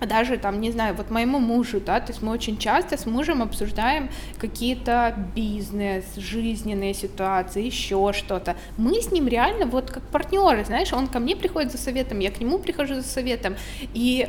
даже 0.00 0.38
там, 0.38 0.60
не 0.60 0.70
знаю, 0.70 0.94
вот 0.94 1.10
моему 1.10 1.38
мужу, 1.38 1.80
да, 1.80 2.00
то 2.00 2.12
есть 2.12 2.22
мы 2.22 2.32
очень 2.32 2.58
часто 2.58 2.96
с 2.96 3.06
мужем 3.06 3.42
обсуждаем 3.42 4.10
какие-то 4.38 5.14
бизнес, 5.34 6.04
жизненные 6.16 6.94
ситуации, 6.94 7.64
еще 7.64 8.12
что-то. 8.12 8.56
Мы 8.76 9.00
с 9.00 9.10
ним 9.10 9.28
реально 9.28 9.66
вот 9.66 9.90
как 9.90 10.02
партнеры, 10.04 10.64
знаешь, 10.64 10.92
он 10.92 11.06
ко 11.06 11.18
мне 11.18 11.36
приходит 11.36 11.72
за 11.72 11.78
советом, 11.78 12.18
я 12.18 12.30
к 12.30 12.40
нему 12.40 12.58
прихожу 12.58 12.96
за 12.96 13.02
советом, 13.02 13.56
и 13.94 14.28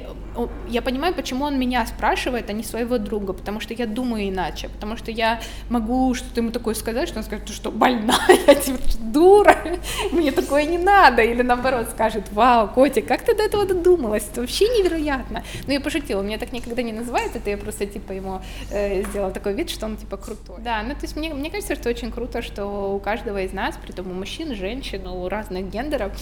я 0.70 0.82
понимаю, 0.82 1.14
почему 1.14 1.46
он 1.46 1.60
меня 1.60 1.86
спрашивает, 1.86 2.50
а 2.50 2.54
не 2.54 2.64
своего 2.64 2.98
друга, 2.98 3.34
потому 3.34 3.60
что 3.60 3.74
я 3.74 3.86
думаю 3.86 4.30
иначе, 4.30 4.70
потому 4.70 4.98
что 4.98 5.12
я 5.12 5.40
могу 5.70 6.14
что-то 6.14 6.42
ему 6.42 6.52
такое 6.52 6.74
сказать, 6.76 7.08
что 7.08 7.20
он 7.20 7.24
скажет, 7.24 7.46
ты 7.46 7.54
что, 7.54 7.72
больная, 7.72 8.56
типа, 8.64 8.80
дура, 9.00 9.58
мне 10.12 10.32
такое 10.32 10.66
не 10.66 10.78
надо, 10.78 11.22
или 11.22 11.42
наоборот 11.42 11.90
скажет, 11.90 12.32
вау, 12.32 12.68
Котик, 12.68 13.08
как 13.08 13.22
ты 13.24 13.36
до 13.36 13.44
этого 13.44 13.66
додумалась, 13.66 14.28
это 14.32 14.42
вообще 14.42 14.66
невероятно. 14.66 15.44
Ну, 15.68 15.74
я 15.74 15.82
пошутила, 15.82 16.22
меня 16.22 16.38
так 16.38 16.52
никогда 16.52 16.82
не 16.82 16.94
называют, 16.94 17.36
это 17.36 17.50
я 17.50 17.58
просто, 17.58 17.86
типа, 17.86 18.12
ему 18.12 18.42
э, 18.72 19.04
сделала 19.04 19.32
такой 19.32 19.54
вид, 19.54 19.70
что 19.70 19.86
он, 19.86 19.98
типа, 19.98 20.18
крутой. 20.18 20.58
Да, 20.60 20.84
ну, 20.84 20.92
то 20.92 21.02
есть 21.04 21.16
мне, 21.16 21.34
мне 21.34 21.50
кажется, 21.50 21.76
что 21.76 21.90
очень 21.90 22.12
круто, 22.12 22.42
что 22.42 22.96
у 22.96 23.00
каждого 23.00 23.42
из 23.42 23.54
нас, 23.54 23.78
при 23.78 23.92
том 23.92 24.12
у 24.12 24.14
мужчин, 24.14 24.56
женщин, 24.56 25.08
у 25.08 25.28
разных 25.30 25.70
гендеров, 25.70 26.14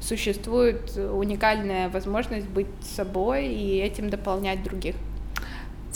существует 0.00 0.96
уникальная 0.96 1.88
возможность 1.88 2.46
быть 2.46 2.68
собой 2.82 3.46
и 3.46 3.78
этим 3.78 4.08
дополнять 4.10 4.62
других 4.62 4.94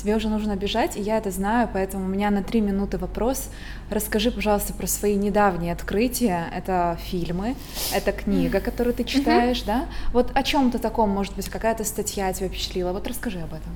тебе 0.01 0.16
уже 0.16 0.28
нужно 0.28 0.57
бежать, 0.57 0.96
и 0.96 1.01
я 1.01 1.18
это 1.18 1.30
знаю, 1.30 1.68
поэтому 1.72 2.05
у 2.05 2.09
меня 2.09 2.30
на 2.30 2.42
три 2.42 2.61
минуты 2.61 2.98
вопрос. 2.98 3.51
Расскажи, 3.90 4.30
пожалуйста, 4.30 4.72
про 4.72 4.86
свои 4.86 5.14
недавние 5.14 5.72
открытия. 5.72 6.46
Это 6.55 6.98
фильмы, 7.03 7.55
это 7.92 8.12
книга, 8.12 8.61
которую 8.61 8.94
ты 8.94 9.05
читаешь, 9.05 9.62
да? 9.62 9.86
Вот 10.12 10.30
о 10.34 10.42
чем-то 10.42 10.78
таком, 10.78 11.11
может 11.11 11.34
быть, 11.36 11.48
какая-то 11.48 11.84
статья 11.84 12.32
тебя 12.32 12.48
впечатлила. 12.48 12.92
Вот 12.92 13.07
расскажи 13.07 13.40
об 13.40 13.53
этом. 13.53 13.72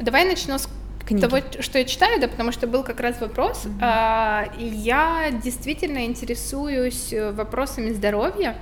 Давай 0.00 0.24
начну 0.26 0.58
с 0.58 0.68
Книги. 1.06 1.22
того, 1.22 1.38
что 1.60 1.78
я 1.78 1.84
читаю, 1.84 2.20
да, 2.20 2.28
потому 2.28 2.52
что 2.52 2.66
был 2.66 2.82
как 2.82 3.00
раз 3.00 3.20
вопрос. 3.20 3.64
Mm-hmm. 3.64 4.72
Я 4.74 5.30
действительно 5.42 6.04
интересуюсь 6.04 7.14
вопросами 7.32 7.92
здоровья 7.92 8.56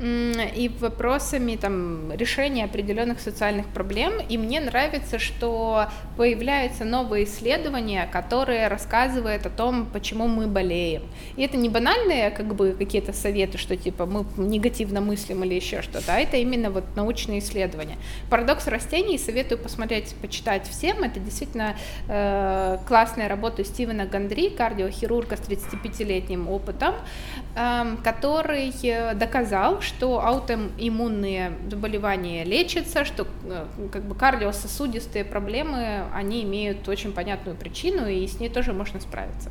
и 0.00 0.70
вопросами 0.80 1.56
там, 1.56 2.12
решения 2.12 2.64
определенных 2.64 3.20
социальных 3.20 3.66
проблем. 3.68 4.14
И 4.28 4.36
мне 4.36 4.60
нравится, 4.60 5.18
что 5.18 5.86
появляются 6.16 6.84
новые 6.84 7.24
исследования, 7.24 8.08
которые 8.12 8.68
рассказывают 8.68 9.46
о 9.46 9.50
том, 9.50 9.86
почему 9.92 10.26
мы 10.26 10.46
болеем. 10.46 11.02
И 11.36 11.42
это 11.42 11.56
не 11.56 11.68
банальные 11.68 12.30
как 12.30 12.54
бы 12.54 12.74
какие-то 12.76 13.12
советы, 13.12 13.56
что 13.58 13.76
типа 13.76 14.06
мы 14.06 14.24
негативно 14.36 15.00
мыслим 15.00 15.44
или 15.44 15.54
еще 15.54 15.82
что-то, 15.82 16.14
а 16.14 16.18
это 16.18 16.36
именно 16.38 16.70
вот 16.70 16.84
научные 16.96 17.38
исследования. 17.38 17.96
Парадокс 18.30 18.66
растений 18.66 19.18
советую 19.18 19.58
посмотреть, 19.58 20.14
почитать 20.20 20.68
всем. 20.68 21.04
Это 21.04 21.20
действительно 21.20 21.76
э, 22.08 22.78
классная 22.86 23.28
работа 23.28 23.64
Стивена 23.64 24.06
Гандри, 24.06 24.48
кардиохирурга 24.48 25.36
с 25.36 25.40
35-летним 25.40 26.48
опытом, 26.48 26.94
эм, 27.56 27.96
который 27.98 28.72
доказал, 29.14 29.80
что 29.84 30.20
аутоиммунные 30.20 31.52
заболевания 31.70 32.44
лечатся, 32.44 33.04
что 33.04 33.26
э, 33.44 33.66
как 33.92 34.02
бы 34.04 34.14
кардиососудистые 34.14 35.24
проблемы, 35.24 36.04
они 36.12 36.42
имеют 36.42 36.88
очень 36.88 37.12
понятную 37.12 37.56
причину, 37.56 38.08
и 38.08 38.26
с 38.26 38.40
ней 38.40 38.48
тоже 38.48 38.72
можно 38.72 39.00
справиться. 39.00 39.50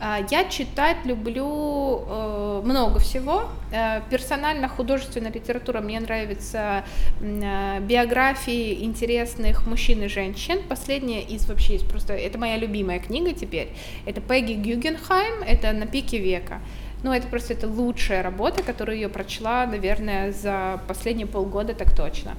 А, 0.00 0.20
я 0.30 0.44
читать 0.44 0.98
люблю 1.04 2.04
э, 2.06 2.62
много 2.64 2.98
всего. 3.00 3.48
Э, 3.72 4.00
персонально 4.08 4.68
художественная 4.68 5.32
литература 5.32 5.80
мне 5.80 6.00
нравится 6.00 6.84
биографии 7.20 8.84
интересных 8.84 9.66
мужчин 9.66 10.02
и 10.02 10.08
женщин. 10.08 10.62
Последняя 10.68 11.22
из 11.22 11.46
вообще 11.46 11.74
есть 11.74 11.88
просто, 11.88 12.14
это 12.14 12.38
моя 12.38 12.56
любимая 12.56 13.00
книга 13.00 13.32
теперь. 13.32 13.72
Это 14.06 14.20
Пегги 14.20 14.54
Гюгенхайм, 14.54 15.42
это 15.42 15.72
«На 15.72 15.86
пике 15.86 16.18
века». 16.18 16.60
Ну, 17.04 17.12
это 17.12 17.28
просто 17.28 17.52
это 17.52 17.68
лучшая 17.68 18.22
работа, 18.22 18.62
которую 18.62 18.98
я 18.98 19.10
прочла, 19.10 19.66
наверное, 19.66 20.32
за 20.32 20.80
последние 20.88 21.26
полгода, 21.26 21.74
так 21.74 21.94
точно. 21.94 22.34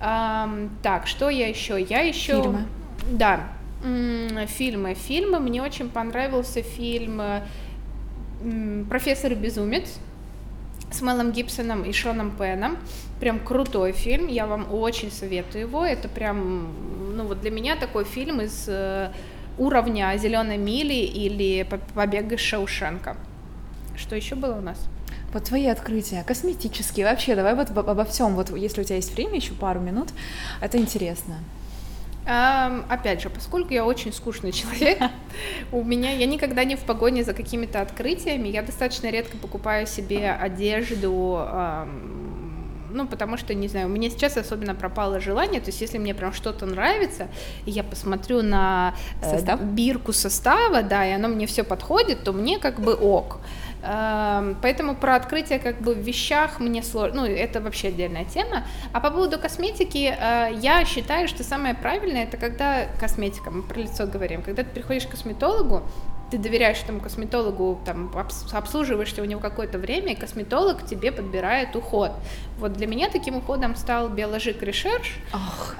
Um, 0.00 0.70
так, 0.84 1.08
что 1.08 1.28
я 1.28 1.48
еще? 1.48 1.82
Я 1.82 2.02
еще... 2.02 2.40
Фильмы. 2.40 2.66
Да, 3.10 3.40
фильмы. 4.46 4.94
Фильмы. 4.94 5.40
Мне 5.40 5.62
очень 5.62 5.90
понравился 5.90 6.62
фильм 6.62 7.20
«Профессор 8.88 9.34
Безумец» 9.34 9.98
с 10.92 11.02
Мелом 11.02 11.32
Гибсоном 11.32 11.82
и 11.82 11.92
Шоном 11.92 12.30
Пеном. 12.36 12.76
Прям 13.18 13.40
крутой 13.40 13.90
фильм, 13.90 14.28
я 14.28 14.46
вам 14.46 14.72
очень 14.72 15.10
советую 15.10 15.62
его. 15.62 15.84
Это 15.84 16.08
прям, 16.08 16.72
ну 17.16 17.24
вот 17.24 17.40
для 17.40 17.50
меня 17.50 17.74
такой 17.74 18.04
фильм 18.04 18.40
из 18.40 18.66
э, 18.68 19.10
уровня 19.58 20.16
Зеленой 20.16 20.56
мили 20.56 20.94
или 20.94 21.66
Побег 21.94 22.30
из 22.30 22.38
Шоушенка. 22.38 23.16
Что 23.96 24.16
еще 24.16 24.34
было 24.34 24.54
у 24.54 24.60
нас? 24.60 24.78
Вот 25.32 25.44
твои 25.44 25.66
открытия, 25.66 26.22
косметические, 26.24 27.06
вообще, 27.06 27.34
давай 27.34 27.54
вот 27.54 27.70
обо 27.70 28.04
всем, 28.04 28.34
вот 28.34 28.56
если 28.56 28.82
у 28.82 28.84
тебя 28.84 28.96
есть 28.96 29.14
время, 29.14 29.36
еще 29.36 29.52
пару 29.52 29.80
минут, 29.80 30.10
это 30.60 30.78
интересно. 30.78 31.36
Um, 32.26 32.86
опять 32.88 33.20
же, 33.20 33.28
поскольку 33.28 33.74
я 33.74 33.84
очень 33.84 34.10
скучный 34.12 34.50
человек, 34.50 34.98
у 35.72 35.84
меня 35.84 36.10
я 36.12 36.24
никогда 36.24 36.64
не 36.64 36.74
в 36.74 36.80
погоне 36.80 37.22
за 37.22 37.34
какими-то 37.34 37.82
открытиями, 37.82 38.48
я 38.48 38.62
достаточно 38.62 39.10
редко 39.10 39.36
покупаю 39.36 39.86
себе 39.86 40.30
одежду, 40.30 41.10
um, 41.10 42.24
ну, 42.94 43.06
потому 43.06 43.36
что, 43.36 43.52
не 43.54 43.68
знаю, 43.68 43.88
у 43.88 43.90
меня 43.90 44.08
сейчас 44.08 44.36
особенно 44.36 44.74
пропало 44.74 45.20
желание, 45.20 45.60
то 45.60 45.68
есть 45.68 45.80
если 45.80 45.98
мне 45.98 46.14
прям 46.14 46.32
что-то 46.32 46.64
нравится, 46.64 47.26
и 47.66 47.72
я 47.72 47.82
посмотрю 47.82 48.40
на 48.42 48.94
э, 49.20 49.30
Состав? 49.30 49.60
бирку 49.60 50.12
состава, 50.12 50.82
да, 50.82 51.06
и 51.06 51.10
оно 51.10 51.28
мне 51.28 51.46
все 51.46 51.64
подходит, 51.64 52.22
то 52.24 52.32
мне 52.32 52.58
как 52.58 52.80
бы 52.80 52.94
ок. 52.94 53.34
Эм, 53.34 53.40
поэтому 54.62 54.94
про 54.94 55.16
открытие 55.16 55.58
как 55.58 55.80
бы 55.80 55.94
в 55.94 55.98
вещах 55.98 56.58
мне 56.60 56.82
сложно, 56.82 57.22
ну, 57.22 57.26
это 57.26 57.60
вообще 57.60 57.88
отдельная 57.88 58.24
тема. 58.24 58.64
А 58.92 59.00
по 59.00 59.10
поводу 59.10 59.38
косметики, 59.38 60.16
э, 60.18 60.54
я 60.60 60.84
считаю, 60.84 61.28
что 61.28 61.44
самое 61.44 61.74
правильное, 61.74 62.24
это 62.24 62.36
когда 62.36 62.86
косметика, 62.98 63.50
мы 63.50 63.62
про 63.62 63.80
лицо 63.80 64.06
говорим, 64.06 64.42
когда 64.42 64.62
ты 64.62 64.70
приходишь 64.70 65.06
к 65.06 65.10
косметологу, 65.10 65.82
ты 66.30 66.38
доверяешь 66.38 66.82
этому 66.82 67.00
косметологу, 67.00 67.80
там, 67.84 68.10
обслуживаешься 68.52 69.22
у 69.22 69.24
него 69.24 69.40
какое-то 69.40 69.78
время, 69.78 70.12
и 70.12 70.16
косметолог 70.16 70.84
тебе 70.84 71.12
подбирает 71.12 71.76
уход. 71.76 72.12
Вот 72.58 72.72
для 72.74 72.86
меня 72.86 73.08
таким 73.10 73.36
уходом 73.36 73.74
стал 73.74 74.08
биоложик 74.08 74.62
Research. 74.62 75.06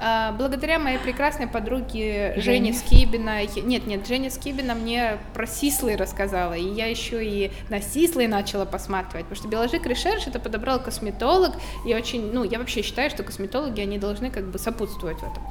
А, 0.01 0.33
благодаря 0.33 0.77
моей 0.77 0.97
прекрасной 0.97 1.47
подруге 1.47 2.33
Жене 2.37 2.73
Скибина. 2.73 3.45
Нет, 3.45 3.87
нет, 3.87 4.05
Женя 4.05 4.29
Скибина 4.29 4.75
мне 4.75 5.17
про 5.33 5.47
сислы 5.47 5.95
рассказала, 5.95 6.53
и 6.53 6.63
я 6.63 6.87
еще 6.87 7.25
и 7.25 7.51
на 7.69 7.81
сислы 7.81 8.27
начала 8.27 8.65
посматривать, 8.65 9.25
потому 9.25 9.35
что 9.35 9.47
биоложик 9.47 9.85
Research 9.87 10.23
это 10.27 10.39
подобрал 10.39 10.81
косметолог, 10.81 11.53
и 11.85 11.93
очень, 11.93 12.33
ну, 12.33 12.43
я 12.43 12.59
вообще 12.59 12.81
считаю, 12.81 13.09
что 13.09 13.23
косметологи, 13.23 13.79
они 13.79 13.97
должны 13.97 14.29
как 14.29 14.45
бы 14.45 14.59
сопутствовать 14.59 15.19
в 15.19 15.23
этом. 15.23 15.43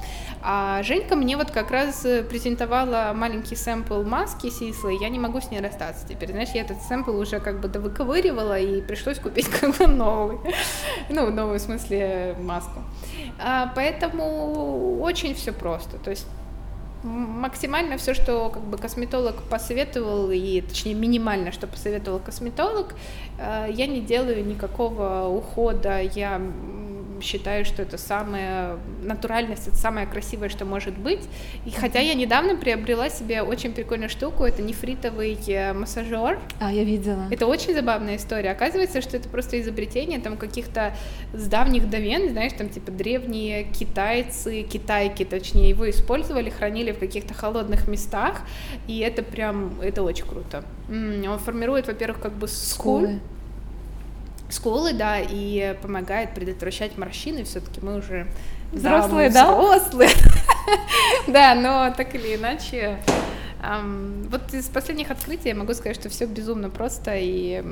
А 0.43 0.83
Женька 0.83 1.15
мне 1.15 1.37
вот 1.37 1.49
как 1.49 1.71
раз 1.71 2.05
презентовала 2.29 3.11
маленький 3.15 3.55
сэмпл 3.55 4.03
маски 4.03 4.49
сислы, 4.49 4.95
и 4.95 5.01
я 5.01 5.09
не 5.09 5.19
могу 5.19 5.41
с 5.41 5.49
ней 5.49 5.59
расстаться 5.59 6.07
теперь. 6.07 6.29
Знаешь, 6.31 6.49
я 6.53 6.61
этот 6.61 6.81
сэмпл 6.83 7.17
уже 7.17 7.39
как 7.39 7.61
бы 7.61 7.67
довыковыривала, 7.67 8.59
и 8.59 8.81
пришлось 8.81 9.17
купить 9.17 9.47
как 9.59 9.75
бы 9.77 9.87
новый. 9.87 10.37
Ну, 11.15 11.53
в 11.53 11.59
смысле 11.59 12.35
маску. 12.39 12.81
А, 13.39 13.71
поэтому 13.73 14.99
очень 15.01 15.33
все 15.33 15.53
просто. 15.53 15.97
То 15.97 16.09
есть 16.09 16.27
максимально 17.03 17.97
все, 17.97 18.13
что 18.13 18.49
как 18.49 18.63
бы 18.63 18.77
косметолог 18.77 19.35
посоветовал, 19.43 20.31
и 20.31 20.61
точнее 20.61 20.95
минимально, 20.95 21.51
что 21.51 21.67
посоветовал 21.67 22.19
косметолог, 22.19 22.95
а, 23.39 23.67
я 23.67 23.87
не 23.87 24.01
делаю 24.01 24.45
никакого 24.45 25.27
ухода, 25.27 26.01
я 26.01 26.41
считаю, 27.21 27.65
что 27.65 27.81
это 27.81 27.97
самая 27.97 28.77
натуральность, 29.03 29.67
это 29.67 29.77
самое 29.77 30.07
красивое, 30.07 30.49
что 30.49 30.65
может 30.65 30.97
быть. 30.97 31.21
И 31.65 31.71
хотя 31.71 31.99
я 31.99 32.13
недавно 32.13 32.55
приобрела 32.55 33.09
себе 33.09 33.41
очень 33.41 33.73
прикольную 33.73 34.09
штуку, 34.09 34.43
это 34.43 34.61
нефритовый 34.61 35.37
э, 35.47 35.73
массажер. 35.73 36.39
А, 36.59 36.71
я 36.71 36.83
видела. 36.83 37.27
Это 37.31 37.47
очень 37.47 37.73
забавная 37.73 38.17
история. 38.17 38.51
Оказывается, 38.51 39.01
что 39.01 39.17
это 39.17 39.29
просто 39.29 39.59
изобретение 39.61 40.19
там 40.19 40.37
каких-то 40.37 40.95
с 41.33 41.47
давних 41.47 41.89
давен, 41.89 42.29
знаешь, 42.29 42.53
там 42.53 42.69
типа 42.69 42.91
древние 42.91 43.63
китайцы, 43.63 44.63
китайки, 44.63 45.25
точнее, 45.25 45.69
его 45.69 45.89
использовали, 45.89 46.49
хранили 46.49 46.91
в 46.91 46.99
каких-то 46.99 47.33
холодных 47.33 47.87
местах, 47.87 48.41
и 48.87 48.99
это 48.99 49.23
прям, 49.23 49.79
это 49.81 50.03
очень 50.03 50.25
круто. 50.25 50.63
Он 50.89 51.39
формирует, 51.39 51.87
во-первых, 51.87 52.21
как 52.21 52.33
бы 52.33 52.47
скулы, 52.47 53.19
скулы, 54.55 54.93
да, 54.93 55.19
и 55.19 55.77
помогает 55.81 56.33
предотвращать 56.33 56.97
морщины, 56.97 57.43
все-таки 57.43 57.81
мы 57.81 57.97
уже 57.97 58.27
взрослые, 58.71 59.29
да? 59.29 59.51
Взрослые. 59.51 60.09
Да, 61.27 61.53
но 61.53 61.93
так 61.95 62.15
или 62.15 62.35
иначе, 62.35 62.97
вот 64.31 64.51
из 64.53 64.67
последних 64.67 65.11
открытий 65.11 65.49
я 65.49 65.55
могу 65.55 65.73
сказать, 65.75 65.95
что 65.95 66.09
все 66.09 66.25
безумно 66.25 66.71
просто 66.71 67.15
и 67.15 67.63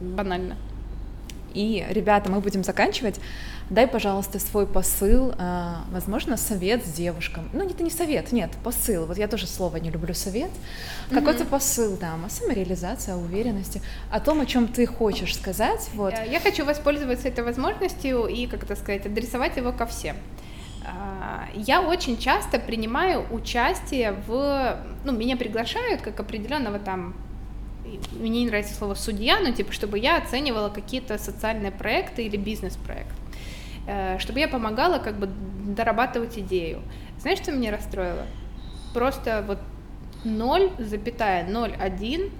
банально. 0.00 0.56
И, 1.54 1.86
ребята, 1.88 2.30
мы 2.30 2.40
будем 2.40 2.64
заканчивать. 2.64 3.20
Дай, 3.70 3.86
пожалуйста, 3.86 4.38
свой 4.38 4.66
посыл, 4.66 5.32
а, 5.38 5.84
возможно, 5.90 6.36
совет 6.36 6.84
с 6.84 6.92
девушкам. 6.92 7.48
Ну, 7.54 7.64
это 7.64 7.82
не 7.82 7.90
совет, 7.90 8.32
нет, 8.32 8.50
посыл. 8.62 9.06
Вот 9.06 9.16
я 9.16 9.26
тоже 9.26 9.46
слово 9.46 9.78
не 9.78 9.90
люблю 9.90 10.12
совет. 10.12 10.50
Какой-то 11.10 11.44
посыл, 11.46 11.96
да, 11.96 12.14
о 12.14 12.28
самореализации, 12.28 13.12
о 13.12 13.16
уверенности, 13.16 13.80
о 14.10 14.20
том, 14.20 14.40
о 14.40 14.46
чем 14.46 14.68
ты 14.68 14.86
хочешь 14.86 15.34
сказать. 15.34 15.88
Вот. 15.94 16.12
Э, 16.12 16.26
я 16.30 16.40
хочу 16.40 16.64
воспользоваться 16.64 17.28
этой 17.28 17.42
возможностью 17.42 18.26
и, 18.26 18.46
как 18.46 18.64
это 18.64 18.76
сказать, 18.76 19.06
адресовать 19.06 19.56
его 19.56 19.72
ко 19.72 19.86
всем. 19.86 20.16
А, 20.84 21.48
я 21.54 21.80
очень 21.80 22.18
часто 22.18 22.58
принимаю 22.58 23.24
участие 23.32 24.12
в, 24.26 24.78
ну, 25.04 25.12
меня 25.12 25.36
приглашают 25.36 26.02
как 26.02 26.20
определенного 26.20 26.78
там 26.78 27.14
мне 28.12 28.40
не 28.40 28.46
нравится 28.46 28.74
слово 28.74 28.94
судья, 28.94 29.40
но 29.40 29.50
типа, 29.50 29.72
чтобы 29.72 29.98
я 29.98 30.16
оценивала 30.16 30.68
какие-то 30.68 31.18
социальные 31.18 31.72
проекты 31.72 32.24
или 32.24 32.36
бизнес-проект, 32.36 33.14
э, 33.86 34.18
чтобы 34.18 34.40
я 34.40 34.48
помогала 34.48 34.98
как 34.98 35.18
бы 35.18 35.28
дорабатывать 35.66 36.38
идею. 36.38 36.82
Знаешь, 37.18 37.38
что 37.38 37.52
меня 37.52 37.70
расстроило? 37.70 38.26
Просто 38.92 39.44
вот 39.46 39.58
0,01 40.24 42.32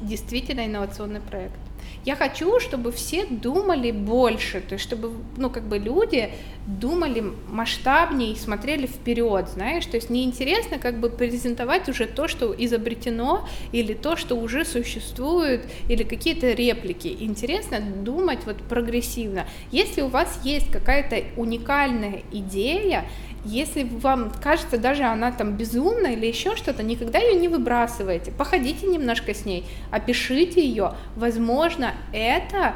действительно 0.00 0.66
инновационный 0.66 1.20
проект. 1.20 1.58
Я 2.08 2.16
хочу, 2.16 2.58
чтобы 2.58 2.90
все 2.90 3.26
думали 3.26 3.90
больше, 3.90 4.62
то 4.62 4.76
есть 4.76 4.84
чтобы, 4.86 5.12
ну, 5.36 5.50
как 5.50 5.64
бы 5.64 5.76
люди 5.76 6.30
думали 6.66 7.22
масштабнее 7.50 8.32
и 8.32 8.36
смотрели 8.36 8.86
вперед, 8.86 9.50
знаешь, 9.50 9.84
то 9.84 9.98
есть 9.98 10.08
неинтересно 10.08 10.78
как 10.78 11.00
бы 11.00 11.10
презентовать 11.10 11.86
уже 11.90 12.06
то, 12.06 12.26
что 12.26 12.54
изобретено, 12.56 13.46
или 13.72 13.92
то, 13.92 14.16
что 14.16 14.36
уже 14.36 14.64
существует, 14.64 15.60
или 15.90 16.02
какие-то 16.02 16.52
реплики. 16.52 17.14
Интересно 17.20 17.78
думать 17.78 18.38
вот 18.46 18.56
прогрессивно. 18.56 19.46
Если 19.70 20.00
у 20.00 20.08
вас 20.08 20.40
есть 20.44 20.72
какая-то 20.72 21.24
уникальная 21.36 22.22
идея, 22.32 23.04
если 23.44 23.84
вам 23.84 24.32
кажется, 24.42 24.78
даже 24.78 25.04
она 25.04 25.30
там 25.30 25.56
безумная 25.56 26.12
или 26.12 26.26
еще 26.26 26.56
что-то, 26.56 26.82
никогда 26.82 27.18
ее 27.18 27.38
не 27.38 27.48
выбрасывайте. 27.48 28.30
Походите 28.32 28.86
немножко 28.86 29.32
с 29.32 29.44
ней, 29.44 29.64
опишите 29.90 30.60
ее. 30.60 30.94
Возможно, 31.16 31.94
это 32.12 32.74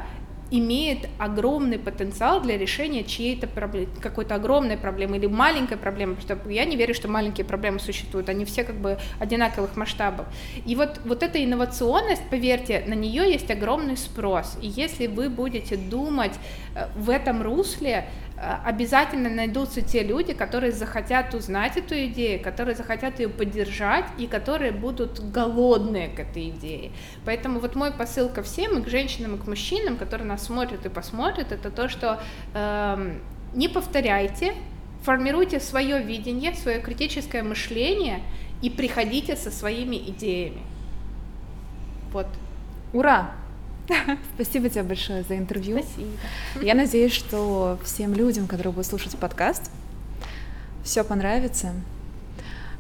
имеет 0.53 1.09
огромный 1.19 1.79
потенциал 1.79 2.43
для 2.43 2.59
решения 2.59 3.05
чьей-то 3.05 3.47
проблемы, 3.47 3.89
какой-то 4.01 4.35
огромной 4.35 4.77
проблемы 4.77 5.17
или 5.17 5.27
маленькой 5.27 5.79
проблемы, 5.79 6.15
потому 6.15 6.41
что 6.41 6.51
я 6.51 6.67
не 6.67 6.77
верю, 6.77 6.95
что 6.95 7.09
маленькие 7.09 7.47
проблемы 7.47 7.81
существуют, 7.81 8.29
они 8.29 8.45
все 8.45 8.63
как 8.63 8.77
бы 8.77 8.99
одинаковых 9.19 9.77
масштабов. 9.77 10.27
И 10.67 10.77
вот, 10.77 11.01
вот 11.05 11.23
эта 11.23 11.43
инновационность, 11.43 12.23
поверьте, 12.31 12.85
на 12.87 12.95
нее 12.95 13.33
есть 13.33 13.51
огромный 13.51 13.97
спрос. 13.97 14.59
И 14.61 14.69
если 14.69 15.07
вы 15.07 15.31
будете 15.31 15.77
думать 15.77 16.35
э, 16.75 16.87
в 16.97 17.09
этом 17.09 17.41
русле, 17.43 18.09
обязательно 18.43 19.31
найдутся 19.31 19.83
те 19.83 20.03
люди, 20.03 20.33
которые 20.33 20.73
захотят 20.73 21.33
узнать 21.35 21.77
эту 21.77 21.95
идею, 22.07 22.43
которые 22.43 22.75
захотят 22.75 23.21
ее 23.21 23.29
поддержать 23.29 24.07
и 24.19 24.27
которые 24.27 24.73
будут 24.73 25.21
голодные 25.31 26.09
к 26.09 26.19
этой 26.19 26.49
идее. 26.49 26.91
Поэтому 27.25 27.61
вот 27.61 27.77
мой 27.77 27.93
посыл 27.93 28.29
ко 28.29 28.43
всем, 28.43 28.79
и 28.79 28.83
к 28.83 28.89
женщинам, 28.89 29.37
и 29.37 29.39
к 29.39 29.47
мужчинам, 29.47 29.97
которые 29.97 30.27
нас 30.27 30.45
смотрят 30.45 30.85
и 30.85 30.89
посмотрят, 30.89 31.53
это 31.53 31.71
то, 31.71 31.89
что 31.89 32.21
э, 32.55 33.19
не 33.55 33.69
повторяйте, 33.69 34.55
формируйте 35.03 35.61
свое 35.61 36.03
видение, 36.03 36.55
свое 36.55 36.81
критическое 36.81 37.45
мышление 37.45 38.23
и 38.61 38.71
приходите 38.71 39.37
со 39.37 39.51
своими 39.53 39.97
идеями. 39.97 40.63
Вот. 42.13 42.27
Ура! 42.93 43.33
Спасибо 44.35 44.69
тебе 44.69 44.83
большое 44.83 45.23
за 45.23 45.37
интервью. 45.37 45.83
Спасибо. 45.83 46.11
Я 46.65 46.75
надеюсь, 46.75 47.13
что 47.13 47.79
всем 47.85 48.15
людям, 48.15 48.47
которые 48.47 48.73
будут 48.73 48.87
слушать 48.87 49.17
подкаст, 49.17 49.71
все 50.85 51.05
понравится. 51.05 51.73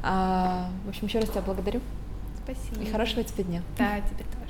А, 0.02 0.70
в 0.84 0.88
общем, 0.88 1.06
еще 1.06 1.20
раз 1.20 1.30
тебя 1.30 1.42
благодарю. 1.42 1.80
Спасибо. 2.44 2.82
И 2.82 2.90
хорошего 2.90 3.22
тебе 3.22 3.44
дня. 3.44 3.62
Да, 3.78 4.00
тебе 4.00 4.24
тоже. 4.24 4.41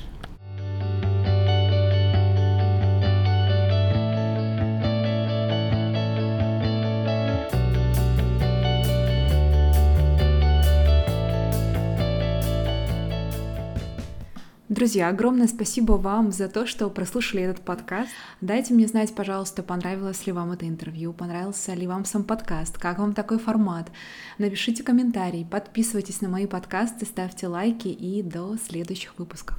Друзья, 14.83 15.11
огромное 15.11 15.47
спасибо 15.47 15.93
вам 15.93 16.33
за 16.33 16.49
то, 16.49 16.67
что 16.67 16.91
прослушали 16.91 17.45
этот 17.45 17.65
подкаст. 17.65 18.11
Дайте 18.41 18.75
мне 18.75 18.89
знать, 18.89 19.15
пожалуйста, 19.15 19.63
понравилось 19.63 20.27
ли 20.27 20.33
вам 20.33 20.51
это 20.51 20.67
интервью, 20.67 21.13
понравился 21.13 21.73
ли 21.75 21.87
вам 21.87 22.05
сам 22.05 22.25
подкаст, 22.25 22.79
как 22.79 22.99
вам 22.99 23.15
такой 23.15 23.39
формат. 23.39 23.93
Напишите 24.39 24.83
комментарий, 24.83 25.47
подписывайтесь 25.47 26.21
на 26.21 26.29
мои 26.29 26.47
подкасты, 26.47 27.07
ставьте 27.07 27.47
лайки 27.47 27.87
и 27.87 28.25
до 28.25 28.57
следующих 28.57 29.17
выпусков. 29.19 29.57